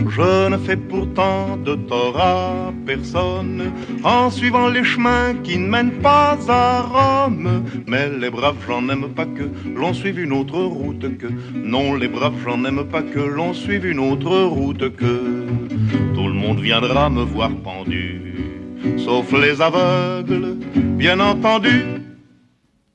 Je 0.09 0.49
ne 0.49 0.59
fais 0.59 0.77
pourtant 0.77 1.57
de 1.57 1.75
tort 1.75 2.19
à 2.19 2.73
personne 2.85 3.73
en 4.05 4.31
suivant 4.31 4.69
les 4.69 4.85
chemins 4.85 5.35
qui 5.43 5.57
ne 5.59 5.69
mènent 5.69 5.99
pas 6.03 6.39
à 6.49 6.83
Rome. 6.83 7.65
Mais 7.87 8.11
les 8.21 8.31
braves, 8.31 8.57
j'en 8.67 8.89
aime 8.89 9.09
pas 9.15 9.25
que 9.25 9.45
l'on 9.75 9.95
suive 9.95 10.19
une 10.19 10.33
autre 10.33 10.61
route 10.61 11.17
que. 11.19 11.29
Non, 11.55 11.95
les 11.95 12.09
braves, 12.09 12.35
j'en 12.45 12.65
aime 12.65 12.85
pas 12.85 13.03
que 13.03 13.21
l'on 13.21 13.55
suive 13.55 13.87
une 13.87 14.01
autre 14.01 14.37
route 14.43 14.95
que. 14.97 15.47
Tout 16.15 16.29
le 16.29 16.35
monde 16.35 16.61
viendra 16.61 17.09
me 17.11 17.23
voir 17.23 17.51
pendu, 17.63 18.21
sauf 18.99 19.33
les 19.33 19.61
aveugles, 19.61 20.57
bien 20.97 21.19
entendu. 21.21 21.85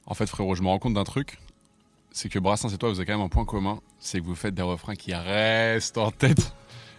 En 0.06 0.13
fait, 0.13 0.28
frérot, 0.28 0.56
je 0.56 0.62
me 0.62 0.67
rends 0.67 0.80
compte 0.80 0.93
d'un 0.93 1.04
truc. 1.04 1.38
C'est 2.12 2.30
que 2.30 2.39
Brassens 2.39 2.70
et 2.70 2.78
toi, 2.78 2.89
vous 2.89 3.00
avez 3.00 3.06
quand 3.06 3.17
même 3.17 3.26
un 3.26 3.30
point 3.30 3.46
commun. 3.46 3.80
C'est 4.00 4.20
que 4.20 4.26
vous 4.26 4.36
faites 4.36 4.56
des 4.56 4.62
refrains 4.62 4.96
qui 4.96 5.13
restent 5.13 5.98
en 5.98 6.12
tête. 6.12 6.54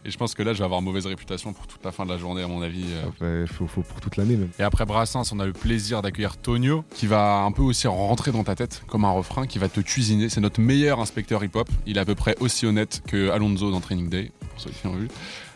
Et 0.04 0.10
je 0.10 0.16
pense 0.16 0.34
que 0.34 0.42
là, 0.44 0.52
je 0.52 0.58
vais 0.58 0.64
avoir 0.64 0.80
mauvaise 0.80 1.06
réputation 1.06 1.52
pour 1.52 1.66
toute 1.66 1.84
la 1.84 1.90
fin 1.90 2.06
de 2.06 2.10
la 2.10 2.18
journée, 2.18 2.42
à 2.42 2.46
mon 2.46 2.62
avis. 2.62 2.84
euh. 3.22 3.46
faut, 3.46 3.66
faut, 3.66 3.82
pour 3.82 4.00
toute 4.00 4.16
l'année 4.16 4.36
même. 4.36 4.50
Et 4.58 4.62
après 4.62 4.84
Brassens, 4.84 5.32
on 5.32 5.40
a 5.40 5.46
le 5.46 5.52
plaisir 5.52 6.02
d'accueillir 6.02 6.36
Tonio, 6.36 6.84
qui 6.94 7.06
va 7.06 7.38
un 7.38 7.50
peu 7.50 7.62
aussi 7.62 7.88
rentrer 7.88 8.30
dans 8.30 8.44
ta 8.44 8.54
tête 8.54 8.82
comme 8.86 9.04
un 9.04 9.10
refrain, 9.10 9.46
qui 9.46 9.58
va 9.58 9.68
te 9.68 9.80
cuisiner. 9.80 10.28
C'est 10.28 10.40
notre 10.40 10.60
meilleur 10.60 11.00
inspecteur 11.00 11.42
hip-hop. 11.42 11.68
Il 11.86 11.96
est 11.96 12.00
à 12.00 12.04
peu 12.04 12.14
près 12.14 12.36
aussi 12.38 12.64
honnête 12.66 13.02
que 13.06 13.30
Alonso 13.30 13.72
dans 13.72 13.80
Training 13.80 14.08
Day, 14.08 14.30
pour 14.50 14.60
ceux 14.60 14.70
qui 14.70 14.86
ont 14.86 14.94
vu. 14.94 15.08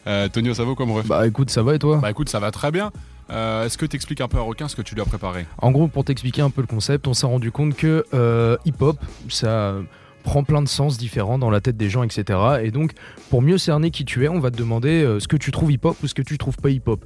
Euh, 0.06 0.28
Tonio, 0.28 0.54
ça 0.54 0.64
vaut 0.64 0.74
comme 0.74 0.90
ref? 0.90 1.06
Bah 1.06 1.26
écoute, 1.26 1.50
ça 1.50 1.62
va 1.62 1.74
et 1.74 1.78
toi? 1.78 1.98
Bah 1.98 2.10
écoute, 2.10 2.28
ça 2.28 2.40
va 2.40 2.50
très 2.50 2.70
bien. 2.70 2.90
Euh, 3.30 3.64
Est-ce 3.64 3.78
que 3.78 3.86
tu 3.86 3.96
expliques 3.96 4.20
un 4.20 4.28
peu 4.28 4.38
à 4.38 4.42
Requin 4.42 4.68
ce 4.68 4.76
que 4.76 4.82
tu 4.82 4.94
lui 4.94 5.00
as 5.02 5.04
préparé 5.06 5.46
En 5.58 5.70
gros, 5.70 5.88
pour 5.88 6.04
t'expliquer 6.04 6.42
un 6.42 6.50
peu 6.50 6.60
le 6.60 6.66
concept, 6.66 7.06
on 7.06 7.14
s'est 7.14 7.26
rendu 7.26 7.50
compte 7.52 7.74
que 7.74 8.04
euh, 8.14 8.56
hip-hop, 8.64 8.98
ça 9.28 9.76
prend 10.24 10.44
plein 10.44 10.62
de 10.62 10.68
sens 10.68 10.98
différents 10.98 11.38
dans 11.38 11.50
la 11.50 11.60
tête 11.60 11.76
des 11.76 11.88
gens, 11.88 12.02
etc. 12.02 12.38
Et 12.62 12.70
donc, 12.70 12.92
pour 13.30 13.42
mieux 13.42 13.58
cerner 13.58 13.90
qui 13.90 14.04
tu 14.04 14.24
es, 14.24 14.28
on 14.28 14.40
va 14.40 14.50
te 14.50 14.56
demander 14.56 15.02
euh, 15.02 15.20
ce 15.20 15.28
que 15.28 15.36
tu 15.36 15.50
trouves 15.50 15.72
hip-hop 15.72 15.96
ou 16.02 16.06
ce 16.06 16.14
que 16.14 16.22
tu 16.22 16.36
trouves 16.38 16.56
pas 16.56 16.70
hip-hop. 16.70 17.04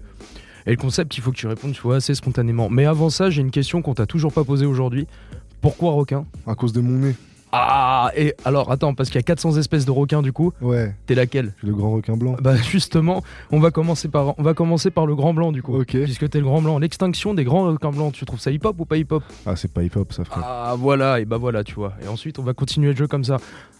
Et 0.67 0.71
le 0.71 0.77
concept, 0.77 1.17
il 1.17 1.21
faut 1.21 1.31
que 1.31 1.37
tu 1.37 1.47
répondes, 1.47 1.73
tu 1.73 1.83
vois, 1.83 1.97
assez 1.97 2.15
spontanément. 2.15 2.69
Mais 2.71 2.87
avant 2.87 3.09
ça, 3.09 3.31
j'ai 3.31 3.41
une 3.41 3.53
question 3.53 3.83
qu'on 3.83 3.95
t'a 3.95 4.07
toujours 4.07 4.33
pas 4.33 4.43
posée 4.43 4.67
aujourd'hui. 4.67 5.07
Pourquoi 5.61 5.93
requin? 5.93 6.25
À 6.47 6.55
cause 6.55 6.73
de 6.73 6.81
mon 6.81 6.99
nez. 7.07 7.15
Ah, 7.53 8.11
et 8.17 8.35
alors, 8.45 8.71
attends, 8.71 8.95
parce 8.95 9.09
qu'il 9.09 9.17
y 9.17 9.21
a 9.21 9.23
400 9.23 9.57
espèces 9.57 9.85
de 9.87 9.91
requins 9.91 10.21
du 10.23 10.33
coup. 10.33 10.53
Ouais. 10.61 10.95
T'es 11.07 11.15
laquelle? 11.15 11.55
Le 11.63 11.73
grand 11.73 11.93
requin 11.93 12.17
blanc. 12.17 12.37
Bah 12.43 12.57
justement, 12.57 13.23
on 13.51 13.61
va 13.61 13.71
commencer 13.71 14.09
par, 14.09 14.39
on 14.39 14.43
va 14.43 14.53
commencer 14.55 14.91
par 14.91 15.07
le 15.07 15.15
grand 15.15 15.33
blanc 15.33 15.53
du 15.53 15.63
coup. 15.63 15.75
Ok. 15.81 15.91
Puisque 16.03 16.29
t'es 16.29 16.39
le 16.39 16.45
grand 16.45 16.61
blanc. 16.61 16.79
L'extinction 16.79 17.35
des 17.35 17.45
grands 17.45 17.65
requins 17.67 17.91
blancs, 17.93 18.13
tu 18.13 18.25
trouves 18.27 18.41
ça 18.41 18.51
hip-hop 18.51 18.77
ou 18.81 18.85
pas 18.85 18.97
hip-hop? 18.97 19.23
Ah, 19.47 19.57
c'est 19.57 19.73
pas 19.73 19.83
hip-hop 19.85 20.13
ça, 20.13 20.25
frère. 20.25 20.43
Ah 20.47 20.75
voilà, 20.79 21.21
et 21.21 21.25
bah 21.25 21.39
voilà, 21.39 21.65
tu 21.65 21.75
vois. 21.75 21.95
Et 22.05 22.09
ensuite, 22.09 22.39
on 22.39 22.43
va 22.43 22.53
continuer 22.53 22.91
le 22.91 22.97
jeu 22.97 23.07
comme 23.07 23.25
ça. 23.25 23.39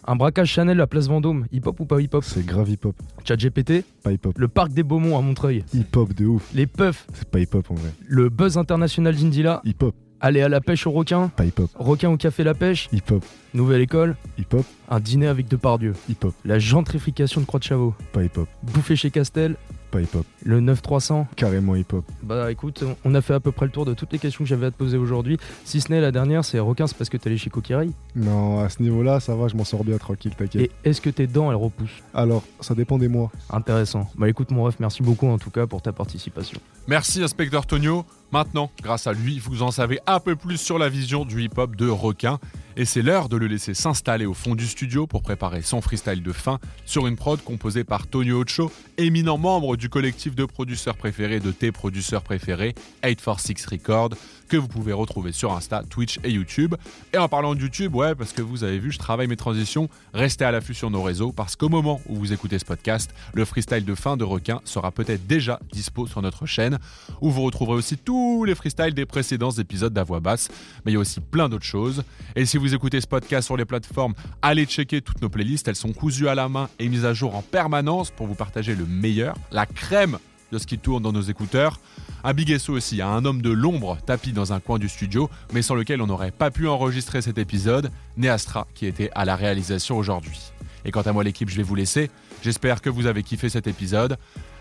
Un 0.09 0.15
braquage 0.15 0.49
Chanel 0.53 0.81
à 0.81 0.87
Place 0.87 1.09
Vendôme, 1.09 1.47
hip-hop 1.53 1.81
ou 1.81 1.85
pas 1.85 2.01
hip-hop? 2.01 2.23
C'est 2.25 2.47
grave 2.47 2.71
hip-hop. 2.71 2.95
Chat 3.25 3.37
GPT, 3.37 3.85
Pas 4.05 4.13
hip-hop. 4.13 4.39
le 4.39 4.47
parc 4.49 4.73
des 4.73 4.85
Beaumont 4.85 5.19
à 5.19 5.21
Montreuil, 5.21 5.65
Hip-hop 5.75 6.15
de 6.15 6.27
ouf. 6.27 6.49
les 6.55 6.67
puffs, 6.69 7.07
C'est 7.13 7.29
pas 7.29 7.41
hip-hop 7.41 7.69
en 7.71 7.75
vrai. 7.75 7.91
le 8.07 8.29
buzz 8.29 8.57
international 8.57 9.17
d'Indila, 9.17 9.61
Hip-hop. 9.65 9.95
Aller 10.21 10.41
à 10.43 10.49
la 10.49 10.61
pêche 10.61 10.87
au 10.87 10.91
requin, 10.91 11.29
Pas 11.37 11.45
hip-hop. 11.45 11.71
requin 11.75 12.09
au 12.11 12.17
café 12.17 12.45
la 12.45 12.55
pêche, 12.55 12.89
Hip-hop. 12.93 13.25
nouvelle 13.55 13.81
école, 13.83 14.17
Hip-hop. 14.39 14.65
un 14.89 15.01
dîner 15.01 15.27
avec 15.27 15.49
Depardieu, 15.49 15.93
Hip-hop. 16.09 16.35
la 16.45 16.59
gentrification 16.59 17.41
de 17.41 17.47
Croix 17.47 17.61
de 17.61 17.65
Chavaux, 17.65 17.95
Pas 18.13 18.23
hip-hop. 18.25 18.49
bouffer 18.63 18.97
chez 18.97 19.11
Castel, 19.11 19.57
Pas 19.97 20.03
hip-hop. 20.03 20.27
le 20.45 20.61
9300. 20.61 21.27
Carrément 21.37 21.75
hip-hop. 21.75 22.05
Bah 22.23 22.53
écoute, 22.53 22.85
on 23.05 23.15
a 23.15 23.23
fait 23.23 23.33
à 23.33 23.41
peu 23.41 23.51
près 23.51 23.65
le 23.65 23.73
tour 23.73 23.87
de 23.87 23.95
toutes 23.95 24.13
les 24.13 24.19
questions 24.19 24.45
que 24.45 24.49
j'avais 24.49 24.67
à 24.67 24.71
te 24.71 24.77
poser 24.77 24.99
aujourd'hui. 24.99 25.39
Si 25.65 25.81
ce 25.81 25.91
n'est 25.91 26.03
la 26.03 26.13
dernière, 26.13 26.45
c'est 26.45 26.59
requin, 26.59 26.87
c'est 26.87 26.97
parce 26.97 27.09
que 27.09 27.17
t'es 27.17 27.31
allé 27.31 27.39
chez 27.39 27.49
Coquillerie. 27.49 27.93
Non, 28.15 28.61
à 28.61 28.69
ce 28.69 28.83
niveau-là, 28.83 29.21
ça 29.21 29.35
va, 29.35 29.49
je 29.49 29.57
m'en 29.57 29.65
sors 29.65 29.85
bien 29.85 29.97
tranquille, 29.97 30.35
t'inquiète. 30.37 30.63
Et 30.63 30.71
est-ce 30.89 31.01
que 31.01 31.09
tes 31.09 31.27
dents 31.27 31.51
elles 31.51 31.57
repoussent? 31.57 32.03
Alors, 32.13 32.43
ça 32.61 32.75
dépend 32.75 32.99
des 32.99 33.09
mois. 33.09 33.31
Intéressant. 33.49 34.11
Bah 34.17 34.29
écoute 34.29 34.51
mon 34.51 34.65
ref, 34.65 34.77
merci 34.81 35.03
beaucoup 35.03 35.29
en 35.29 35.39
tout 35.39 35.51
cas 35.51 35.67
pour 35.67 35.81
ta 35.81 35.93
participation. 35.93 36.61
Merci, 36.89 37.23
inspecteur 37.23 37.67
Tonio. 37.67 38.05
Maintenant, 38.33 38.71
grâce 38.83 39.07
à 39.07 39.13
lui, 39.13 39.39
vous 39.39 39.63
en 39.63 39.71
savez 39.71 39.99
un 40.07 40.21
peu 40.21 40.37
plus 40.37 40.59
sur 40.59 40.79
la 40.79 40.89
vision 40.89 41.25
du 41.25 41.43
hip-hop 41.43 41.75
de 41.77 41.89
Requin. 41.89 42.39
Et 42.77 42.85
c'est 42.85 43.01
l'heure 43.01 43.31
de 43.31 43.37
le 43.39 43.47
laisser 43.47 43.73
s'installer 43.73 44.27
au 44.27 44.35
fond 44.35 44.55
du 44.55 44.67
studio 44.67 45.07
pour 45.07 45.23
préparer 45.23 45.63
son 45.63 45.81
freestyle 45.81 46.23
de 46.23 46.33
fin 46.33 46.59
sur 46.85 47.07
une 47.07 47.17
prod 47.17 47.41
composée 47.43 47.85
par 47.85 48.07
Tonio 48.07 48.43
Ocho, 48.43 48.71
éminent 48.99 49.39
membre 49.39 49.77
du 49.77 49.89
collectif 49.89 50.35
de 50.35 50.45
producteurs 50.45 50.97
préférés 50.97 51.41
de 51.41 51.51
tes 51.51 51.73
producteurs 51.73 52.23
préférés, 52.23 52.75
846 53.05 53.67
Record, 53.67 54.11
que 54.49 54.57
vous 54.57 54.69
pouvez 54.69 54.93
retrouver 54.93 55.33
sur 55.33 55.53
Insta, 55.53 55.83
Twitch 55.89 56.19
et 56.25 56.31
YouTube. 56.31 56.75
Et 57.13 57.19
en 57.19 57.29
parlant 57.29 57.55
de 57.55 57.61
YouTube, 57.61 57.95
ouais, 57.95 58.15
parce 58.15 58.33
que 58.33 58.43
vous 58.43 58.65
avez 58.65 58.79
vu, 58.79 58.93
je 58.93 58.99
travaille 58.99 59.27
mes 59.27 59.37
transitions, 59.37 59.89
restez 60.15 60.45
à 60.45 60.51
l'affût 60.51 60.75
sur 60.75 60.91
nos 60.91 61.03
réseaux, 61.03 61.33
parce 61.33 61.57
qu'au 61.57 61.69
moment 61.69 62.01
où 62.07 62.17
vous 62.17 62.33
écoutez 62.33 62.59
ce 62.59 62.65
podcast, 62.65 63.13
le 63.35 63.45
freestyle 63.45 63.85
de 63.85 63.95
fin 63.95 64.17
de 64.17 64.25
Requin 64.25 64.61
sera 64.65 64.93
peut-être 64.93 65.27
déjà 65.27 65.61
dispo 65.73 66.07
sur 66.07 66.23
notre 66.23 66.47
chaîne, 66.47 66.79
où 67.21 67.31
vous 67.31 67.43
retrouverez 67.43 67.77
aussi 67.77 67.97
tous 67.97 68.45
les 68.45 68.55
freestyles 68.55 68.95
des 68.95 69.07
précédents 69.07 69.51
épisodes 69.51 69.93
d'Avoix 69.93 70.21
Basse, 70.21 70.49
mais 70.85 70.93
il 70.93 70.95
y 70.95 70.99
a 70.99 71.01
aussi 71.01 71.21
plein 71.21 71.49
d'autres 71.49 71.65
choses. 71.65 72.05
Et 72.35 72.47
si 72.47 72.57
vous 72.57 72.75
écoutez 72.75 73.01
ce 73.01 73.07
podcast 73.07 73.47
sur 73.47 73.57
les 73.57 73.65
plateformes, 73.65 74.15
allez 74.43 74.65
checker 74.65 75.01
toutes 75.03 75.23
nos 75.23 75.29
playlists, 75.29 75.69
elles 75.69 75.77
sont 75.77 75.93
cousues 75.93 76.29
à 76.29 76.35
la 76.35 76.49
main 76.49 76.69
et 76.79 76.89
mises 76.89 77.05
à 77.05 77.15
jour 77.15 77.35
en 77.35 77.43
permanence 77.43 78.11
pour 78.11 78.27
vous 78.27 78.35
partager 78.35 78.75
le 78.75 78.86
meilleur, 78.87 79.37
la 79.51 79.67
crème 79.67 80.19
de 80.53 80.59
ce 80.59 80.67
qui 80.67 80.79
tourne 80.79 81.03
dans 81.03 81.13
nos 81.13 81.23
écouteurs. 81.23 81.81
Un 82.25 82.33
big 82.33 82.57
SO 82.59 82.73
aussi 82.73 83.01
à 83.01 83.09
un 83.09 83.25
homme 83.25 83.43
de 83.43 83.51
l'ombre 83.51 83.99
tapis 84.05 84.33
dans 84.33 84.53
un 84.53 84.61
coin 84.61 84.79
du 84.79 84.89
studio, 84.89 85.31
mais 85.53 85.63
sans 85.63 85.75
lequel 85.75 86.03
on 86.03 86.07
n'aurait 86.07 86.31
pas 86.31 86.51
pu 86.51 86.69
enregistrer 86.69 87.23
cet 87.23 87.39
épisode, 87.39 87.91
Neastra 88.17 88.67
qui 88.75 88.87
était 88.87 89.11
à 89.15 89.25
la 89.25 89.37
réalisation 89.37 89.97
aujourd'hui. 89.97 90.53
Et 90.85 90.91
quant 90.91 91.03
à 91.03 91.13
moi 91.13 91.25
l'équipe, 91.25 91.49
je 91.49 91.57
vais 91.57 91.63
vous 91.63 91.75
laisser. 91.75 92.11
J'espère 92.43 92.81
que 92.81 92.91
vous 92.91 93.07
avez 93.07 93.23
kiffé 93.23 93.49
cet 93.49 93.67
épisode. 93.67 94.17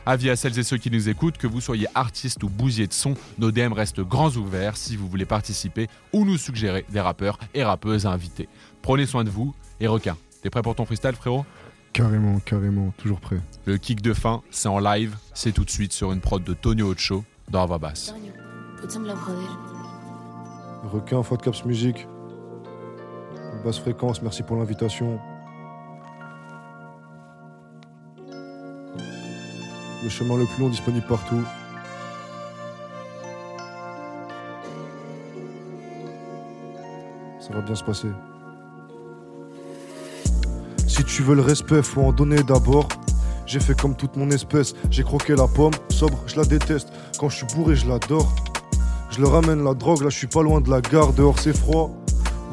Avis 0.07 0.29
à 0.29 0.35
celles 0.35 0.57
et 0.59 0.63
ceux 0.63 0.77
qui 0.77 0.91
nous 0.91 1.09
écoutent, 1.09 1.37
que 1.37 1.47
vous 1.47 1.61
soyez 1.61 1.87
artiste 1.95 2.43
ou 2.43 2.49
bousier 2.49 2.85
de 2.85 2.93
son, 2.93 3.15
nos 3.39 3.51
DM 3.51 3.73
restent 3.73 4.01
grands 4.01 4.31
ouverts 4.31 4.77
si 4.77 4.95
vous 4.95 5.07
voulez 5.07 5.25
participer 5.25 5.87
ou 6.13 6.25
nous 6.25 6.37
suggérer 6.37 6.85
des 6.89 6.99
rappeurs 6.99 7.39
et 7.55 7.63
rappeuses 7.63 8.05
à. 8.05 8.15
Prenez 8.81 9.07
soin 9.07 9.23
de 9.23 9.29
vous 9.29 9.55
et 9.79 9.87
requin. 9.87 10.15
T'es 10.43 10.51
prêt 10.51 10.61
pour 10.61 10.75
ton 10.75 10.85
freestyle 10.85 11.15
frérot? 11.15 11.45
Carrément, 11.95 12.39
carrément, 12.39 12.91
toujours 12.97 13.21
prêt. 13.21 13.39
Le 13.63 13.77
kick 13.77 14.01
de 14.01 14.13
fin, 14.13 14.41
c'est 14.51 14.67
en 14.67 14.79
live, 14.79 15.15
c'est 15.33 15.53
tout 15.53 15.63
de 15.63 15.69
suite 15.69 15.93
sur 15.93 16.11
une 16.11 16.19
prod 16.19 16.43
de 16.43 16.53
Tonio 16.53 16.91
Ocho 16.91 17.23
dans 17.49 17.63
Ava 17.63 17.77
Bass. 17.77 18.13
Requin, 20.83 21.23
Fat 21.23 21.37
Caps 21.37 21.63
Music. 21.63 22.05
Basse 23.63 23.79
fréquence, 23.79 24.21
merci 24.21 24.43
pour 24.43 24.57
l'invitation. 24.57 25.17
Le 30.03 30.09
chemin 30.09 30.35
le 30.35 30.45
plus 30.47 30.63
long 30.63 30.69
disponible 30.69 31.07
partout. 31.07 31.45
Ça 37.39 37.53
va 37.53 37.61
bien 37.61 37.75
se 37.75 37.83
passer. 37.85 38.09
Si 40.95 41.03
tu 41.03 41.23
veux 41.23 41.35
le 41.35 41.41
respect, 41.41 41.83
faut 41.83 42.03
en 42.03 42.13
donner 42.13 42.41
d'abord. 42.41 42.87
J'ai 43.45 43.59
fait 43.59 43.77
comme 43.77 43.97
toute 43.97 44.15
mon 44.15 44.29
espèce, 44.29 44.73
j'ai 44.89 45.03
croqué 45.03 45.35
la 45.35 45.45
pomme, 45.45 45.73
sobre, 45.89 46.17
je 46.25 46.37
la 46.37 46.45
déteste. 46.45 46.87
Quand 47.19 47.27
je 47.27 47.35
suis 47.35 47.45
bourré, 47.53 47.75
je 47.75 47.85
l'adore. 47.85 48.33
Je 49.11 49.19
leur 49.19 49.33
ramène 49.33 49.61
la 49.61 49.73
drogue, 49.73 50.03
là 50.03 50.09
je 50.09 50.17
suis 50.17 50.27
pas 50.27 50.41
loin 50.41 50.61
de 50.61 50.69
la 50.69 50.79
gare, 50.79 51.11
dehors 51.11 51.37
c'est 51.37 51.55
froid. 51.55 51.91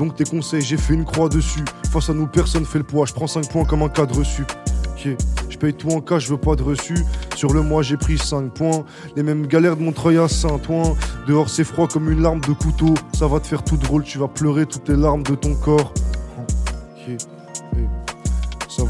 Donc 0.01 0.17
tes 0.17 0.25
conseils, 0.25 0.61
j'ai 0.61 0.77
fait 0.77 0.95
une 0.95 1.05
croix 1.05 1.29
dessus. 1.29 1.65
Face 1.93 2.11
à 2.11 2.15
nous, 2.15 2.27
personne 2.27 2.65
fait 2.65 2.79
le 2.79 2.85
poids, 2.85 3.07
je 3.07 3.13
prends 3.13 3.29
5 3.29 3.49
points 3.49 3.65
comme 3.65 3.85
un 3.85 3.89
cadre 3.89 4.25
sup. 4.25 4.51
Ok, 4.91 5.17
je 5.49 5.57
paye 5.57 5.73
tout 5.73 5.91
en 5.91 6.01
cash, 6.01 6.25
je 6.25 6.31
veux 6.31 6.37
pas 6.37 6.57
de 6.57 6.65
reçu. 6.65 6.97
Sur 7.37 7.53
le 7.53 7.63
mois, 7.63 7.83
j'ai 7.83 7.97
pris 7.97 8.19
5 8.19 8.53
points. 8.53 8.85
Les 9.15 9.23
mêmes 9.23 9.47
galères 9.47 9.77
de 9.77 9.83
Montreuil 9.83 10.19
à 10.19 10.27
Saint-Ouen. 10.27 10.97
Dehors 11.29 11.49
c'est 11.49 11.63
froid 11.63 11.87
comme 11.87 12.11
une 12.11 12.21
larme 12.21 12.41
de 12.41 12.55
couteau. 12.55 12.93
Ça 13.17 13.29
va 13.29 13.39
te 13.39 13.47
faire 13.47 13.63
tout 13.63 13.77
drôle, 13.77 14.03
tu 14.03 14.19
vas 14.19 14.27
pleurer 14.27 14.67
toutes 14.67 14.89
les 14.89 14.97
larmes 14.97 15.23
de 15.23 15.37
ton 15.37 15.55
corps. 15.55 15.95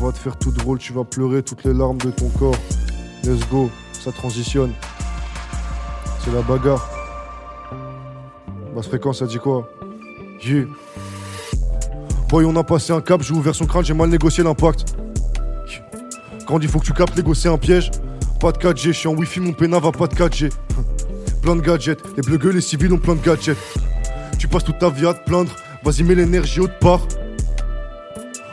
Ça 0.02 0.06
va 0.08 0.12
te 0.14 0.18
faire 0.18 0.36
tout 0.36 0.50
drôle, 0.50 0.78
tu 0.78 0.92
vas 0.92 1.04
pleurer 1.04 1.44
toutes 1.44 1.62
les 1.62 1.72
larmes 1.72 1.98
de 1.98 2.10
ton 2.10 2.28
corps. 2.30 2.56
Let's 3.22 3.48
go, 3.48 3.70
ça 3.92 4.10
transitionne. 4.10 4.72
C'est 6.24 6.32
la 6.32 6.42
bagarre. 6.42 6.90
Basse 8.74 8.88
fréquence, 8.88 9.20
ça 9.20 9.26
dit 9.26 9.38
quoi? 9.38 9.70
Yeah. 10.44 10.64
Boy, 12.28 12.44
on 12.46 12.56
a 12.56 12.64
passé 12.64 12.92
un 12.92 13.00
cap, 13.00 13.22
j'ai 13.22 13.32
ouvert 13.32 13.54
son 13.54 13.64
crâne, 13.64 13.84
j'ai 13.84 13.94
mal 13.94 14.08
négocié 14.08 14.42
l'impact. 14.42 14.96
Quand 16.48 16.58
il 16.58 16.66
faut 16.66 16.80
que 16.80 16.86
tu 16.86 16.92
captes, 16.92 17.16
négocier 17.16 17.48
un 17.48 17.58
piège. 17.58 17.92
Pas 18.40 18.50
de 18.50 18.58
4G, 18.58 18.86
je 18.86 18.90
suis 18.90 19.08
en 19.08 19.14
wifi, 19.14 19.38
mon 19.38 19.52
pénal 19.52 19.80
va 19.80 19.92
pas 19.92 20.08
de 20.08 20.16
4G. 20.16 20.50
Plein 21.42 21.54
de 21.54 21.60
gadgets, 21.60 22.02
les 22.16 22.38
gueules, 22.38 22.56
les 22.56 22.60
civils 22.60 22.92
ont 22.92 22.98
plein 22.98 23.14
de 23.14 23.22
gadgets. 23.22 23.56
Tu 24.36 24.48
passes 24.48 24.64
toute 24.64 24.80
ta 24.80 24.90
vie 24.90 25.06
à 25.06 25.14
te 25.14 25.24
plaindre, 25.24 25.54
vas-y, 25.84 26.02
mets 26.02 26.16
l'énergie 26.16 26.58
autre 26.58 26.76
part. 26.80 27.02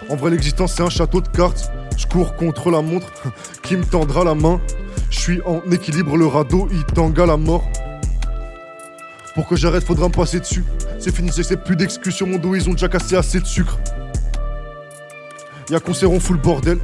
En 0.10 0.16
vrai, 0.16 0.32
l'existence, 0.32 0.74
c'est 0.74 0.82
un 0.82 0.90
château 0.90 1.22
de 1.22 1.28
cartes. 1.28 1.72
Je 1.96 2.08
cours 2.08 2.36
contre 2.36 2.72
la 2.72 2.82
montre, 2.82 3.08
qui 3.64 3.78
me 3.78 3.84
tendra 3.84 4.24
la 4.24 4.34
main. 4.34 4.60
Je 5.12 5.20
suis 5.20 5.42
en 5.46 5.62
équilibre, 5.72 6.18
le 6.18 6.26
radeau, 6.26 6.68
il 6.72 6.84
tangue 6.84 7.20
à 7.20 7.28
la 7.28 7.38
mort. 7.38 7.64
Pour 9.36 9.48
que 9.48 9.56
j'arrête, 9.56 9.84
faudra 9.84 10.08
me 10.08 10.14
passer 10.14 10.40
dessus. 10.40 10.64
C'est 10.98 11.16
fini, 11.16 11.30
c'est 11.32 11.64
plus 11.64 11.76
d'excuses 11.76 12.16
sur 12.16 12.28
mon 12.28 12.38
dos, 12.38 12.56
ils 12.56 12.68
ont 12.70 12.74
déjà 12.74 12.88
cassé 12.88 13.16
assez 13.16 13.40
de 13.40 13.46
sucre. 13.46 13.80
Y'a 15.70 15.80
concert, 15.80 16.12
on 16.12 16.20
fout 16.20 16.36
le 16.36 16.42
bordel. 16.42 16.80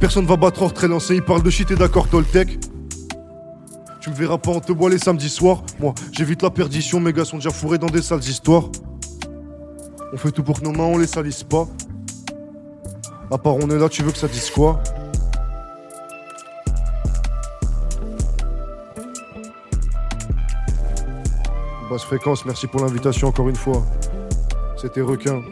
Personne 0.00 0.26
va 0.26 0.36
battre 0.36 0.62
hors 0.62 0.74
très 0.74 0.88
lancé, 0.88 1.14
il 1.14 1.22
parle 1.22 1.42
de 1.42 1.50
shit 1.50 1.70
et 1.70 1.76
d'accord, 1.76 2.08
Toltec. 2.08 2.58
Tu 4.00 4.10
me 4.10 4.14
verras 4.14 4.38
pas 4.38 4.50
en 4.50 4.60
te 4.60 4.72
bois 4.72 4.90
les 4.90 4.98
samedis 4.98 5.30
soirs. 5.30 5.62
Moi, 5.78 5.94
j'évite 6.12 6.42
la 6.42 6.50
perdition, 6.50 7.00
mes 7.00 7.12
gars 7.12 7.24
sont 7.24 7.36
déjà 7.36 7.50
fourrés 7.50 7.78
dans 7.78 7.86
des 7.86 8.02
sales 8.02 8.24
histoires. 8.24 8.68
On 10.12 10.16
fait 10.16 10.30
tout 10.30 10.42
pour 10.42 10.60
que 10.60 10.64
nos 10.64 10.72
mains 10.72 10.84
on 10.84 10.98
les 10.98 11.06
salisse 11.06 11.42
pas. 11.44 11.66
À 13.30 13.38
part 13.38 13.56
on 13.56 13.68
est 13.70 13.78
là, 13.78 13.88
tu 13.88 14.02
veux 14.02 14.12
que 14.12 14.18
ça 14.18 14.28
dise 14.28 14.50
quoi? 14.50 14.80
Basse 21.90 22.04
fréquence, 22.04 22.44
merci 22.44 22.66
pour 22.66 22.80
l'invitation 22.80 23.28
encore 23.28 23.48
une 23.48 23.56
fois. 23.56 23.82
C'était 24.76 25.00
requin. 25.00 25.42